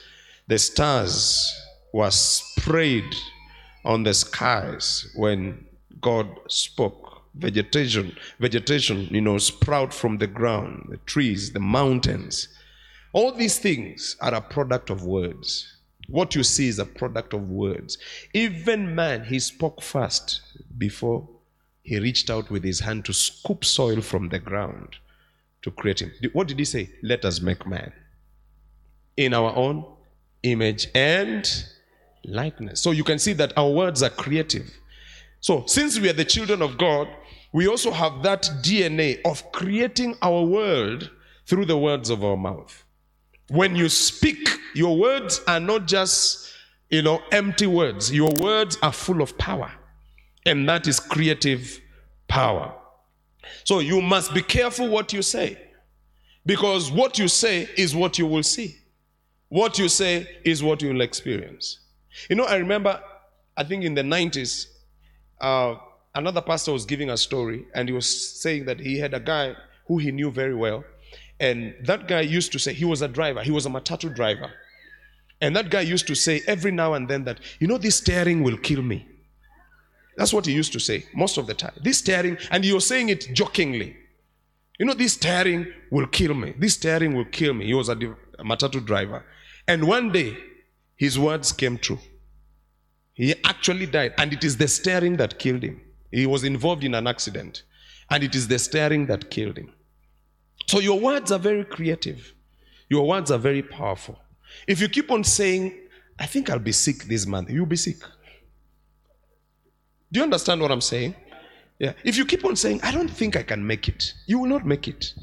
the 0.48 0.60
stars 0.60 1.52
were 1.92 2.12
sprayed 2.12 3.16
on 3.84 4.04
the 4.04 4.14
skies 4.14 5.12
when 5.16 5.67
God 6.02 6.28
spoke. 6.48 7.22
Vegetation, 7.36 8.16
vegetation, 8.40 9.08
you 9.12 9.22
know, 9.22 9.38
sprout 9.38 9.94
from 9.94 10.18
the 10.18 10.28
ground, 10.28 10.88
the 10.90 10.98
trees, 10.98 11.54
the 11.54 11.60
mountains. 11.60 12.48
All 13.14 13.32
these 13.32 13.60
things 13.60 14.16
are 14.22 14.34
a 14.34 14.42
product 14.42 14.90
of 14.90 15.04
words. 15.04 15.78
What 16.08 16.36
you 16.36 16.44
see 16.44 16.68
is 16.68 16.80
a 16.80 16.86
product 16.86 17.34
of 17.34 17.50
words. 17.50 17.98
Even 18.34 18.96
man, 18.96 19.26
he 19.26 19.40
spoke 19.40 19.82
first 19.82 20.42
before 20.78 21.28
he 21.84 22.00
reached 22.00 22.30
out 22.30 22.50
with 22.50 22.64
his 22.64 22.80
hand 22.80 23.06
to 23.06 23.14
scoop 23.14 23.64
soil 23.64 24.02
from 24.02 24.30
the 24.30 24.40
ground 24.40 24.96
to 25.62 25.72
create 25.72 26.02
him. 26.02 26.12
What 26.34 26.48
did 26.48 26.60
he 26.60 26.66
say? 26.66 26.90
Let 27.04 27.24
us 27.24 27.42
make 27.42 27.68
man 27.68 27.92
in 29.16 29.34
our 29.34 29.56
own 29.56 29.86
image 30.44 30.88
and 30.94 31.50
likeness. 32.24 32.82
So 32.82 32.92
you 32.92 33.04
can 33.04 33.20
see 33.20 33.34
that 33.34 33.54
our 33.58 33.70
words 33.70 34.04
are 34.04 34.10
creative. 34.10 34.70
So, 35.48 35.64
since 35.66 35.98
we 35.98 36.10
are 36.10 36.14
the 36.14 36.26
children 36.26 36.62
of 36.62 36.78
God, 36.78 37.08
we 37.54 37.70
also 37.70 37.90
have 37.90 38.22
that 38.24 38.42
DNA 38.62 39.22
of 39.24 39.50
creating 39.54 40.18
our 40.22 40.44
world 40.44 41.10
through 41.46 41.68
the 41.68 41.78
words 41.78 42.10
of 42.10 42.22
our 42.22 42.36
mouth. 42.36 42.84
When 43.48 43.74
you 43.74 43.88
speak, 43.88 44.46
your 44.76 44.98
words 44.98 45.40
are 45.48 45.62
not 45.62 45.88
just, 45.88 46.52
you 46.90 47.02
know, 47.02 47.22
empty 47.32 47.66
words. 47.66 48.12
Your 48.12 48.30
words 48.42 48.78
are 48.84 48.92
full 48.92 49.22
of 49.22 49.38
power. 49.38 49.72
And 50.46 50.68
that 50.68 50.86
is 50.86 51.00
creative 51.00 51.80
power. 52.28 52.76
So 53.64 53.80
you 53.80 54.02
must 54.02 54.34
be 54.34 54.42
careful 54.42 54.90
what 54.90 55.14
you 55.14 55.22
say. 55.22 55.58
Because 56.46 56.92
what 56.92 57.18
you 57.18 57.30
say 57.30 57.70
is 57.78 57.96
what 57.96 58.20
you 58.20 58.28
will 58.28 58.44
see. 58.44 58.76
What 59.48 59.80
you 59.80 59.88
say 59.88 60.28
is 60.44 60.62
what 60.62 60.82
you 60.82 60.90
will 60.90 61.00
experience. 61.00 61.80
You 62.30 62.36
know, 62.36 62.44
I 62.44 62.58
remember, 62.58 63.02
I 63.56 63.64
think 63.64 63.86
in 63.86 63.94
the 63.94 64.02
90s, 64.02 64.74
uh, 65.42 65.76
another 66.16 66.42
pastor 66.42 66.72
was 66.72 66.86
giving 66.86 67.10
a 67.10 67.18
story, 67.18 67.66
and 67.74 67.88
he 67.88 67.94
was 67.94 68.08
saying 68.42 68.66
that 68.66 68.80
he 68.80 69.00
had 69.00 69.14
a 69.14 69.20
guy 69.20 69.56
who 69.88 69.98
he 69.98 70.12
knew 70.12 70.32
very 70.32 70.56
well. 70.56 70.84
And 71.40 71.76
that 71.84 72.08
guy 72.08 72.22
used 72.22 72.52
to 72.54 72.60
say, 72.60 72.74
he 72.74 72.86
was 72.86 73.02
a 73.02 73.08
driver, 73.08 73.44
he 73.44 73.52
was 73.52 73.66
a 73.66 73.70
matatu 73.70 74.14
driver. 74.14 74.52
And 75.40 75.56
that 75.56 75.70
guy 75.70 75.82
used 75.82 76.08
to 76.08 76.16
say 76.16 76.42
every 76.48 76.72
now 76.72 76.94
and 76.94 77.08
then 77.08 77.24
that, 77.26 77.40
you 77.60 77.68
know, 77.68 77.78
this 77.78 77.98
steering 77.98 78.44
will 78.44 78.58
kill 78.58 78.82
me. 78.82 79.08
That's 80.18 80.34
what 80.34 80.48
he 80.48 80.52
used 80.52 80.74
to 80.74 80.80
say 80.80 81.06
most 81.14 81.38
of 81.38 81.46
the 81.46 81.54
time. 81.54 81.74
This 81.84 82.00
steering, 82.00 82.38
and 82.50 82.64
he 82.64 82.74
was 82.74 82.88
saying 82.88 83.10
it 83.10 83.30
jokingly. 83.34 83.96
You 84.80 84.86
know, 84.88 84.96
this 84.96 85.14
steering 85.14 85.68
will 85.92 86.08
kill 86.08 86.34
me. 86.34 86.56
This 86.58 86.74
steering 86.74 87.16
will 87.16 87.26
kill 87.26 87.54
me. 87.54 87.68
He 87.68 87.76
was 87.76 87.90
a, 87.90 87.94
a 87.94 88.44
matatu 88.44 88.84
driver. 88.84 89.24
And 89.68 89.88
one 89.88 90.12
day, 90.12 90.36
his 90.96 91.20
words 91.20 91.52
came 91.52 91.78
true. 91.78 92.00
He 93.18 93.34
actually 93.44 93.88
died, 93.88 94.14
and 94.20 94.32
it 94.32 94.44
is 94.44 94.58
the 94.58 94.68
steering 94.68 95.18
that 95.18 95.40
killed 95.40 95.64
him. 95.64 95.82
He 96.12 96.28
was 96.28 96.44
involved 96.44 96.84
in 96.84 96.94
an 96.94 97.08
accident, 97.08 97.64
and 98.12 98.24
it 98.24 98.36
is 98.36 98.48
the 98.48 98.60
steering 98.60 99.08
that 99.08 99.32
killed 99.32 99.58
him. 99.58 99.74
So 100.68 100.80
your 100.80 101.00
words 101.00 101.32
are 101.32 101.40
very 101.40 101.66
creative. 101.66 102.32
Your 102.90 103.08
words 103.08 103.32
are 103.32 103.40
very 103.40 103.64
powerful. 103.64 104.20
If 104.68 104.80
you 104.80 104.88
keep 104.88 105.10
on 105.10 105.24
saying, 105.24 105.74
I 106.20 106.28
think 106.28 106.52
I'll 106.52 106.60
be 106.60 106.72
sick 106.72 107.06
this 107.06 107.26
month, 107.26 107.50
you'll 107.50 107.66
be 107.66 107.76
sick. 107.76 107.98
Do 110.12 110.20
you 110.20 110.24
understand 110.24 110.62
what 110.62 110.72
I'm 110.72 110.82
saying? 110.82 111.16
Yeah. 111.80 111.94
If 112.04 112.18
you 112.18 112.26
keep 112.26 112.46
on 112.46 112.56
saying, 112.56 112.82
I 112.84 112.92
don't 112.92 113.10
think 113.10 113.36
I 113.36 113.42
can 113.42 113.66
make 113.66 113.88
it, 113.88 114.14
you 114.28 114.38
will 114.38 114.50
not 114.50 114.64
make 114.64 114.88
it. 114.88 115.14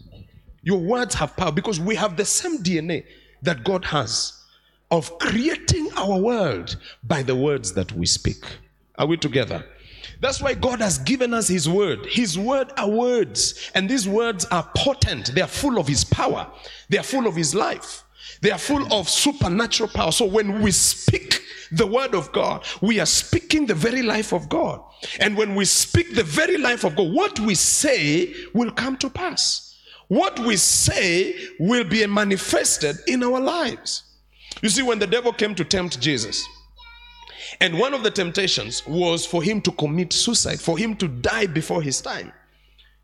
Your 0.63 0.81
words 0.81 1.15
have 1.15 1.37
power 1.37 1.53
because 1.53 1.79
we 1.79 1.95
have 1.95 2.17
the 2.17 2.25
same 2.25 2.59
DNA 2.59 3.05
that 3.43 3.63
God 3.63 3.85
has 3.85 4.44
of 4.95 5.19
creating 5.19 5.89
our 5.97 6.17
world 6.19 6.77
by 7.03 7.21
the 7.21 7.35
words 7.35 7.73
that 7.75 7.91
we 7.93 8.07
speak. 8.07 8.45
Are 8.97 9.07
we 9.07 9.17
together? 9.17 9.65
That's 10.21 10.41
why 10.41 10.55
God 10.55 10.81
has 10.81 10.99
given 10.99 11.35
us 11.35 11.49
His 11.49 11.69
word. 11.69 12.07
His 12.07 12.39
word 12.39 12.73
are 12.79 12.89
words, 12.89 13.73
and 13.75 13.91
these 13.91 14.09
words 14.09 14.45
are 14.47 14.71
potent. 14.77 15.35
They 15.35 15.41
are 15.41 15.49
full 15.49 15.79
of 15.79 15.89
His 15.89 16.05
power, 16.05 16.47
they 16.89 16.99
are 16.99 17.03
full 17.03 17.27
of 17.27 17.35
His 17.35 17.57
life, 17.57 18.05
they 18.41 18.53
are 18.53 18.59
full 18.59 18.91
of 18.93 19.09
supernatural 19.09 19.89
power. 19.89 20.13
So 20.13 20.27
when 20.27 20.63
we 20.63 20.71
speak 20.71 21.41
the 21.73 21.89
word 21.89 22.15
of 22.15 22.31
God, 22.31 22.65
we 22.81 23.01
are 23.01 23.07
speaking 23.07 23.67
the 23.67 23.75
very 23.75 24.03
life 24.03 24.33
of 24.33 24.49
God. 24.49 24.81
And 25.19 25.37
when 25.37 25.57
we 25.57 25.65
speak 25.65 26.15
the 26.15 26.23
very 26.23 26.57
life 26.57 26.85
of 26.85 26.95
God, 26.95 27.13
what 27.13 27.41
we 27.41 27.57
say 27.57 28.33
will 28.55 28.71
come 28.71 28.97
to 28.99 29.11
pass. 29.11 29.77
What 30.07 30.39
we 30.39 30.57
say 30.57 31.35
will 31.59 31.85
be 31.85 32.07
manifested 32.07 32.97
in 33.09 33.25
our 33.25 33.41
lives. 33.41 34.05
You 34.65 34.71
see, 34.71 34.81
when 34.81 34.99
the 34.99 35.07
devil 35.07 35.31
came 35.31 35.55
to 35.57 35.65
tempt 35.65 36.01
Jesus, 36.01 36.49
and 37.61 37.79
one 37.79 37.93
of 37.93 38.03
the 38.03 38.11
temptations 38.11 38.83
was 38.87 39.27
for 39.27 39.43
him 39.43 39.61
to 39.61 39.71
commit 39.73 40.11
suicide, 40.11 40.59
for 40.59 40.79
him 40.79 40.97
to 40.97 41.07
die 41.07 41.45
before 41.45 41.83
his 41.83 42.01
time. 42.01 42.33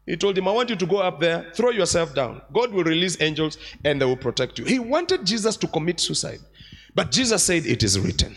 He 0.07 0.17
told 0.17 0.39
him, 0.39 0.49
I 0.49 0.53
want 0.53 0.71
you 0.71 0.77
to 0.77 0.87
go 0.87 1.01
up 1.01 1.21
there, 1.21 1.53
throw 1.55 1.69
yourself 1.69 2.15
down. 2.15 2.41
God 2.55 2.73
will 2.73 2.85
release 2.85 3.21
angels 3.21 3.59
and 3.85 4.01
they 4.01 4.07
will 4.07 4.17
protect 4.17 4.59
you. 4.59 4.65
He 4.65 4.79
wanted 4.79 5.27
Jesus 5.27 5.59
to 5.59 5.67
commit 5.67 6.01
suicide. 6.01 6.39
But 6.95 7.11
Jesus 7.11 7.43
said, 7.43 7.67
It 7.67 7.83
is 7.83 8.01
written. 8.01 8.35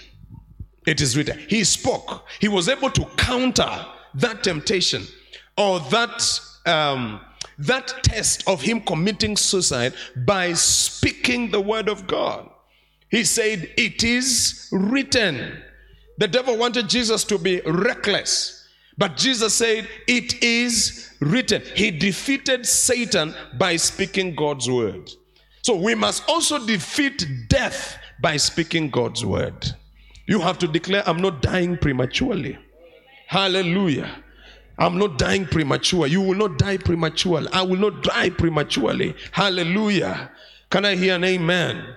It 0.86 0.99
is 0.99 1.15
written. 1.15 1.39
He 1.47 1.63
spoke. 1.63 2.26
He 2.41 2.49
was 2.49 2.67
able 2.67 2.89
to 2.89 3.05
counter 3.15 3.86
that 4.15 4.43
temptation 4.43 5.07
or 5.57 5.80
that 5.80 6.41
um, 6.65 7.21
that 7.57 8.03
test 8.03 8.45
of 8.49 8.61
him 8.61 8.82
committing 8.82 9.38
suicide 9.38 9.93
by 10.26 10.51
speaking 10.51 11.51
the 11.51 11.61
word 11.61 11.88
of 11.88 12.05
God. 12.05 12.49
He 13.14 13.24
said, 13.26 13.70
It 13.78 14.03
is 14.03 14.68
written. 14.72 15.61
The 16.18 16.28
devil 16.28 16.57
wanted 16.57 16.89
Jesus 16.89 17.24
to 17.26 17.38
be 17.38 17.61
reckless, 17.61 18.68
but 18.97 19.18
Jesus 19.18 19.53
said, 19.53 19.88
It 20.07 20.41
is 20.41 21.14
written. 21.20 21.61
He 21.76 21.91
defeated 21.91 22.66
Satan 22.66 23.36
by 23.59 23.76
speaking 23.76 24.34
God's 24.34 24.68
word. 24.68 25.11
So 25.61 25.76
we 25.76 25.93
must 25.93 26.28
also 26.28 26.66
defeat 26.66 27.24
death 27.49 27.99
by 28.20 28.38
speaking 28.38 28.89
God's 28.89 29.24
word. 29.24 29.64
You 30.26 30.39
have 30.39 30.57
to 30.57 30.68
declare, 30.68 31.03
I'm 31.07 31.22
not 31.22 31.43
dying 31.43 31.78
prematurely. 31.78 32.57
Hallelujah. 33.28 34.24
I'm 34.80 34.97
not 34.97 35.20
dying 35.20 35.45
premature. 35.45 36.07
You 36.07 36.22
will 36.22 36.34
not 36.34 36.57
die 36.57 36.78
prematurely. 36.78 37.47
I 37.53 37.61
will 37.61 37.78
not 37.78 38.01
die 38.01 38.32
prematurely. 38.32 39.16
Hallelujah. 39.32 40.32
Can 40.72 40.84
I 40.84 40.95
hear 40.95 41.14
an 41.14 41.24
amen? 41.24 41.95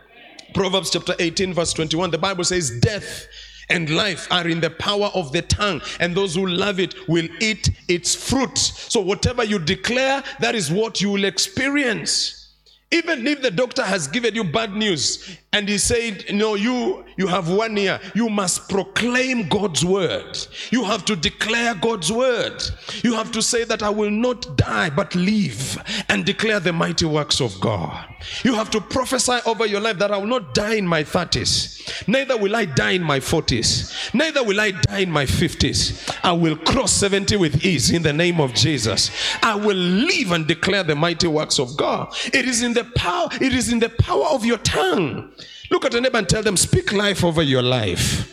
Proverbs 0.55 0.91
chapter 0.91 1.15
18, 1.19 1.55
verse 1.55 1.73
21. 1.73 2.11
The 2.11 2.19
Bible 2.19 2.45
says, 2.45 2.79
Death 2.81 3.27
and 3.69 3.91
life 3.91 4.29
are 4.31 4.49
in 4.49 4.61
the 4.61 4.71
power 4.71 5.11
of 5.15 5.33
the 5.33 5.43
tongue, 5.43 5.81
and 6.01 6.15
those 6.15 6.35
who 6.35 6.47
love 6.47 6.79
it 6.81 6.95
will 7.09 7.29
eat 7.41 7.71
its 7.89 8.15
fruit. 8.15 8.57
So, 8.57 9.01
whatever 9.01 9.45
you 9.45 9.59
declare, 9.59 10.23
that 10.41 10.55
is 10.55 10.71
what 10.71 11.01
you 11.01 11.11
will 11.11 11.25
experience. 11.25 12.55
Even 12.93 13.27
if 13.27 13.43
the 13.43 13.51
doctor 13.51 13.83
has 13.83 14.07
given 14.07 14.35
you 14.35 14.45
bad 14.45 14.73
news 14.73 15.39
and 15.57 15.71
he 15.71 15.79
said, 15.79 16.27
No, 16.35 16.55
you 16.55 17.07
you 17.17 17.27
have 17.29 17.49
one 17.49 17.79
year, 17.79 17.99
you 18.15 18.29
must 18.29 18.69
proclaim 18.69 19.49
God's 19.49 19.83
word. 19.85 20.37
You 20.71 20.85
have 20.85 21.05
to 21.07 21.17
declare 21.17 21.75
God's 21.75 22.13
word. 22.13 22.63
You 23.03 23.15
have 23.15 23.33
to 23.33 23.41
say 23.41 23.65
that 23.65 23.83
I 23.83 23.89
will 23.89 24.11
not 24.11 24.59
die 24.59 24.91
but 24.91 25.15
live 25.15 25.83
and 26.11 26.27
declare 26.27 26.61
the 26.61 26.75
mighty 26.75 27.07
works 27.07 27.41
of 27.41 27.59
God. 27.59 28.07
You 28.45 28.55
have 28.55 28.71
to 28.71 28.81
prophesy 28.83 29.39
over 29.47 29.65
your 29.65 29.81
life 29.81 29.99
that 29.99 30.11
I 30.11 30.19
will 30.19 30.27
not 30.27 30.55
die 30.55 30.75
in 30.75 30.87
my 30.87 31.03
30s, 31.03 32.07
neither 32.07 32.37
will 32.37 32.55
I 32.55 32.67
die 32.67 32.93
in 32.93 33.03
my 33.03 33.21
40s, 33.21 34.15
neither 34.15 34.45
will 34.45 34.61
I 34.61 34.73
die 34.73 35.01
in 35.01 35.11
my 35.11 35.25
50s. 35.25 36.19
I 36.23 36.33
will 36.33 36.57
cross 36.57 36.93
70 36.93 37.37
with 37.37 37.65
ease 37.65 37.91
in 37.91 38.03
the 38.03 38.13
name 38.13 38.41
of 38.41 38.53
Jesus. 38.53 39.11
I 39.43 39.55
will 39.55 39.77
live 39.77 40.33
and 40.33 40.47
declare 40.47 40.83
the 40.83 40.97
mighty 40.97 41.29
works 41.29 41.59
of 41.59 41.77
God. 41.77 42.15
It 42.27 42.47
is 42.47 42.63
in 42.63 42.75
the 42.75 42.85
power, 42.97 43.29
it 43.41 43.55
is 43.55 43.73
in 43.73 43.79
the 43.79 43.89
power 43.89 44.27
of 44.27 44.45
your 44.45 44.59
tongue. 44.59 45.33
Look 45.71 45.85
at 45.85 45.95
a 45.95 46.01
neighbor 46.01 46.19
and 46.19 46.29
tell 46.29 46.43
them, 46.43 46.57
speak 46.57 46.93
life 46.93 47.25
over 47.25 47.43
your 47.43 47.63
life. 47.63 48.33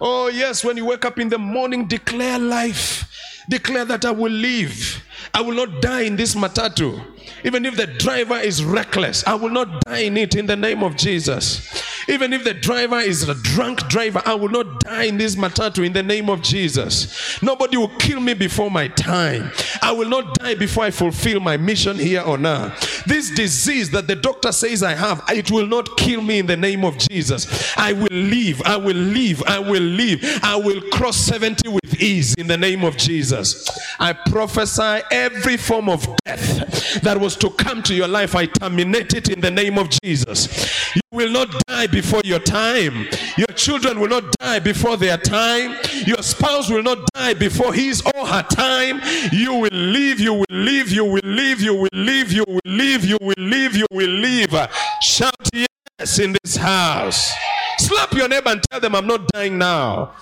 Oh, 0.00 0.28
yes, 0.28 0.64
when 0.64 0.76
you 0.76 0.84
wake 0.84 1.04
up 1.04 1.18
in 1.18 1.28
the 1.28 1.38
morning, 1.38 1.86
declare 1.86 2.38
life. 2.38 3.04
Declare 3.48 3.86
that 3.86 4.04
I 4.04 4.10
will 4.10 4.32
live. 4.32 5.02
I 5.34 5.40
will 5.40 5.54
not 5.54 5.82
die 5.82 6.02
in 6.02 6.16
this 6.16 6.34
matatu. 6.34 7.02
Even 7.44 7.64
if 7.66 7.76
the 7.76 7.86
driver 7.86 8.36
is 8.36 8.64
reckless, 8.64 9.26
I 9.26 9.34
will 9.34 9.50
not 9.50 9.84
die 9.84 9.98
in 9.98 10.16
it 10.16 10.34
in 10.34 10.46
the 10.46 10.56
name 10.56 10.82
of 10.82 10.96
Jesus. 10.96 11.84
Even 12.08 12.32
if 12.32 12.42
the 12.42 12.54
driver 12.54 12.98
is 12.98 13.28
a 13.28 13.34
drunk 13.34 13.86
driver, 13.88 14.22
I 14.24 14.34
will 14.34 14.48
not 14.48 14.80
die 14.80 15.04
in 15.04 15.18
this 15.18 15.36
matatu 15.36 15.84
in 15.84 15.92
the 15.92 16.02
name 16.02 16.30
of 16.30 16.40
Jesus. 16.40 17.40
Nobody 17.42 17.76
will 17.76 17.94
kill 17.98 18.18
me 18.20 18.32
before 18.32 18.70
my 18.70 18.88
time. 18.88 19.52
I 19.82 19.92
will 19.92 20.08
not 20.08 20.34
die 20.38 20.54
before 20.54 20.84
I 20.84 20.90
fulfill 20.90 21.40
my 21.40 21.58
mission 21.58 21.98
here 21.98 22.22
on 22.22 22.46
earth. 22.46 23.04
This 23.04 23.30
disease 23.30 23.90
that 23.90 24.06
the 24.06 24.16
doctor 24.16 24.52
says 24.52 24.82
I 24.82 24.94
have, 24.94 25.22
it 25.28 25.50
will 25.50 25.66
not 25.66 25.98
kill 25.98 26.22
me 26.22 26.38
in 26.38 26.46
the 26.46 26.56
name 26.56 26.82
of 26.84 26.96
Jesus. 26.96 27.76
I 27.76 27.92
will 27.92 28.08
live, 28.10 28.62
I 28.64 28.76
will 28.76 28.96
live, 28.96 29.42
I 29.46 29.58
will 29.58 29.82
live. 29.82 30.24
I 30.42 30.56
will 30.56 30.80
cross 30.90 31.16
70 31.18 31.68
with 31.68 32.00
ease 32.00 32.34
in 32.34 32.46
the 32.46 32.56
name 32.56 32.84
of 32.84 32.96
Jesus. 32.96 33.68
I 34.00 34.14
prophesy 34.14 35.02
every 35.10 35.56
form 35.56 35.88
of 35.88 36.06
death 36.24 37.00
that 37.02 37.18
was 37.18 37.36
to 37.36 37.50
come 37.50 37.82
to 37.84 37.94
your 37.94 38.08
life, 38.08 38.34
I 38.34 38.46
terminate 38.46 39.14
it 39.14 39.28
in 39.28 39.40
the 39.40 39.50
name 39.50 39.78
of 39.78 39.88
Jesus. 40.02 40.94
You 40.94 41.00
will 41.12 41.30
not 41.30 41.54
die 41.66 41.86
before 41.86 42.20
your 42.24 42.38
time. 42.38 43.08
Your 43.36 43.46
children 43.54 44.00
will 44.00 44.08
not 44.08 44.24
die 44.38 44.58
before 44.58 44.96
their 44.96 45.16
time. 45.16 45.76
Your 46.06 46.22
spouse 46.22 46.70
will 46.70 46.82
not 46.82 46.98
die 47.14 47.34
before 47.34 47.72
his 47.72 48.02
or 48.14 48.26
her 48.26 48.42
time. 48.42 49.00
You 49.32 49.54
will 49.54 49.70
live, 49.72 50.20
you 50.20 50.34
will 50.34 50.44
live, 50.50 50.90
you 50.90 51.04
will 51.04 51.20
live, 51.24 51.60
you 51.60 51.74
will 51.74 51.88
live, 51.92 52.32
you 52.32 52.44
will 52.46 52.60
live, 52.64 53.04
you 53.04 53.18
will 53.20 53.34
live, 53.38 53.76
you 53.76 53.86
will 53.90 54.10
live. 54.10 54.70
Shout 55.02 55.34
yes 55.52 56.18
in 56.18 56.36
this 56.42 56.56
house. 56.56 57.32
Slap 57.78 58.12
your 58.12 58.28
neighbor 58.28 58.50
and 58.50 58.62
tell 58.70 58.80
them, 58.80 58.94
I'm 58.94 59.06
not 59.06 59.28
dying 59.28 59.58
now 59.58 60.12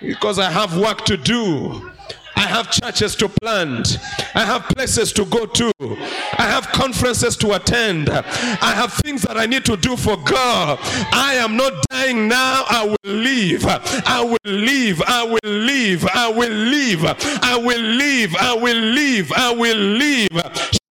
because 0.00 0.38
I 0.38 0.50
have 0.50 0.76
work 0.76 1.04
to 1.06 1.16
do. 1.16 1.90
I 2.36 2.42
have 2.42 2.70
churches 2.70 3.16
to 3.16 3.28
plant. 3.28 3.98
I 4.34 4.44
have 4.44 4.68
places 4.68 5.12
to 5.14 5.24
go 5.24 5.46
to. 5.46 5.72
I 5.80 6.42
have 6.42 6.68
conferences 6.68 7.36
to 7.38 7.54
attend. 7.54 8.10
I 8.10 8.72
have 8.74 8.92
things 8.92 9.22
that 9.22 9.38
I 9.38 9.46
need 9.46 9.64
to 9.64 9.76
do 9.76 9.96
for 9.96 10.16
God. 10.18 10.78
I 11.12 11.34
am 11.36 11.56
not 11.56 11.72
dying 11.90 12.28
now. 12.28 12.64
I 12.68 12.84
will 12.84 13.12
live. 13.12 13.64
I 13.66 14.22
will 14.22 14.38
live. 14.44 15.02
I 15.06 15.24
will 15.24 15.40
live. 15.44 16.06
I 16.06 16.28
will 16.28 16.50
live. 16.50 17.04
I 17.04 17.56
will 17.56 17.80
live. 17.80 18.36
I 18.36 18.54
will 18.54 18.76
live. 18.76 19.32
I 19.32 19.52
will 19.54 19.76
live. 19.76 20.28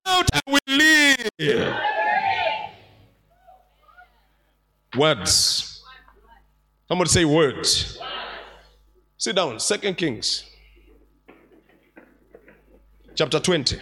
Shout, 0.08 0.30
I 0.34 0.42
will 0.48 0.60
live. 0.68 1.76
Words. 4.98 5.84
Somebody 6.88 7.10
say 7.10 7.26
words. 7.26 8.00
Sit 9.18 9.36
down. 9.36 9.60
Second 9.60 9.96
Kings 9.98 10.44
chapter 13.16 13.40
20. 13.40 13.80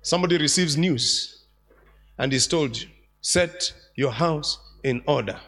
Somebody 0.00 0.38
receives 0.38 0.76
news 0.76 1.44
and 2.18 2.32
is 2.32 2.46
told, 2.46 2.84
Set 3.20 3.72
your 3.94 4.10
house 4.10 4.58
in 4.82 5.02
order. 5.06 5.38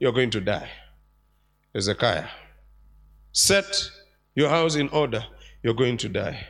You're 0.00 0.12
going 0.12 0.30
to 0.30 0.40
die. 0.40 0.68
Hezekiah. 1.74 2.28
Set 3.32 3.90
your 4.34 4.48
house 4.48 4.76
in 4.76 4.88
order. 4.88 5.24
You're 5.62 5.74
going 5.74 5.98
to 5.98 6.08
die. 6.08 6.46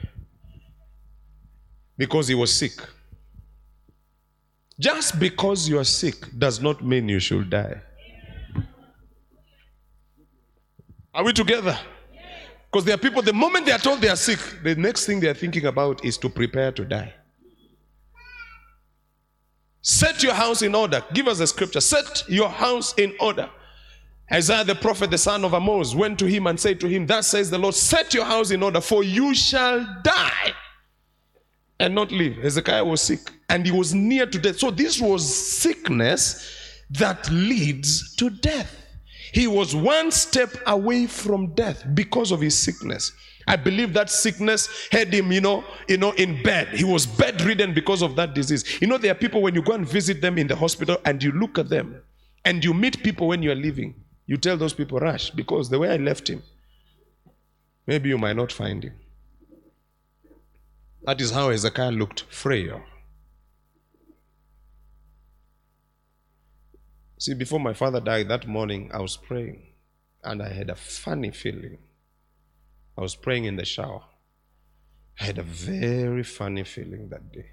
Because 1.97 2.29
he 2.29 2.35
was 2.35 2.55
sick. 2.55 2.73
Just 4.79 5.19
because 5.19 5.69
you 5.69 5.79
are 5.79 5.85
sick 5.85 6.17
does 6.39 6.61
not 6.61 6.85
mean 6.85 7.09
you 7.09 7.19
should 7.19 7.51
die. 7.51 7.81
Are 11.13 11.25
we 11.25 11.33
together? 11.33 11.77
Because 12.71 12.85
there 12.85 12.95
are 12.95 12.99
people, 12.99 13.23
the 13.23 13.33
moment 13.33 13.67
they 13.67 13.73
are 13.73 13.79
told 13.79 14.01
they 14.01 14.09
are 14.09 14.17
sick, 14.17 14.39
the 14.63 14.75
next 14.75 15.07
thing 15.07 15.21
they 15.21 15.29
are 15.29 15.35
thinking 15.35 15.67
about 15.67 16.05
is 16.05 16.19
to 16.19 16.29
prepare 16.29 16.71
to 16.73 16.85
die. 16.85 17.15
Set 19.81 20.23
your 20.23 20.35
house 20.35 20.61
in 20.61 20.75
order. 20.75 21.03
Give 21.15 21.29
us 21.29 21.39
the 21.39 21.47
scripture. 21.47 21.81
Set 21.81 22.25
your 22.29 22.51
house 22.51 22.93
in 22.99 23.15
order. 23.21 23.49
Isaiah 24.31 24.65
the 24.65 24.75
prophet, 24.75 25.11
the 25.11 25.17
son 25.17 25.45
of 25.45 25.55
Amos, 25.55 25.95
went 25.95 26.19
to 26.19 26.27
him 26.27 26.47
and 26.47 26.61
said 26.61 26.79
to 26.81 26.89
him, 26.89 27.07
Thus 27.07 27.29
says 27.29 27.49
the 27.49 27.57
Lord, 27.57 27.75
set 27.75 28.13
your 28.13 28.27
house 28.27 28.51
in 28.51 28.63
order, 28.63 28.83
for 28.83 29.03
you 29.03 29.35
shall 29.35 29.87
die 30.03 30.53
and 31.81 31.95
not 31.95 32.13
live. 32.13 32.37
Hezekiah 32.37 32.85
was 32.85 33.01
sick 33.01 33.31
and 33.49 33.65
he 33.65 33.73
was 33.73 33.95
near 33.95 34.27
to 34.27 34.39
death. 34.39 34.59
So 34.59 34.71
this 34.71 35.01
was 35.01 35.25
sickness 35.27 36.47
that 36.91 37.31
leads 37.31 38.15
to 38.17 38.29
death. 38.29 38.78
He 39.33 39.47
was 39.47 39.75
one 39.75 40.11
step 40.11 40.51
away 40.67 41.07
from 41.07 41.55
death 41.55 41.85
because 41.95 42.31
of 42.31 42.41
his 42.41 42.59
sickness. 42.59 43.13
I 43.47 43.57
believe 43.57 43.95
that 43.95 44.11
sickness 44.11 44.69
had 44.93 45.13
him, 45.13 45.33
you 45.33 45.41
know, 45.41 45.65
you 45.89 45.97
know, 45.97 46.13
in 46.13 46.43
bed. 46.43 46.69
He 46.69 46.85
was 46.85 47.07
bedridden 47.07 47.73
because 47.73 48.03
of 48.03 48.15
that 48.17 48.35
disease. 48.35 48.81
You 48.81 48.87
know, 48.87 48.99
there 48.99 49.11
are 49.13 49.15
people 49.15 49.41
when 49.41 49.55
you 49.55 49.63
go 49.63 49.73
and 49.73 49.89
visit 49.89 50.21
them 50.21 50.37
in 50.37 50.47
the 50.47 50.57
hospital 50.57 50.99
and 51.07 51.23
you 51.23 51.33
look 51.33 51.59
at 51.59 51.71
them 51.71 52.03
and 52.45 52.63
you 52.63 52.75
meet 52.75 53.03
people 53.03 53.27
when 53.27 53.43
you 53.43 53.51
are 53.51 53.57
leaving, 53.57 53.95
you 54.27 54.37
tell 54.37 54.59
those 54.59 54.75
people, 54.75 54.99
rush, 54.99 55.31
because 55.31 55.71
the 55.71 55.79
way 55.79 55.91
I 55.91 55.97
left 55.97 56.29
him, 56.29 56.43
maybe 57.87 58.11
you 58.11 58.19
might 58.19 58.37
not 58.37 58.53
find 58.53 58.85
him. 58.85 58.93
That 61.05 61.21
is 61.21 61.31
how 61.31 61.49
Hezekiah 61.49 61.93
looked 61.93 62.25
frail. 62.29 62.83
See, 67.19 67.35
before 67.35 67.59
my 67.59 67.73
father 67.73 68.01
died 68.01 68.29
that 68.29 68.47
morning, 68.47 68.91
I 68.95 69.01
was 69.01 69.17
praying 69.17 69.63
and 70.23 70.41
I 70.41 70.51
had 70.53 70.71
a 70.71 70.77
funny 70.77 71.33
feeling. 71.33 71.79
I 72.97 73.01
was 73.01 73.17
praying 73.17 73.45
in 73.45 73.57
the 73.57 73.65
shower. 73.65 74.03
I 75.21 75.25
had 75.25 75.39
a 75.39 75.43
very 75.43 76.23
funny 76.23 76.63
feeling 76.63 77.09
that 77.09 77.33
day. 77.33 77.47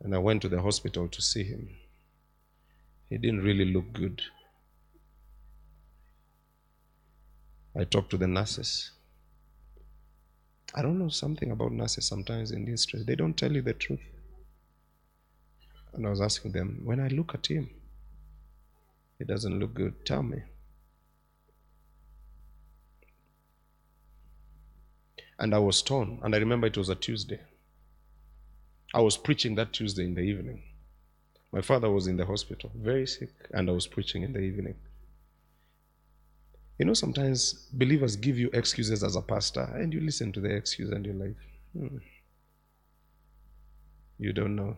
And 0.00 0.14
I 0.14 0.18
went 0.18 0.42
to 0.42 0.48
the 0.48 0.62
hospital 0.62 1.08
to 1.08 1.20
see 1.20 1.42
him. 1.42 1.70
He 3.08 3.18
didn't 3.18 3.42
really 3.42 3.64
look 3.64 3.92
good. 3.92 4.22
I 7.76 7.82
talked 7.82 8.10
to 8.10 8.16
the 8.16 8.28
nurses. 8.28 8.92
I 10.72 10.82
don't 10.82 11.00
know 11.00 11.08
something 11.08 11.50
about 11.50 11.72
nurses 11.72 12.06
sometimes 12.06 12.52
in 12.52 12.64
this 12.64 12.82
stress. 12.82 13.04
They 13.04 13.16
don't 13.16 13.36
tell 13.36 13.52
you 13.52 13.62
the 13.62 13.74
truth. 13.74 14.00
And 15.92 16.06
I 16.06 16.10
was 16.10 16.20
asking 16.20 16.52
them, 16.52 16.80
when 16.84 17.00
I 17.00 17.08
look 17.08 17.34
at 17.34 17.46
him, 17.46 17.70
it 19.18 19.26
doesn't 19.26 19.58
look 19.58 19.74
good. 19.74 20.06
Tell 20.06 20.22
me. 20.22 20.38
And 25.38 25.54
I 25.54 25.58
was 25.58 25.82
torn. 25.82 26.20
And 26.22 26.34
I 26.34 26.38
remember 26.38 26.66
it 26.66 26.76
was 26.76 26.88
a 26.88 26.94
Tuesday. 26.94 27.40
I 28.92 29.00
was 29.00 29.16
preaching 29.16 29.54
that 29.54 29.72
Tuesday 29.72 30.04
in 30.04 30.14
the 30.14 30.22
evening. 30.22 30.62
My 31.52 31.60
father 31.60 31.90
was 31.90 32.06
in 32.06 32.16
the 32.16 32.26
hospital, 32.26 32.70
very 32.76 33.06
sick, 33.06 33.30
and 33.52 33.68
I 33.68 33.72
was 33.72 33.86
preaching 33.86 34.22
in 34.22 34.32
the 34.32 34.40
evening. 34.40 34.76
You 36.78 36.86
know, 36.86 36.94
sometimes 36.94 37.66
believers 37.72 38.16
give 38.16 38.38
you 38.38 38.50
excuses 38.52 39.02
as 39.02 39.16
a 39.16 39.22
pastor, 39.22 39.68
and 39.74 39.92
you 39.92 40.00
listen 40.00 40.32
to 40.32 40.40
the 40.40 40.48
excuse 40.48 40.90
and 40.90 41.04
you're 41.04 41.14
like, 41.14 41.36
hmm. 41.76 41.98
you 44.18 44.32
don't 44.32 44.56
know. 44.56 44.76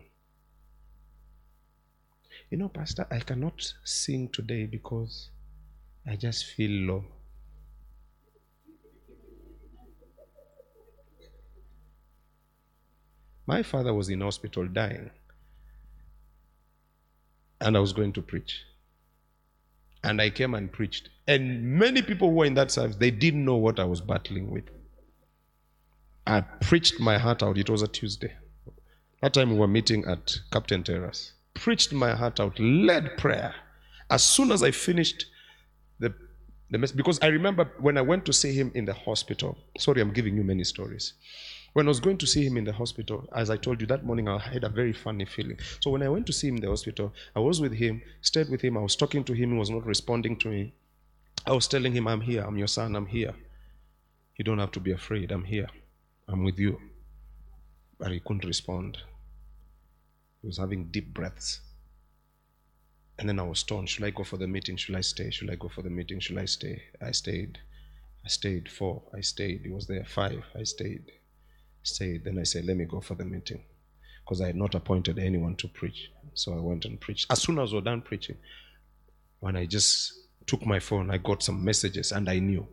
You 2.53 2.59
know, 2.59 2.69
Pastor, 2.69 3.07
I 3.09 3.17
cannot 3.17 3.73
sing 3.83 4.29
today 4.29 4.67
because 4.67 5.31
I 6.07 6.15
just 6.15 6.45
feel 6.45 6.69
low. 6.69 7.05
My 13.47 13.63
father 13.63 13.91
was 13.91 14.09
in 14.09 14.21
hospital 14.21 14.67
dying, 14.67 15.09
and 17.59 17.75
I 17.75 17.79
was 17.79 17.91
going 17.91 18.13
to 18.13 18.21
preach. 18.21 18.61
And 20.03 20.21
I 20.21 20.29
came 20.29 20.53
and 20.53 20.71
preached. 20.71 21.09
And 21.27 21.63
many 21.79 22.03
people 22.03 22.29
who 22.29 22.35
were 22.35 22.45
in 22.45 22.53
that 22.53 22.69
service, 22.69 22.97
they 22.97 23.09
didn't 23.09 23.43
know 23.43 23.55
what 23.55 23.79
I 23.79 23.85
was 23.85 23.99
battling 23.99 24.51
with. 24.51 24.69
I 26.27 26.41
preached 26.41 26.99
my 26.99 27.17
heart 27.17 27.41
out. 27.41 27.57
It 27.57 27.71
was 27.71 27.81
a 27.81 27.87
Tuesday. 27.87 28.33
That 29.23 29.33
time 29.33 29.49
we 29.49 29.57
were 29.57 29.67
meeting 29.67 30.05
at 30.05 30.37
Captain 30.51 30.83
Terrace. 30.83 31.33
Preached 31.55 31.93
my 31.93 32.13
heart 32.15 32.39
out, 32.39 32.59
led 32.59 33.17
prayer. 33.17 33.53
As 34.09 34.23
soon 34.23 34.51
as 34.51 34.63
I 34.63 34.71
finished 34.71 35.25
the, 35.99 36.13
the 36.69 36.77
message, 36.77 36.97
because 36.97 37.19
I 37.21 37.27
remember 37.27 37.71
when 37.79 37.97
I 37.97 38.01
went 38.01 38.25
to 38.25 38.33
see 38.33 38.53
him 38.53 38.71
in 38.75 38.85
the 38.85 38.93
hospital. 38.93 39.57
Sorry, 39.77 40.01
I'm 40.01 40.11
giving 40.13 40.35
you 40.35 40.43
many 40.43 40.63
stories. 40.63 41.13
When 41.73 41.87
I 41.87 41.89
was 41.89 41.99
going 41.99 42.19
to 42.19 42.27
see 42.27 42.45
him 42.45 42.57
in 42.57 42.65
the 42.65 42.73
hospital, 42.73 43.27
as 43.35 43.49
I 43.49 43.57
told 43.57 43.81
you 43.81 43.87
that 43.87 44.05
morning, 44.05 44.27
I 44.27 44.37
had 44.37 44.63
a 44.63 44.69
very 44.69 44.93
funny 44.93 45.25
feeling. 45.25 45.57
So 45.79 45.89
when 45.89 46.03
I 46.03 46.09
went 46.09 46.27
to 46.27 46.33
see 46.33 46.47
him 46.47 46.57
in 46.57 46.61
the 46.61 46.69
hospital, 46.69 47.11
I 47.35 47.39
was 47.39 47.59
with 47.59 47.73
him, 47.73 48.01
stayed 48.21 48.49
with 48.49 48.61
him, 48.61 48.77
I 48.77 48.81
was 48.81 48.95
talking 48.95 49.23
to 49.23 49.33
him, 49.33 49.53
he 49.53 49.57
was 49.57 49.71
not 49.71 49.85
responding 49.85 50.37
to 50.37 50.49
me. 50.49 50.73
I 51.47 51.51
was 51.51 51.67
telling 51.67 51.93
him, 51.93 52.07
I'm 52.07 52.21
here, 52.21 52.43
I'm 52.43 52.57
your 52.57 52.67
son, 52.67 52.95
I'm 52.95 53.07
here. 53.07 53.33
You 54.37 54.45
don't 54.45 54.59
have 54.59 54.71
to 54.73 54.79
be 54.79 54.91
afraid, 54.91 55.31
I'm 55.31 55.43
here, 55.45 55.67
I'm 56.27 56.43
with 56.43 56.59
you. 56.59 56.79
But 57.97 58.11
he 58.11 58.19
couldn't 58.19 58.45
respond. 58.45 58.99
He 60.43 60.47
was 60.47 60.59
having 60.59 60.91
deep 60.91 61.11
breaths. 61.15 61.61
And 63.17 63.27
then 63.27 63.39
I 63.39 63.43
was 63.43 63.63
torn. 63.63 63.87
Should 63.87 64.03
I 64.03 64.11
go 64.11 64.23
for 64.23 64.37
the 64.37 64.47
meeting? 64.47 64.77
Should 64.77 64.95
I 64.95 65.01
stay? 65.01 65.31
Should 65.31 65.49
I 65.49 65.55
go 65.55 65.69
for 65.69 65.81
the 65.81 65.89
meeting? 65.89 66.19
Should 66.19 66.37
I 66.37 66.45
stay? 66.45 66.83
I 67.01 67.09
stayed. 67.09 67.57
I 68.23 68.27
stayed. 68.27 68.69
Four. 68.69 69.01
I 69.17 69.21
stayed. 69.21 69.61
He 69.63 69.71
was 69.71 69.87
there. 69.87 70.05
Five. 70.05 70.43
I 70.55 70.63
stayed 70.63 71.11
stayed. 71.83 72.23
Then 72.23 72.39
I 72.39 72.43
said, 72.43 72.65
let 72.65 72.77
me 72.77 72.85
go 72.85 73.01
for 73.01 73.15
the 73.15 73.25
meeting 73.25 73.61
because 74.23 74.41
I 74.41 74.47
had 74.47 74.55
not 74.55 74.73
appointed 74.73 75.19
anyone 75.19 75.55
to 75.57 75.67
preach. 75.67 76.09
So 76.33 76.53
I 76.53 76.59
went 76.59 76.85
and 76.85 76.99
preached. 76.99 77.27
As 77.29 77.41
soon 77.41 77.59
as 77.59 77.73
was 77.73 77.83
done 77.83 78.01
preaching, 78.01 78.37
when 79.39 79.55
I 79.55 79.65
just 79.65 80.13
took 80.47 80.65
my 80.65 80.79
phone, 80.79 81.11
I 81.11 81.17
got 81.17 81.43
some 81.43 81.63
messages 81.63 82.11
and 82.11 82.29
I 82.29 82.39
knew 82.39 82.65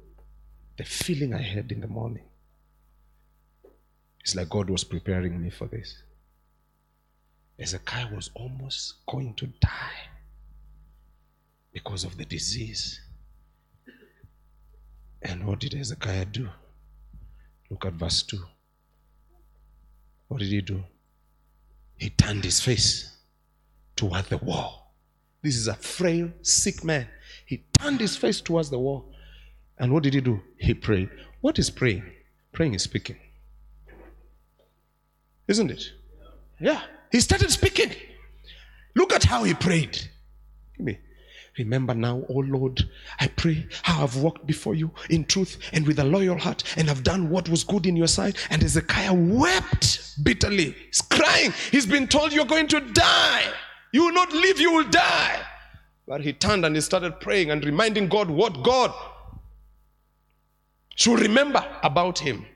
the 0.79 0.85
feeling 0.85 1.35
I 1.35 1.43
had 1.43 1.71
in 1.73 1.81
the 1.81 1.89
morning. 1.89 2.25
It's 4.21 4.35
like 4.35 4.49
God 4.49 4.71
was 4.71 4.85
preparing 4.85 5.41
me 5.43 5.51
for 5.51 5.67
this. 5.67 6.03
Hezekiah 7.61 8.09
was 8.15 8.31
almost 8.35 8.95
going 9.07 9.35
to 9.35 9.47
die 9.61 10.09
because 11.73 12.05
of 12.05 12.17
the 12.17 12.25
disease. 12.25 13.01
And 15.21 15.47
what 15.47 15.61
did 15.61 15.75
Hezekiah 15.75 16.25
do? 16.25 16.49
Look 17.71 17.85
at 17.85 17.93
verse 17.93 18.23
2. 18.23 18.39
What 20.29 20.41
did 20.41 20.49
he 20.49 20.63
do? 20.63 20.83
He 21.99 22.09
turned 22.09 22.45
his 22.45 22.61
face 22.61 23.19
toward 23.95 24.25
the 24.27 24.39
wall. 24.39 24.95
This 25.43 25.57
is 25.57 25.69
a 25.69 25.75
frail, 25.75 26.31
sick 26.41 26.83
man. 26.83 27.09
He 27.45 27.65
turned 27.79 28.01
his 28.01 28.17
face 28.17 28.41
towards 28.41 28.71
the 28.71 28.79
wall. 28.79 29.13
And 29.79 29.93
what 29.93 30.03
did 30.03 30.15
he 30.15 30.23
do? 30.23 30.41
He 30.57 30.73
prayed. 30.73 31.11
What 31.43 31.59
is 31.59 31.69
praying? 31.69 32.05
Praying 32.53 32.75
is 32.75 32.85
speaking. 32.85 33.17
Isn't 35.47 35.71
it? 35.71 35.93
Yeah. 36.59 36.81
He 37.11 37.21
started 37.21 37.51
speaking. 37.51 37.93
Look 38.95 39.13
at 39.13 39.25
how 39.25 39.45
he 39.45 39.55
prayed. 39.55 39.99
Remember 41.59 41.95
now, 41.95 42.25
O 42.29 42.39
Lord, 42.39 42.89
I 43.19 43.27
pray 43.27 43.67
how 43.83 44.05
I've 44.05 44.17
walked 44.17 44.47
before 44.47 44.75
you 44.75 44.91
in 45.11 45.25
truth 45.25 45.59
and 45.73 45.87
with 45.87 45.99
a 45.99 46.05
loyal 46.05 46.39
heart 46.39 46.63
and 46.77 46.89
I've 46.89 47.03
done 47.03 47.29
what 47.29 47.49
was 47.49 47.65
good 47.65 47.87
in 47.87 47.97
your 47.97 48.07
sight. 48.07 48.37
And 48.51 48.63
Hezekiah 48.63 49.13
wept 49.13 50.25
bitterly. 50.25 50.75
He's 50.87 51.03
crying. 51.03 51.53
He's 51.71 51.87
been 51.87 52.07
told 52.07 52.33
you're 52.33 52.47
going 52.47 52.69
to 52.69 52.81
die. 52.81 53.45
You 53.93 54.05
will 54.05 54.15
not 54.15 54.33
live, 54.33 54.61
you 54.61 54.73
will 54.73 54.89
die. 54.89 55.41
But 56.07 56.23
he 56.23 56.33
turned 56.33 56.65
and 56.65 56.75
he 56.75 56.81
started 56.81 57.21
praying 57.21 57.51
and 57.51 57.65
reminding 57.65 58.09
God 58.09 58.31
what 58.31 58.63
God 58.63 58.93
should 60.95 61.21
remember 61.21 61.65
about 61.83 62.19
him. 62.19 62.47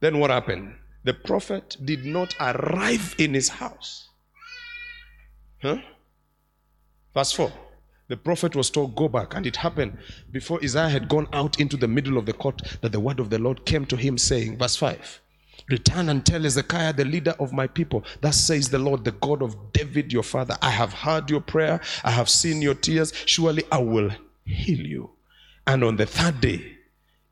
Then 0.00 0.18
what 0.18 0.30
happened? 0.30 0.72
The 1.06 1.14
prophet 1.14 1.76
did 1.84 2.04
not 2.04 2.34
arrive 2.40 3.14
in 3.16 3.32
his 3.32 3.48
house. 3.48 4.08
Huh? 5.62 5.78
Verse 7.14 7.30
4. 7.30 7.52
The 8.08 8.16
prophet 8.16 8.56
was 8.56 8.70
told, 8.70 8.96
Go 8.96 9.08
back. 9.08 9.36
And 9.36 9.46
it 9.46 9.54
happened 9.54 9.98
before 10.32 10.58
Isaiah 10.64 10.88
had 10.88 11.08
gone 11.08 11.28
out 11.32 11.60
into 11.60 11.76
the 11.76 11.86
middle 11.86 12.18
of 12.18 12.26
the 12.26 12.32
court 12.32 12.60
that 12.80 12.90
the 12.90 12.98
word 12.98 13.20
of 13.20 13.30
the 13.30 13.38
Lord 13.38 13.64
came 13.64 13.86
to 13.86 13.96
him, 13.96 14.18
saying, 14.18 14.58
Verse 14.58 14.74
5 14.74 15.20
Return 15.68 16.08
and 16.08 16.26
tell 16.26 16.42
Hezekiah, 16.42 16.94
the 16.94 17.04
leader 17.04 17.36
of 17.38 17.52
my 17.52 17.68
people, 17.68 18.02
Thus 18.20 18.36
says 18.36 18.68
the 18.68 18.80
Lord, 18.80 19.04
the 19.04 19.12
God 19.12 19.42
of 19.42 19.72
David 19.72 20.12
your 20.12 20.24
father, 20.24 20.56
I 20.60 20.70
have 20.70 20.92
heard 20.92 21.30
your 21.30 21.40
prayer, 21.40 21.80
I 22.02 22.10
have 22.10 22.28
seen 22.28 22.60
your 22.60 22.74
tears. 22.74 23.12
Surely 23.26 23.62
I 23.70 23.78
will 23.78 24.10
heal 24.44 24.84
you. 24.84 25.10
And 25.68 25.84
on 25.84 25.98
the 25.98 26.06
third 26.06 26.40
day, 26.40 26.78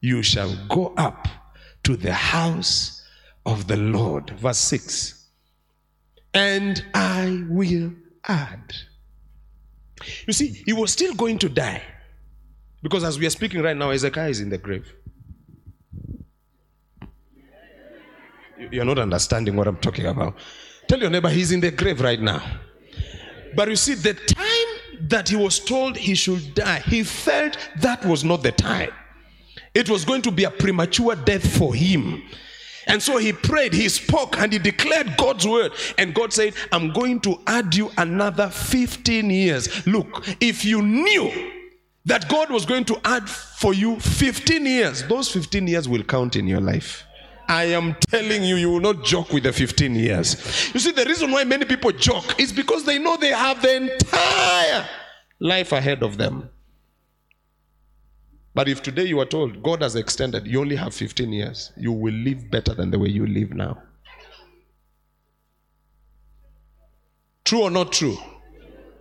you 0.00 0.22
shall 0.22 0.54
go 0.68 0.94
up 0.96 1.26
to 1.82 1.96
the 1.96 2.12
house 2.12 3.00
of 3.46 3.66
the 3.66 3.76
Lord. 3.76 4.30
Verse 4.30 4.58
6 4.58 5.28
And 6.32 6.84
I 6.94 7.44
will 7.48 7.92
add. 8.26 8.74
You 10.26 10.32
see, 10.32 10.62
he 10.66 10.72
was 10.72 10.92
still 10.92 11.14
going 11.14 11.38
to 11.38 11.48
die. 11.48 11.82
Because 12.82 13.04
as 13.04 13.18
we 13.18 13.26
are 13.26 13.30
speaking 13.30 13.62
right 13.62 13.76
now, 13.76 13.90
Hezekiah 13.90 14.28
is 14.28 14.40
in 14.40 14.50
the 14.50 14.58
grave. 14.58 14.92
You're 18.70 18.84
not 18.84 18.98
understanding 18.98 19.56
what 19.56 19.66
I'm 19.66 19.76
talking 19.76 20.06
about. 20.06 20.36
Tell 20.86 21.00
your 21.00 21.10
neighbor 21.10 21.30
he's 21.30 21.52
in 21.52 21.60
the 21.60 21.70
grave 21.70 22.00
right 22.00 22.20
now. 22.20 22.42
But 23.56 23.68
you 23.68 23.76
see, 23.76 23.94
the 23.94 24.14
time 24.14 25.08
that 25.08 25.28
he 25.28 25.36
was 25.36 25.58
told 25.58 25.96
he 25.96 26.14
should 26.14 26.54
die, 26.54 26.80
he 26.80 27.04
felt 27.04 27.56
that 27.80 28.04
was 28.04 28.24
not 28.24 28.42
the 28.42 28.52
time. 28.52 28.90
It 29.74 29.88
was 29.88 30.04
going 30.04 30.22
to 30.22 30.30
be 30.30 30.44
a 30.44 30.50
premature 30.50 31.14
death 31.16 31.56
for 31.56 31.74
him. 31.74 32.22
And 32.86 33.02
so 33.02 33.16
he 33.16 33.32
prayed, 33.32 33.72
he 33.72 33.88
spoke, 33.88 34.38
and 34.38 34.52
he 34.52 34.58
declared 34.58 35.16
God's 35.16 35.46
word. 35.46 35.72
And 35.98 36.14
God 36.14 36.32
said, 36.32 36.54
I'm 36.72 36.92
going 36.92 37.20
to 37.20 37.40
add 37.46 37.74
you 37.74 37.90
another 37.96 38.48
15 38.48 39.30
years. 39.30 39.86
Look, 39.86 40.24
if 40.40 40.64
you 40.64 40.82
knew 40.82 41.52
that 42.06 42.28
God 42.28 42.50
was 42.50 42.66
going 42.66 42.84
to 42.86 43.00
add 43.04 43.28
for 43.28 43.72
you 43.72 43.98
15 43.98 44.66
years. 44.66 45.04
Those 45.04 45.30
15 45.30 45.66
years 45.66 45.88
will 45.88 46.02
count 46.02 46.36
in 46.36 46.46
your 46.46 46.60
life. 46.60 47.04
I 47.48 47.64
am 47.64 47.96
telling 48.08 48.42
you, 48.42 48.56
you 48.56 48.70
will 48.70 48.80
not 48.80 49.04
joke 49.04 49.32
with 49.32 49.44
the 49.44 49.52
15 49.52 49.94
years. 49.94 50.72
You 50.72 50.80
see, 50.80 50.92
the 50.92 51.04
reason 51.04 51.30
why 51.30 51.44
many 51.44 51.64
people 51.64 51.92
joke 51.92 52.40
is 52.40 52.52
because 52.52 52.84
they 52.84 52.98
know 52.98 53.16
they 53.16 53.30
have 53.30 53.60
the 53.60 53.76
entire 53.76 54.86
life 55.40 55.72
ahead 55.72 56.02
of 56.02 56.16
them. 56.16 56.48
But 58.54 58.68
if 58.68 58.82
today 58.82 59.04
you 59.04 59.18
are 59.20 59.26
told 59.26 59.62
God 59.62 59.82
has 59.82 59.96
extended, 59.96 60.46
you 60.46 60.60
only 60.60 60.76
have 60.76 60.94
15 60.94 61.32
years, 61.32 61.72
you 61.76 61.90
will 61.92 62.14
live 62.14 62.50
better 62.50 62.72
than 62.72 62.90
the 62.90 62.98
way 62.98 63.08
you 63.08 63.26
live 63.26 63.52
now. 63.52 63.82
True 67.44 67.62
or 67.62 67.70
not 67.70 67.92
true? 67.92 68.16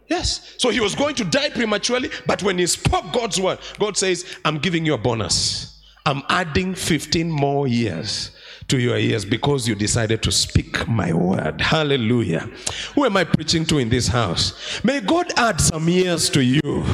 Yes. 0.07 0.55
So 0.57 0.69
he 0.69 0.79
was 0.79 0.95
going 0.95 1.15
to 1.15 1.23
die 1.23 1.49
prematurely, 1.49 2.09
but 2.25 2.43
when 2.43 2.57
he 2.57 2.67
spoke 2.67 3.13
God's 3.13 3.39
word, 3.39 3.59
God 3.79 3.95
says, 3.95 4.37
I'm 4.43 4.57
giving 4.57 4.85
you 4.85 4.95
a 4.95 4.97
bonus. 4.97 5.81
I'm 6.05 6.23
adding 6.29 6.75
15 6.75 7.31
more 7.31 7.67
years 7.67 8.31
to 8.67 8.77
your 8.77 8.97
years 8.97 9.23
because 9.23 9.67
you 9.67 9.75
decided 9.75 10.21
to 10.23 10.31
speak 10.31 10.85
my 10.87 11.13
word. 11.13 11.61
Hallelujah. 11.61 12.49
Who 12.95 13.05
am 13.05 13.15
I 13.15 13.23
preaching 13.23 13.65
to 13.67 13.77
in 13.77 13.87
this 13.87 14.07
house? 14.07 14.83
May 14.83 14.99
God 14.99 15.31
add 15.37 15.61
some 15.61 15.87
years 15.87 16.29
to 16.31 16.43
you. 16.43 16.85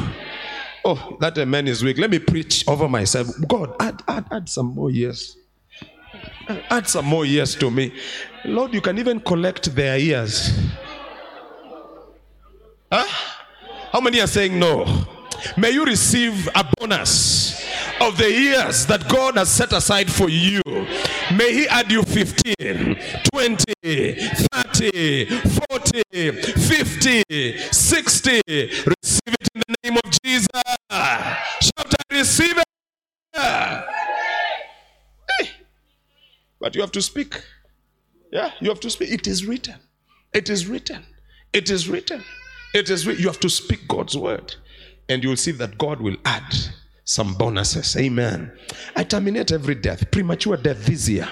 Oh, 0.85 1.17
that 1.19 1.37
a 1.37 1.45
man 1.45 1.67
is 1.67 1.83
weak. 1.83 1.97
Let 1.97 2.09
me 2.09 2.19
preach 2.19 2.67
over 2.67 2.87
myself. 2.87 3.27
God, 3.47 3.75
add, 3.79 4.01
add, 4.07 4.25
add 4.31 4.49
some 4.49 4.67
more 4.67 4.89
years. 4.89 5.37
Add 6.69 6.87
some 6.87 7.05
more 7.05 7.25
years 7.25 7.55
to 7.55 7.69
me. 7.69 7.93
Lord, 8.45 8.73
you 8.73 8.81
can 8.81 8.97
even 8.97 9.19
collect 9.19 9.75
their 9.75 9.97
years. 9.97 10.51
Huh? 12.91 13.05
How 13.91 14.01
many 14.01 14.19
are 14.21 14.27
saying 14.27 14.57
no? 14.57 14.85
May 15.57 15.71
you 15.71 15.85
receive 15.85 16.47
a 16.55 16.65
bonus 16.77 17.67
of 18.01 18.17
the 18.17 18.31
years 18.31 18.85
that 18.87 19.07
God 19.09 19.35
has 19.37 19.49
set 19.49 19.73
aside 19.73 20.11
for 20.11 20.29
you. 20.29 20.61
May 21.35 21.53
He 21.53 21.67
add 21.67 21.91
you 21.91 22.03
15, 22.03 22.97
20, 23.33 23.65
30, 24.53 25.25
40, 25.69 26.31
50, 26.31 27.57
60. 27.71 28.41
Receive 28.45 28.85
it 29.27 29.47
in 29.55 29.61
the 29.67 29.75
name 29.83 29.97
of 30.03 30.11
Jesus. 30.23 30.47
Shout, 30.89 31.93
I 32.11 32.15
receive 32.17 32.57
it. 32.57 32.65
But 36.59 36.75
you 36.75 36.81
have 36.81 36.91
to 36.91 37.01
speak. 37.01 37.41
Yeah, 38.31 38.51
you 38.59 38.69
have 38.69 38.79
to 38.81 38.89
speak. 38.89 39.11
It 39.11 39.27
is 39.27 39.45
written. 39.45 39.75
It 40.33 40.49
is 40.49 40.67
written. 40.67 41.05
It 41.53 41.69
is 41.69 41.87
written. 41.89 42.23
It 42.73 42.89
is 42.89 43.07
written. 43.07 43.21
You 43.21 43.29
have 43.29 43.39
to 43.39 43.49
speak 43.49 43.87
God's 43.87 44.15
word. 44.17 44.55
And 45.09 45.23
you 45.23 45.29
will 45.29 45.37
see 45.37 45.51
that 45.51 45.77
God 45.77 45.99
will 45.99 46.17
add 46.23 46.55
some 47.03 47.33
bonuses. 47.33 47.97
Amen. 47.97 48.51
I 48.95 49.03
terminate 49.03 49.51
every 49.51 49.75
death, 49.75 50.09
premature 50.11 50.55
death 50.55 50.85
this 50.85 51.09
year 51.09 51.27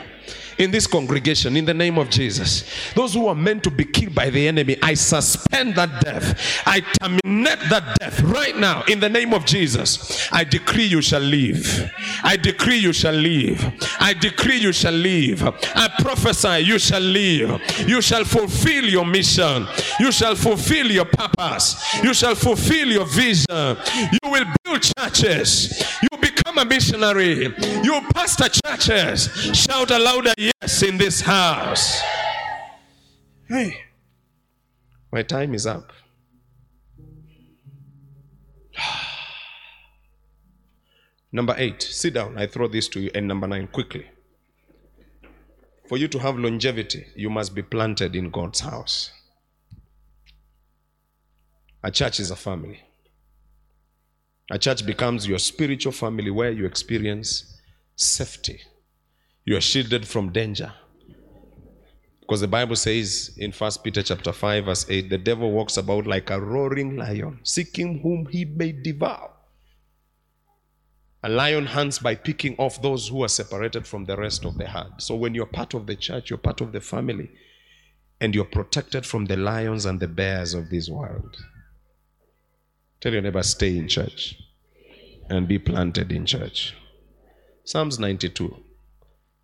in 0.58 0.72
this 0.72 0.88
congregation 0.88 1.56
in 1.58 1.66
the 1.66 1.74
name 1.74 1.98
of 1.98 2.10
Jesus. 2.10 2.64
Those 2.94 3.14
who 3.14 3.28
are 3.28 3.36
meant 3.36 3.64
to 3.64 3.72
be 3.72 3.86
killed 3.86 4.16
by 4.16 4.30
the 4.30 4.48
enemy, 4.48 4.78
I 4.82 4.94
suspend 4.94 5.76
that 5.76 6.02
death. 6.04 6.62
I 6.66 6.82
terminate 7.00 7.60
that 7.70 7.98
death 8.00 8.22
right 8.22 8.58
now 8.58 8.84
in 8.88 9.00
the 9.00 9.10
name 9.10 9.34
of 9.34 9.46
Jesus. 9.46 10.28
I 10.32 10.44
decree 10.44 10.86
you 10.86 11.02
shall 11.02 11.22
live. 11.22 11.92
I 12.24 12.38
decree 12.38 12.78
you 12.78 12.94
shall 12.94 13.14
live. 13.14 13.74
I 14.00 14.14
decree 14.14 14.58
you 14.58 14.72
shall 14.72 14.94
live. 14.94 15.44
I 15.44 15.90
prophesy 16.00 16.64
you 16.66 16.80
shall 16.80 17.02
live. 17.02 17.62
You 17.88 18.02
shall 18.02 18.26
fulfill 18.26 18.86
your 18.86 19.06
mission. 19.06 19.68
You 20.00 20.12
shall 20.12 20.36
fulfill 20.36 20.92
your 20.92 21.06
purpose. 21.06 21.76
You 22.04 22.14
shall 22.14 22.36
fulfill 22.36 22.88
your 22.88 23.06
vision. 23.06 23.78
You 24.12 24.32
will 24.32 24.46
build 24.64 24.82
churches. 24.82 25.84
You 26.02 26.18
become 26.20 26.58
a 26.58 26.66
missionary. 26.66 27.54
You 27.84 28.02
pastor 28.14 28.50
churches. 28.50 29.30
Shout 29.54 29.92
a 29.92 30.00
louder 30.18 30.34
yes 30.38 30.84
in 30.84 30.98
this 30.98 31.22
house. 31.22 32.02
Hey, 33.48 33.78
my 35.12 35.22
time 35.24 35.54
is 35.54 35.68
up. 35.68 35.94
Number 41.32 41.56
eight, 41.58 41.82
sit 41.82 42.14
down. 42.14 42.38
I 42.38 42.48
throw 42.48 42.68
this 42.68 42.88
to 42.90 43.00
you. 43.00 43.12
And 43.14 43.28
number 43.28 43.48
nine, 43.48 43.68
quickly. 43.68 44.08
For 45.88 45.98
you 45.98 46.08
to 46.08 46.20
have 46.20 46.38
longevity, 46.38 47.06
you 47.16 47.30
must 47.30 47.54
be 47.54 47.62
planted 47.62 48.16
in 48.16 48.32
God's 48.32 48.62
house. 48.62 49.12
A 51.84 51.92
church 51.92 52.20
is 52.20 52.32
a 52.32 52.36
family. 52.36 52.82
A 54.50 54.58
church 54.58 54.86
becomes 54.86 55.28
your 55.28 55.40
spiritual 55.40 55.92
family 55.92 56.32
where 56.32 56.52
you 56.52 56.66
experience 56.66 57.60
safety. 57.96 58.62
You 59.48 59.56
are 59.56 59.62
shielded 59.62 60.06
from 60.06 60.34
danger. 60.34 60.74
Because 62.20 62.42
the 62.42 62.50
Bible 62.50 62.76
says 62.76 63.32
in 63.38 63.54
1 63.54 63.72
Peter 63.82 64.04
chapter 64.04 64.34
5, 64.34 64.66
verse 64.66 64.86
8, 64.90 65.10
the 65.10 65.18
devil 65.18 65.54
walks 65.54 65.78
about 65.78 66.06
like 66.06 66.30
a 66.30 66.42
roaring 66.42 66.98
lion, 66.98 67.40
seeking 67.44 68.00
whom 68.02 68.26
he 68.26 68.44
may 68.44 68.74
devour. 68.74 69.32
A 71.24 71.30
lion 71.30 71.66
hunts 71.66 71.98
by 71.98 72.14
picking 72.14 72.58
off 72.58 72.82
those 72.82 73.08
who 73.08 73.24
are 73.24 73.30
separated 73.30 73.88
from 73.88 74.04
the 74.04 74.18
rest 74.18 74.44
of 74.44 74.58
the 74.58 74.68
herd. 74.68 74.92
So 74.98 75.16
when 75.16 75.34
you're 75.34 75.46
part 75.46 75.74
of 75.74 75.88
the 75.88 75.96
church, 75.96 76.30
you're 76.30 76.38
part 76.38 76.60
of 76.60 76.74
the 76.74 76.82
family, 76.82 77.32
and 78.20 78.36
you're 78.36 78.44
protected 78.44 79.06
from 79.06 79.28
the 79.28 79.38
lions 79.38 79.86
and 79.86 80.02
the 80.02 80.10
bears 80.10 80.54
of 80.56 80.70
this 80.70 80.90
world. 80.90 81.38
Tell 83.00 83.14
your 83.14 83.22
neighbor, 83.22 83.44
stay 83.44 83.78
in 83.78 83.88
church 83.88 84.36
and 85.30 85.48
be 85.48 85.58
planted 85.58 86.12
in 86.12 86.26
church. 86.26 86.76
Psalms 87.64 87.98
92, 87.98 88.66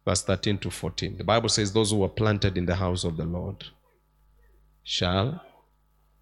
verse 0.06 0.24
13 0.24 0.58
to 0.60 0.70
14. 0.70 1.18
The 1.18 1.24
Bible 1.24 1.49
says, 1.49 1.72
Those 1.72 1.91
who 1.91 2.04
are 2.04 2.10
planted 2.10 2.58
in 2.58 2.66
the 2.66 2.76
house 2.76 3.04
of 3.04 3.18
the 3.18 3.26
Lord 3.26 3.64
shall 4.84 5.41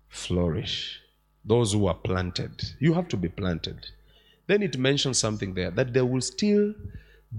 flourish. 0.10 1.00
Those 1.44 1.74
who 1.74 1.88
are 1.88 1.96
planted. 1.96 2.64
You 2.80 2.94
have 2.94 3.08
to 3.10 3.18
be 3.18 3.30
planted. 3.30 3.88
Then 4.48 4.62
it 4.62 4.78
mentions 4.78 5.18
something 5.18 5.54
there 5.54 5.72
that 5.72 5.94
they 5.94 6.02
will 6.02 6.22
still 6.22 6.74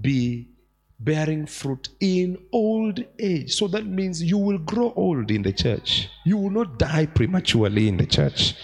be 0.01 0.49
bearing 0.99 1.45
fruit 1.45 1.89
in 1.99 2.37
old 2.51 3.03
age. 3.19 3.53
So 3.53 3.67
that 3.67 3.85
means 3.85 4.23
you 4.23 4.37
will 4.37 4.57
grow 4.57 4.93
old 4.95 5.31
in 5.31 5.43
the 5.43 5.53
church. 5.53 6.09
You 6.25 6.37
will 6.37 6.49
not 6.49 6.79
die 6.79 7.05
prematurely 7.05 7.87
in 7.87 7.97
the 7.97 8.05
church. 8.05 8.55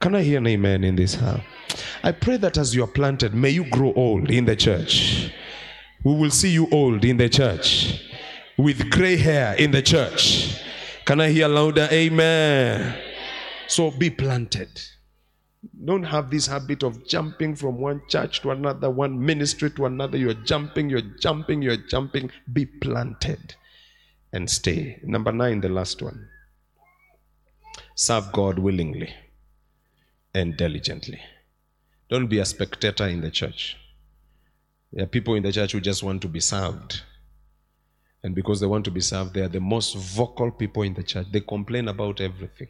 Can 0.00 0.14
I 0.14 0.22
hear 0.22 0.38
an 0.38 0.46
amen 0.46 0.84
in 0.84 0.96
this 0.96 1.14
house? 1.14 1.42
I 2.02 2.12
pray 2.12 2.36
that 2.38 2.58
as 2.58 2.74
you 2.74 2.84
are 2.84 2.88
planted, 2.88 3.34
may 3.34 3.50
you 3.50 3.68
grow 3.70 3.92
old 3.94 4.30
in 4.30 4.44
the 4.44 4.56
church. 4.56 5.32
We 6.04 6.14
will 6.14 6.30
see 6.30 6.50
you 6.50 6.68
old 6.70 7.04
in 7.04 7.16
the 7.16 7.28
church 7.28 8.02
with 8.56 8.90
gray 8.90 9.16
hair 9.16 9.54
in 9.54 9.70
the 9.70 9.82
church. 9.82 10.60
Can 11.04 11.20
I 11.20 11.30
hear 11.30 11.46
louder? 11.48 11.88
Amen. 11.92 12.98
So 13.68 13.90
be 13.92 14.10
planted. 14.10 14.80
Don't 15.84 16.02
have 16.02 16.28
this 16.28 16.46
habit 16.48 16.82
of 16.82 17.06
jumping 17.06 17.54
from 17.54 17.78
one 17.78 18.02
church 18.08 18.42
to 18.42 18.50
another, 18.50 18.90
one 18.90 19.24
ministry 19.24 19.70
to 19.70 19.86
another. 19.86 20.18
You're 20.18 20.34
jumping, 20.34 20.90
you're 20.90 21.08
jumping, 21.20 21.62
you're 21.62 21.76
jumping. 21.76 22.30
Be 22.52 22.66
planted 22.66 23.54
and 24.32 24.50
stay. 24.50 24.98
Number 25.04 25.30
nine, 25.30 25.60
the 25.60 25.68
last 25.68 26.02
one. 26.02 26.28
Serve 27.94 28.32
God 28.32 28.58
willingly 28.58 29.14
and 30.34 30.56
diligently. 30.56 31.20
Don't 32.10 32.26
be 32.26 32.40
a 32.40 32.44
spectator 32.44 33.06
in 33.06 33.20
the 33.20 33.30
church. 33.30 33.76
There 34.92 35.04
are 35.04 35.08
people 35.08 35.34
in 35.34 35.42
the 35.42 35.52
church 35.52 35.72
who 35.72 35.80
just 35.80 36.02
want 36.02 36.20
to 36.22 36.28
be 36.28 36.40
served. 36.40 37.00
And 38.22 38.34
because 38.34 38.60
they 38.60 38.66
want 38.66 38.84
to 38.84 38.90
be 38.90 39.00
served, 39.00 39.34
they 39.34 39.40
are 39.40 39.48
the 39.48 39.60
most 39.60 39.96
vocal 39.96 40.50
people 40.50 40.82
in 40.82 40.94
the 40.94 41.02
church. 41.02 41.26
They 41.32 41.40
complain 41.40 41.88
about 41.88 42.20
everything. 42.20 42.68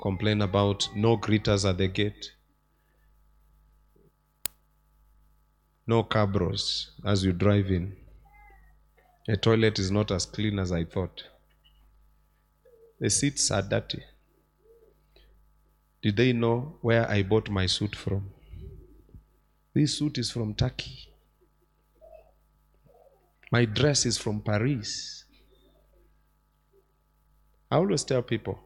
Complain 0.00 0.42
about 0.42 0.88
no 0.96 1.16
greeters 1.16 1.68
at 1.68 1.78
the 1.78 1.86
gate, 1.86 2.32
no 5.86 6.02
cabros 6.02 6.88
as 7.04 7.24
you 7.24 7.32
drive 7.32 7.70
in. 7.70 7.94
A 9.28 9.36
toilet 9.36 9.78
is 9.78 9.92
not 9.92 10.10
as 10.10 10.26
clean 10.26 10.58
as 10.58 10.72
I 10.72 10.84
thought. 10.84 11.22
The 12.98 13.10
seats 13.10 13.48
are 13.52 13.62
dirty. 13.62 14.02
Did 16.02 16.16
they 16.16 16.32
know 16.32 16.78
where 16.80 17.08
I 17.08 17.22
bought 17.22 17.48
my 17.48 17.66
suit 17.66 17.94
from? 17.94 18.30
This 19.74 19.96
suit 19.98 20.18
is 20.18 20.30
from 20.30 20.54
Turkey. 20.54 21.08
My 23.50 23.64
dress 23.64 24.04
is 24.06 24.18
from 24.18 24.40
Paris. 24.40 25.24
I 27.70 27.76
always 27.76 28.04
tell 28.04 28.22
people 28.22 28.58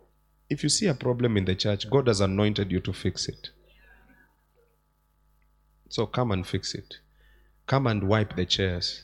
if 0.49 0.63
you 0.63 0.69
see 0.69 0.87
a 0.87 0.95
problem 0.95 1.37
in 1.37 1.45
the 1.45 1.55
church, 1.55 1.89
God 1.91 2.07
has 2.09 2.21
anointed 2.21 2.71
you 2.71 2.81
to 2.81 2.93
fix 2.93 3.29
it. 3.29 3.51
So 5.89 6.07
come 6.07 6.33
and 6.33 6.47
fix 6.47 6.75
it. 6.75 6.99
Come 7.67 7.87
and 7.87 8.09
wipe 8.09 8.37
the 8.37 8.47
chairs. 8.47 9.03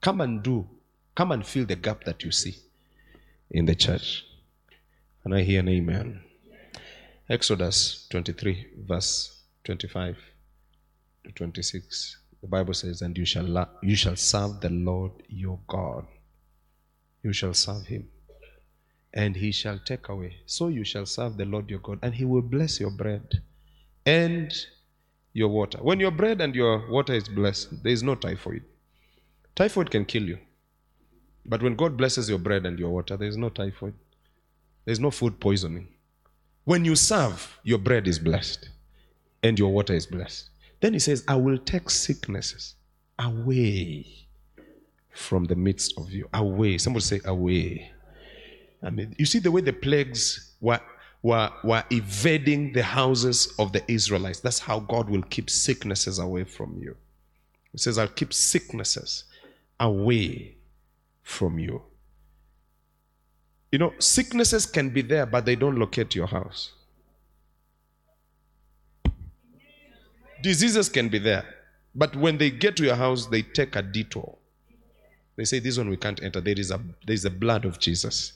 Come 0.00 0.20
and 0.20 0.42
do. 0.42 0.66
Come 1.14 1.32
and 1.32 1.46
fill 1.46 1.66
the 1.66 1.76
gap 1.76 2.04
that 2.04 2.24
you 2.24 2.32
see 2.32 2.56
in 3.50 3.66
the 3.66 3.74
church. 3.74 4.24
And 5.24 5.34
I 5.34 5.42
hear 5.42 5.60
an 5.60 5.68
amen. 5.68 6.20
Exodus 7.28 8.06
23, 8.10 8.66
verse 8.86 9.40
25. 9.64 10.33
To 11.24 11.32
26. 11.32 12.16
The 12.42 12.48
Bible 12.48 12.74
says, 12.74 13.02
And 13.02 13.16
you 13.16 13.24
shall, 13.24 13.44
la- 13.44 13.68
you 13.82 13.96
shall 13.96 14.16
serve 14.16 14.60
the 14.60 14.70
Lord 14.70 15.12
your 15.28 15.58
God. 15.66 16.06
You 17.22 17.32
shall 17.32 17.54
serve 17.54 17.86
him. 17.86 18.08
And 19.14 19.36
he 19.36 19.52
shall 19.52 19.78
take 19.78 20.08
away. 20.08 20.36
So 20.46 20.68
you 20.68 20.84
shall 20.84 21.06
serve 21.06 21.36
the 21.36 21.44
Lord 21.44 21.70
your 21.70 21.78
God, 21.78 22.00
and 22.02 22.14
he 22.14 22.24
will 22.24 22.42
bless 22.42 22.80
your 22.80 22.90
bread 22.90 23.42
and 24.04 24.52
your 25.32 25.48
water. 25.48 25.78
When 25.78 26.00
your 26.00 26.10
bread 26.10 26.40
and 26.40 26.54
your 26.54 26.88
water 26.90 27.14
is 27.14 27.28
blessed, 27.28 27.82
there 27.82 27.92
is 27.92 28.02
no 28.02 28.14
typhoid. 28.14 28.62
Typhoid 29.54 29.90
can 29.90 30.04
kill 30.04 30.24
you. 30.24 30.38
But 31.46 31.62
when 31.62 31.76
God 31.76 31.96
blesses 31.96 32.28
your 32.28 32.38
bread 32.38 32.66
and 32.66 32.78
your 32.78 32.90
water, 32.90 33.16
there 33.16 33.28
is 33.28 33.36
no 33.36 33.48
typhoid. 33.50 33.94
There's 34.84 35.00
no 35.00 35.10
food 35.10 35.40
poisoning. 35.40 35.88
When 36.64 36.84
you 36.84 36.96
serve, 36.96 37.58
your 37.62 37.78
bread 37.78 38.08
is 38.08 38.18
blessed 38.18 38.68
and 39.42 39.58
your 39.58 39.70
water 39.72 39.94
is 39.94 40.06
blessed. 40.06 40.50
Then 40.84 40.92
he 40.92 40.98
says, 40.98 41.24
I 41.26 41.36
will 41.36 41.56
take 41.56 41.88
sicknesses 41.88 42.74
away 43.18 44.04
from 45.08 45.46
the 45.46 45.56
midst 45.56 45.94
of 45.96 46.10
you. 46.10 46.28
Away. 46.34 46.76
Somebody 46.76 47.02
say, 47.02 47.20
away. 47.24 47.90
I 48.82 48.90
mean, 48.90 49.16
you 49.18 49.24
see 49.24 49.38
the 49.38 49.50
way 49.50 49.62
the 49.62 49.72
plagues 49.72 50.52
were, 50.60 50.82
were, 51.22 51.50
were 51.64 51.82
evading 51.90 52.74
the 52.74 52.82
houses 52.82 53.54
of 53.58 53.72
the 53.72 53.82
Israelites. 53.90 54.40
That's 54.40 54.58
how 54.58 54.80
God 54.80 55.08
will 55.08 55.22
keep 55.22 55.48
sicknesses 55.48 56.18
away 56.18 56.44
from 56.44 56.76
you. 56.78 56.94
He 57.72 57.78
says, 57.78 57.96
I'll 57.96 58.06
keep 58.06 58.34
sicknesses 58.34 59.24
away 59.80 60.56
from 61.22 61.58
you. 61.58 61.80
You 63.72 63.78
know, 63.78 63.94
sicknesses 64.00 64.66
can 64.66 64.90
be 64.90 65.00
there, 65.00 65.24
but 65.24 65.46
they 65.46 65.56
don't 65.56 65.78
locate 65.78 66.14
your 66.14 66.26
house. 66.26 66.72
Diseases 70.44 70.90
can 70.90 71.08
be 71.08 71.18
there, 71.18 71.46
but 71.94 72.14
when 72.16 72.36
they 72.36 72.50
get 72.50 72.76
to 72.76 72.84
your 72.84 72.96
house, 72.96 73.24
they 73.26 73.40
take 73.40 73.76
a 73.76 73.82
detour. 73.82 74.36
They 75.36 75.44
say, 75.46 75.58
This 75.58 75.78
one 75.78 75.88
we 75.88 75.96
can't 75.96 76.22
enter. 76.22 76.42
There 76.42 76.58
is 76.58 76.70
a 76.70 76.78
there 77.06 77.14
is 77.14 77.24
a 77.24 77.30
blood 77.30 77.64
of 77.64 77.78
Jesus 77.78 78.34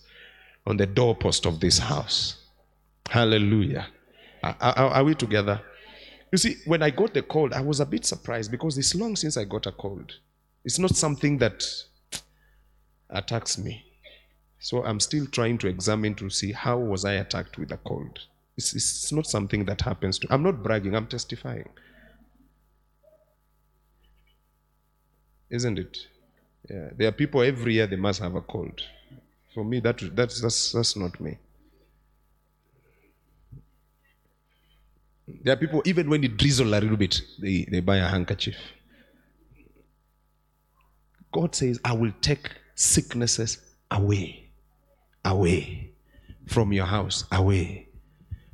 on 0.67 0.79
the 0.79 0.87
doorpost 0.87 1.45
of 1.45 1.61
this 1.61 1.79
house. 1.79 2.37
Hallelujah. 3.11 3.89
Are, 4.43 4.57
are- 4.61 4.77
are 4.95 5.05
we 5.05 5.15
together? 5.15 5.61
You 6.33 6.39
see, 6.39 6.57
when 6.65 6.83
I 6.83 6.89
got 6.89 7.13
the 7.13 7.23
cold, 7.23 7.53
I 7.53 7.61
was 7.61 7.81
a 7.81 7.87
bit 7.87 8.07
surprised 8.07 8.51
because 8.51 8.79
it's 8.79 8.95
long 8.95 9.15
since 9.15 9.37
I 9.37 9.45
got 9.45 9.67
a 9.67 9.73
cold. 9.73 10.15
It's 10.65 10.79
not 10.79 10.97
something 10.97 11.37
that 11.39 11.63
attacks 13.11 13.59
me. 13.59 13.85
So 14.61 14.83
I'm 14.83 15.01
still 15.01 15.27
trying 15.27 15.59
to 15.59 15.69
examine 15.69 16.15
to 16.17 16.31
see 16.31 16.53
how 16.53 16.79
was 16.79 17.05
I 17.05 17.15
attacked 17.15 17.59
with 17.59 17.71
a 17.73 17.77
cold. 17.79 18.21
It's, 18.57 18.75
it's 18.75 19.13
not 19.13 19.27
something 19.27 19.67
that 19.67 19.83
happens 19.83 20.19
to. 20.21 20.29
I'm 20.31 20.43
not 20.43 20.63
bragging. 20.63 20.97
I'm 20.97 21.07
testifying. 21.07 21.69
Isn't 25.51 25.79
it? 25.79 25.99
Yeah. 26.69 26.91
There 26.97 27.09
are 27.09 27.13
people 27.13 27.43
every 27.43 27.75
year 27.75 27.87
they 27.87 27.97
must 27.97 28.21
have 28.21 28.35
a 28.35 28.41
cold. 28.41 28.81
For 29.55 29.65
me, 29.65 29.81
that 29.81 30.01
that's 30.15 30.41
that's, 30.41 30.73
that's 30.73 30.97
not 30.97 31.19
me. 31.21 31.39
There 35.27 35.53
are 35.53 35.57
people 35.57 35.83
even 35.85 36.09
when 36.09 36.25
it 36.25 36.37
drizzle 36.37 36.69
a 36.69 36.81
little 36.81 36.97
bit, 36.97 37.21
they, 37.39 37.67
they 37.71 37.81
buy 37.81 37.97
a 37.99 38.09
handkerchief. 38.09 38.57
God 41.33 41.55
says, 41.55 41.79
I 41.85 41.93
will 41.93 42.13
take 42.21 42.51
sicknesses 42.75 43.59
away, 43.91 44.51
away 45.25 45.93
from 46.47 46.73
your 46.73 46.87
house, 46.87 47.25
away 47.31 47.89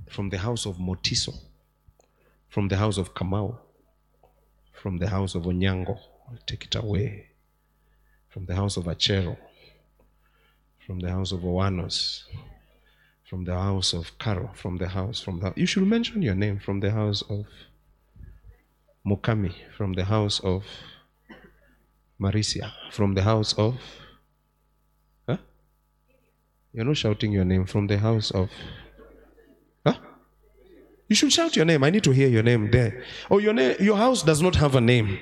from 0.09 0.30
the 0.30 0.38
house 0.38 0.66
of 0.66 0.78
Motiso, 0.78 1.34
from 2.49 2.68
the 2.68 2.76
house 2.76 2.99
of 2.99 3.14
Kamau, 3.14 3.57
from 4.72 4.99
the 4.99 5.09
house 5.09 5.36
of 5.36 5.45
Onyango. 5.45 5.99
Take 6.47 6.64
it 6.64 6.75
away 6.75 7.27
from 8.29 8.47
the 8.47 8.55
house 8.55 8.77
of 8.77 8.85
Achero, 8.85 9.37
from 10.87 11.01
the 11.01 11.11
house 11.11 11.33
of 11.33 11.41
Owanos, 11.41 12.25
from 13.25 13.45
the 13.45 13.55
house 13.55 13.93
of 13.93 14.18
Karo, 14.18 14.51
from 14.55 14.77
the 14.77 14.89
house, 14.89 15.20
from 15.20 15.41
the 15.41 15.53
you 15.57 15.66
should 15.66 15.87
mention 15.87 16.22
your 16.22 16.35
name 16.35 16.59
from 16.59 16.81
the 16.81 16.91
house 16.91 17.22
of 17.22 17.47
Mukami, 19.07 19.55
from 19.77 19.95
the 19.95 20.05
house 20.05 20.41
of 20.41 20.64
Marisia, 22.20 22.72
from 22.91 23.14
the 23.14 23.22
house 23.22 23.55
of 23.55 23.77
huh? 25.29 25.39
You're 26.72 26.85
not 26.85 26.97
shouting 26.97 27.33
your 27.33 27.45
name 27.45 27.64
from 27.64 27.87
the 27.87 27.99
house 27.99 28.31
of? 28.31 28.51
You 31.07 31.16
should 31.16 31.33
shout 31.33 31.55
your 31.55 31.66
name. 31.66 31.85
I 31.85 31.91
need 31.91 32.03
to 32.05 32.12
hear 32.12 32.29
your 32.29 32.43
name 32.43 32.70
there. 32.70 33.05
Oh, 33.31 33.39
your 33.39 33.53
name 33.53 33.77
your 33.79 33.97
house 33.97 34.22
does 34.22 34.41
not 34.41 34.55
have 34.57 34.75
a 34.75 34.81
name. 34.81 35.18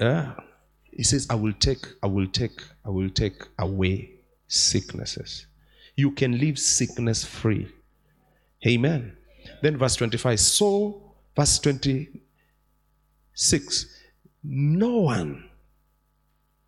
Yeah. 0.00 0.34
He 0.90 1.02
says, 1.02 1.26
I 1.30 1.34
will 1.34 1.52
take, 1.52 1.86
I 2.02 2.06
will 2.06 2.26
take, 2.26 2.62
I 2.84 2.90
will 2.90 3.10
take 3.10 3.42
away 3.58 4.10
sicknesses. 4.48 5.46
You 5.96 6.10
can 6.12 6.38
live 6.38 6.58
sickness 6.58 7.24
free. 7.24 7.68
Amen. 8.66 9.16
Then 9.62 9.76
verse 9.76 9.96
25. 9.96 10.40
So, 10.40 11.12
verse 11.36 11.58
26. 11.60 13.86
No 14.44 14.98
one, 14.98 15.44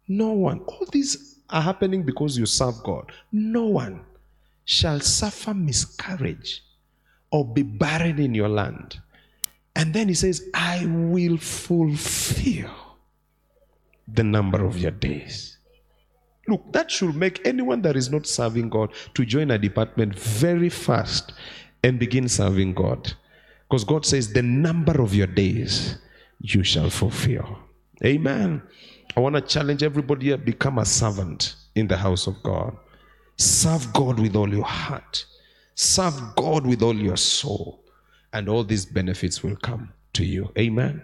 no 0.08 0.32
one, 0.32 0.60
all 0.60 0.86
these 0.92 1.38
are 1.48 1.62
happening 1.62 2.02
because 2.02 2.36
you 2.36 2.46
serve 2.46 2.82
God. 2.82 3.12
No 3.32 3.66
one 3.66 4.00
shall 4.64 5.00
suffer 5.00 5.54
miscarriage 5.54 6.64
or 7.30 7.44
be 7.44 7.62
barren 7.62 8.18
in 8.18 8.34
your 8.34 8.48
land. 8.48 9.00
And 9.76 9.94
then 9.94 10.08
he 10.08 10.14
says, 10.14 10.50
I 10.52 10.84
will 10.86 11.36
fulfill 11.36 12.89
the 14.14 14.24
number 14.24 14.64
of 14.64 14.78
your 14.78 14.90
days. 14.90 15.58
Look, 16.48 16.72
that 16.72 16.90
should 16.90 17.14
make 17.14 17.46
anyone 17.46 17.82
that 17.82 17.96
is 17.96 18.10
not 18.10 18.26
serving 18.26 18.70
God 18.70 18.92
to 19.14 19.24
join 19.24 19.50
a 19.50 19.58
department 19.58 20.18
very 20.18 20.68
fast 20.68 21.32
and 21.84 21.98
begin 21.98 22.28
serving 22.28 22.74
God. 22.74 23.12
Because 23.68 23.84
God 23.84 24.04
says, 24.04 24.32
the 24.32 24.42
number 24.42 25.00
of 25.00 25.14
your 25.14 25.28
days 25.28 25.98
you 26.40 26.64
shall 26.64 26.90
fulfill. 26.90 27.58
Amen. 28.04 28.62
I 29.16 29.20
want 29.20 29.34
to 29.36 29.40
challenge 29.40 29.82
everybody 29.82 30.26
here 30.26 30.36
become 30.36 30.78
a 30.78 30.84
servant 30.84 31.54
in 31.74 31.86
the 31.86 31.96
house 31.96 32.26
of 32.26 32.42
God. 32.42 32.76
Serve 33.36 33.92
God 33.92 34.18
with 34.18 34.36
all 34.36 34.52
your 34.52 34.64
heart, 34.64 35.24
serve 35.74 36.20
God 36.36 36.66
with 36.66 36.82
all 36.82 36.94
your 36.94 37.16
soul, 37.16 37.82
and 38.32 38.48
all 38.48 38.64
these 38.64 38.84
benefits 38.84 39.42
will 39.42 39.56
come 39.56 39.92
to 40.12 40.24
you. 40.24 40.50
Amen. 40.58 41.02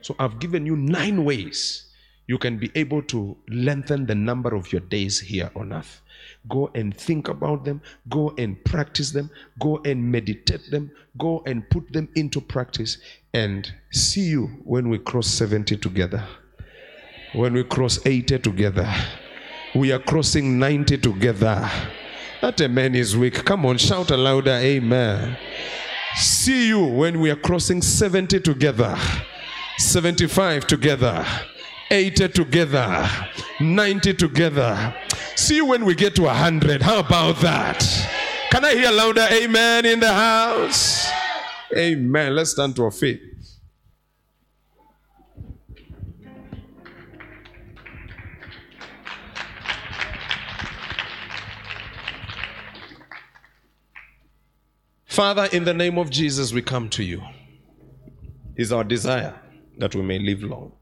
So 0.00 0.14
I've 0.18 0.38
given 0.38 0.66
you 0.66 0.76
nine 0.76 1.24
ways 1.24 1.91
you 2.32 2.38
can 2.38 2.56
be 2.56 2.70
able 2.74 3.02
to 3.02 3.36
lengthen 3.50 4.06
the 4.06 4.14
number 4.14 4.54
of 4.54 4.72
your 4.72 4.80
days 4.80 5.20
here 5.20 5.50
on 5.54 5.70
earth. 5.70 6.00
Go 6.48 6.70
and 6.74 6.96
think 6.96 7.28
about 7.28 7.66
them, 7.66 7.82
go 8.08 8.32
and 8.38 8.56
practice 8.64 9.10
them, 9.10 9.28
go 9.60 9.82
and 9.84 10.02
meditate 10.10 10.70
them, 10.70 10.90
go 11.18 11.42
and 11.44 11.68
put 11.68 11.92
them 11.92 12.08
into 12.14 12.40
practice, 12.40 12.96
and 13.34 13.70
see 13.90 14.22
you 14.22 14.46
when 14.64 14.88
we 14.88 14.98
cross 14.98 15.26
70 15.26 15.76
together. 15.76 16.26
When 17.34 17.52
we 17.52 17.64
cross 17.64 18.00
80 18.06 18.38
together. 18.38 18.90
We 19.74 19.92
are 19.92 19.98
crossing 19.98 20.58
90 20.58 20.98
together. 20.98 21.70
That 22.40 22.58
amen 22.62 22.94
is 22.94 23.14
weak. 23.14 23.44
Come 23.44 23.66
on, 23.66 23.76
shout 23.76 24.10
a 24.10 24.16
louder 24.16 24.52
amen. 24.52 25.36
See 26.16 26.68
you 26.68 26.82
when 26.86 27.20
we 27.20 27.30
are 27.30 27.36
crossing 27.36 27.82
70 27.82 28.40
together, 28.40 28.96
75 29.76 30.66
together, 30.66 31.26
80 31.92 32.28
together, 32.28 33.06
90 33.60 34.14
together. 34.14 34.94
See 35.36 35.60
when 35.60 35.84
we 35.84 35.94
get 35.94 36.14
to 36.16 36.22
100. 36.22 36.80
How 36.80 37.00
about 37.00 37.36
that? 37.40 37.80
Can 38.50 38.64
I 38.64 38.74
hear 38.74 38.90
louder 38.90 39.26
amen 39.30 39.84
in 39.84 40.00
the 40.00 40.10
house? 40.10 41.06
Amen. 41.76 42.34
Let's 42.34 42.52
stand 42.52 42.76
to 42.76 42.84
our 42.84 42.90
feet. 42.90 43.20
Father, 55.04 55.46
in 55.52 55.64
the 55.64 55.74
name 55.74 55.98
of 55.98 56.08
Jesus, 56.08 56.54
we 56.54 56.62
come 56.62 56.88
to 56.88 57.04
you. 57.04 57.22
It's 58.56 58.72
our 58.72 58.82
desire 58.82 59.38
that 59.76 59.94
we 59.94 60.00
may 60.00 60.18
live 60.18 60.42
long. 60.42 60.72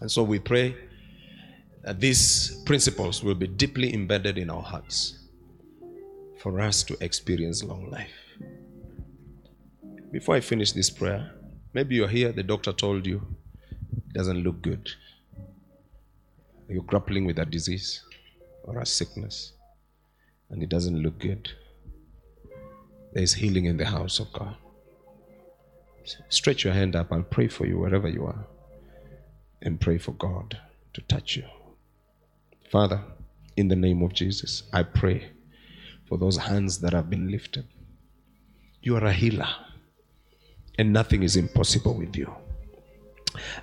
And 0.00 0.10
so 0.10 0.22
we 0.22 0.38
pray 0.38 0.76
that 1.82 2.00
these 2.00 2.62
principles 2.64 3.22
will 3.22 3.34
be 3.34 3.46
deeply 3.46 3.92
embedded 3.94 4.38
in 4.38 4.50
our 4.50 4.62
hearts 4.62 5.18
for 6.38 6.60
us 6.60 6.82
to 6.84 6.96
experience 7.02 7.64
long 7.64 7.90
life. 7.90 8.10
Before 10.12 10.36
I 10.36 10.40
finish 10.40 10.72
this 10.72 10.88
prayer, 10.88 11.32
maybe 11.74 11.96
you're 11.96 12.08
here, 12.08 12.32
the 12.32 12.42
doctor 12.42 12.72
told 12.72 13.06
you 13.06 13.26
it 13.96 14.14
doesn't 14.14 14.42
look 14.42 14.62
good. 14.62 14.88
You're 16.68 16.82
grappling 16.82 17.24
with 17.24 17.38
a 17.38 17.44
disease 17.44 18.02
or 18.64 18.78
a 18.78 18.86
sickness, 18.86 19.52
and 20.50 20.62
it 20.62 20.68
doesn't 20.68 21.02
look 21.02 21.18
good. 21.18 21.50
There 23.12 23.22
is 23.22 23.34
healing 23.34 23.64
in 23.64 23.76
the 23.76 23.86
house 23.86 24.20
of 24.20 24.32
God. 24.32 24.54
Stretch 26.28 26.64
your 26.64 26.72
hand 26.72 26.94
up. 26.94 27.12
I'll 27.12 27.22
pray 27.22 27.48
for 27.48 27.66
you 27.66 27.78
wherever 27.78 28.08
you 28.08 28.26
are. 28.26 28.46
And 29.60 29.80
pray 29.80 29.98
for 29.98 30.12
God 30.12 30.58
to 30.94 31.00
touch 31.02 31.36
you. 31.36 31.44
Father, 32.70 33.02
in 33.56 33.68
the 33.68 33.76
name 33.76 34.02
of 34.02 34.12
Jesus, 34.12 34.62
I 34.72 34.82
pray 34.82 35.30
for 36.06 36.16
those 36.16 36.36
hands 36.36 36.78
that 36.80 36.92
have 36.92 37.10
been 37.10 37.30
lifted. 37.30 37.66
You 38.82 38.96
are 38.96 39.04
a 39.04 39.12
healer, 39.12 39.48
and 40.78 40.92
nothing 40.92 41.22
is 41.22 41.36
impossible 41.36 41.94
with 41.94 42.14
you. 42.16 42.32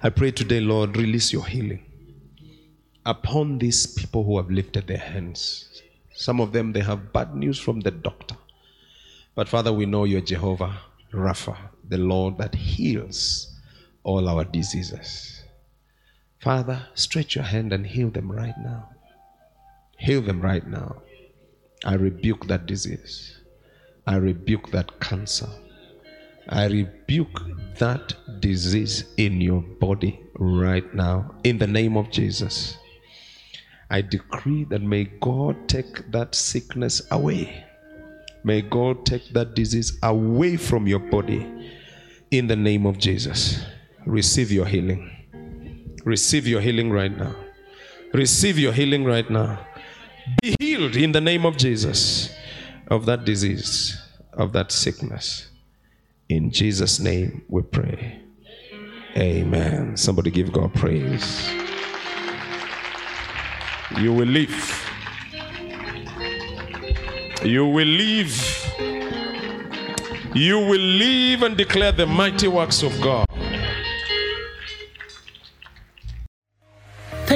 I 0.04 0.10
pray 0.10 0.32
today, 0.32 0.60
Lord, 0.60 0.98
release 0.98 1.32
your 1.32 1.46
healing 1.46 1.86
upon 3.06 3.58
these 3.60 3.88
people 3.88 4.24
who 4.24 4.38
have 4.38 4.50
lifted 4.50 4.88
their 4.88 4.98
hands. 4.98 5.82
Some 6.14 6.41
of 6.41 6.52
them, 6.52 6.74
they 6.74 6.82
have 6.82 7.14
bad 7.14 7.36
news 7.36 7.60
from 7.60 7.80
the 7.80 7.91
doctor. 7.91 8.36
But 9.36 9.48
Father, 9.50 9.72
we 9.72 9.86
know 9.86 10.06
you're 10.06 10.22
Jehovah 10.22 10.78
Rapha, 11.14 11.58
the 11.88 11.98
Lord 11.98 12.38
that 12.38 12.56
heals 12.56 13.54
all 14.04 14.28
our 14.30 14.43
diseases. 14.46 15.34
Father, 16.39 16.88
stretch 16.93 17.36
your 17.36 17.45
hand 17.45 17.73
and 17.73 17.86
heal 17.86 18.09
them 18.09 18.31
right 18.31 18.57
now. 18.57 18.89
Heal 19.97 20.21
them 20.21 20.41
right 20.41 20.65
now. 20.67 21.01
I 21.83 21.95
rebuke 21.95 22.47
that 22.47 22.65
disease. 22.65 23.39
I 24.07 24.17
rebuke 24.17 24.71
that 24.71 24.99
cancer. 24.99 25.49
I 26.49 26.65
rebuke 26.67 27.41
that 27.79 28.13
disease 28.39 29.05
in 29.17 29.41
your 29.41 29.61
body 29.61 30.19
right 30.38 30.93
now 30.93 31.33
in 31.43 31.57
the 31.57 31.67
name 31.67 31.97
of 31.97 32.11
Jesus. 32.11 32.77
I 33.89 34.01
decree 34.01 34.65
that 34.65 34.81
may 34.81 35.05
God 35.21 35.67
take 35.67 36.11
that 36.11 36.36
sickness 36.36 37.01
away. 37.11 37.65
May 38.43 38.61
God 38.61 39.05
take 39.05 39.29
that 39.33 39.55
disease 39.55 39.97
away 40.03 40.57
from 40.57 40.88
your 40.88 40.99
body 40.99 41.71
in 42.29 42.47
the 42.47 42.55
name 42.55 42.86
of 42.86 42.97
Jesus. 42.97 43.63
Receive 44.05 44.51
your 44.51 44.65
healing. 44.65 45.14
Receive 46.06 46.45
your 46.47 46.62
healing 46.62 46.91
right 46.91 47.16
now. 47.18 47.36
Receive 48.14 48.60
your 48.60 48.74
healing 48.74 49.06
right 49.06 49.28
now. 49.28 49.60
Be 50.39 50.56
healed 50.60 50.95
in 50.95 51.12
the 51.12 51.20
name 51.20 51.47
of 51.47 51.58
Jesus 51.58 52.30
of 52.88 53.08
that 53.08 53.26
disease, 53.26 53.99
of 54.34 54.53
that 54.53 54.72
sickness. 54.72 55.49
In 56.30 56.51
Jesus' 56.51 56.99
name 56.99 57.43
we 57.49 57.64
pray. 57.64 58.22
Amen. 59.18 59.97
Somebody 59.97 60.30
give 60.30 60.51
God 60.51 60.76
praise. 60.76 61.51
You 63.99 64.14
will 64.14 64.28
live. 64.28 64.88
You 67.43 67.66
will 67.66 67.88
live. 67.88 68.36
You 70.36 70.60
will 70.60 70.80
live 70.80 71.41
and 71.41 71.58
declare 71.58 71.93
the 71.93 72.06
mighty 72.06 72.47
works 72.47 72.84
of 72.84 72.99
God. 73.01 73.26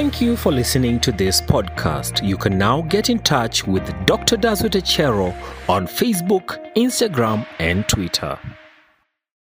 Thank 0.00 0.22
you 0.22 0.34
for 0.34 0.50
listening 0.50 0.98
to 1.00 1.12
this 1.12 1.42
podcast. 1.42 2.26
You 2.26 2.38
can 2.38 2.56
now 2.56 2.80
get 2.80 3.10
in 3.10 3.18
touch 3.18 3.66
with 3.66 3.84
Dr. 4.06 4.38
Achero 4.38 5.34
on 5.68 5.86
Facebook, 5.86 6.56
Instagram, 6.74 7.46
and 7.58 7.86
Twitter. 7.86 8.38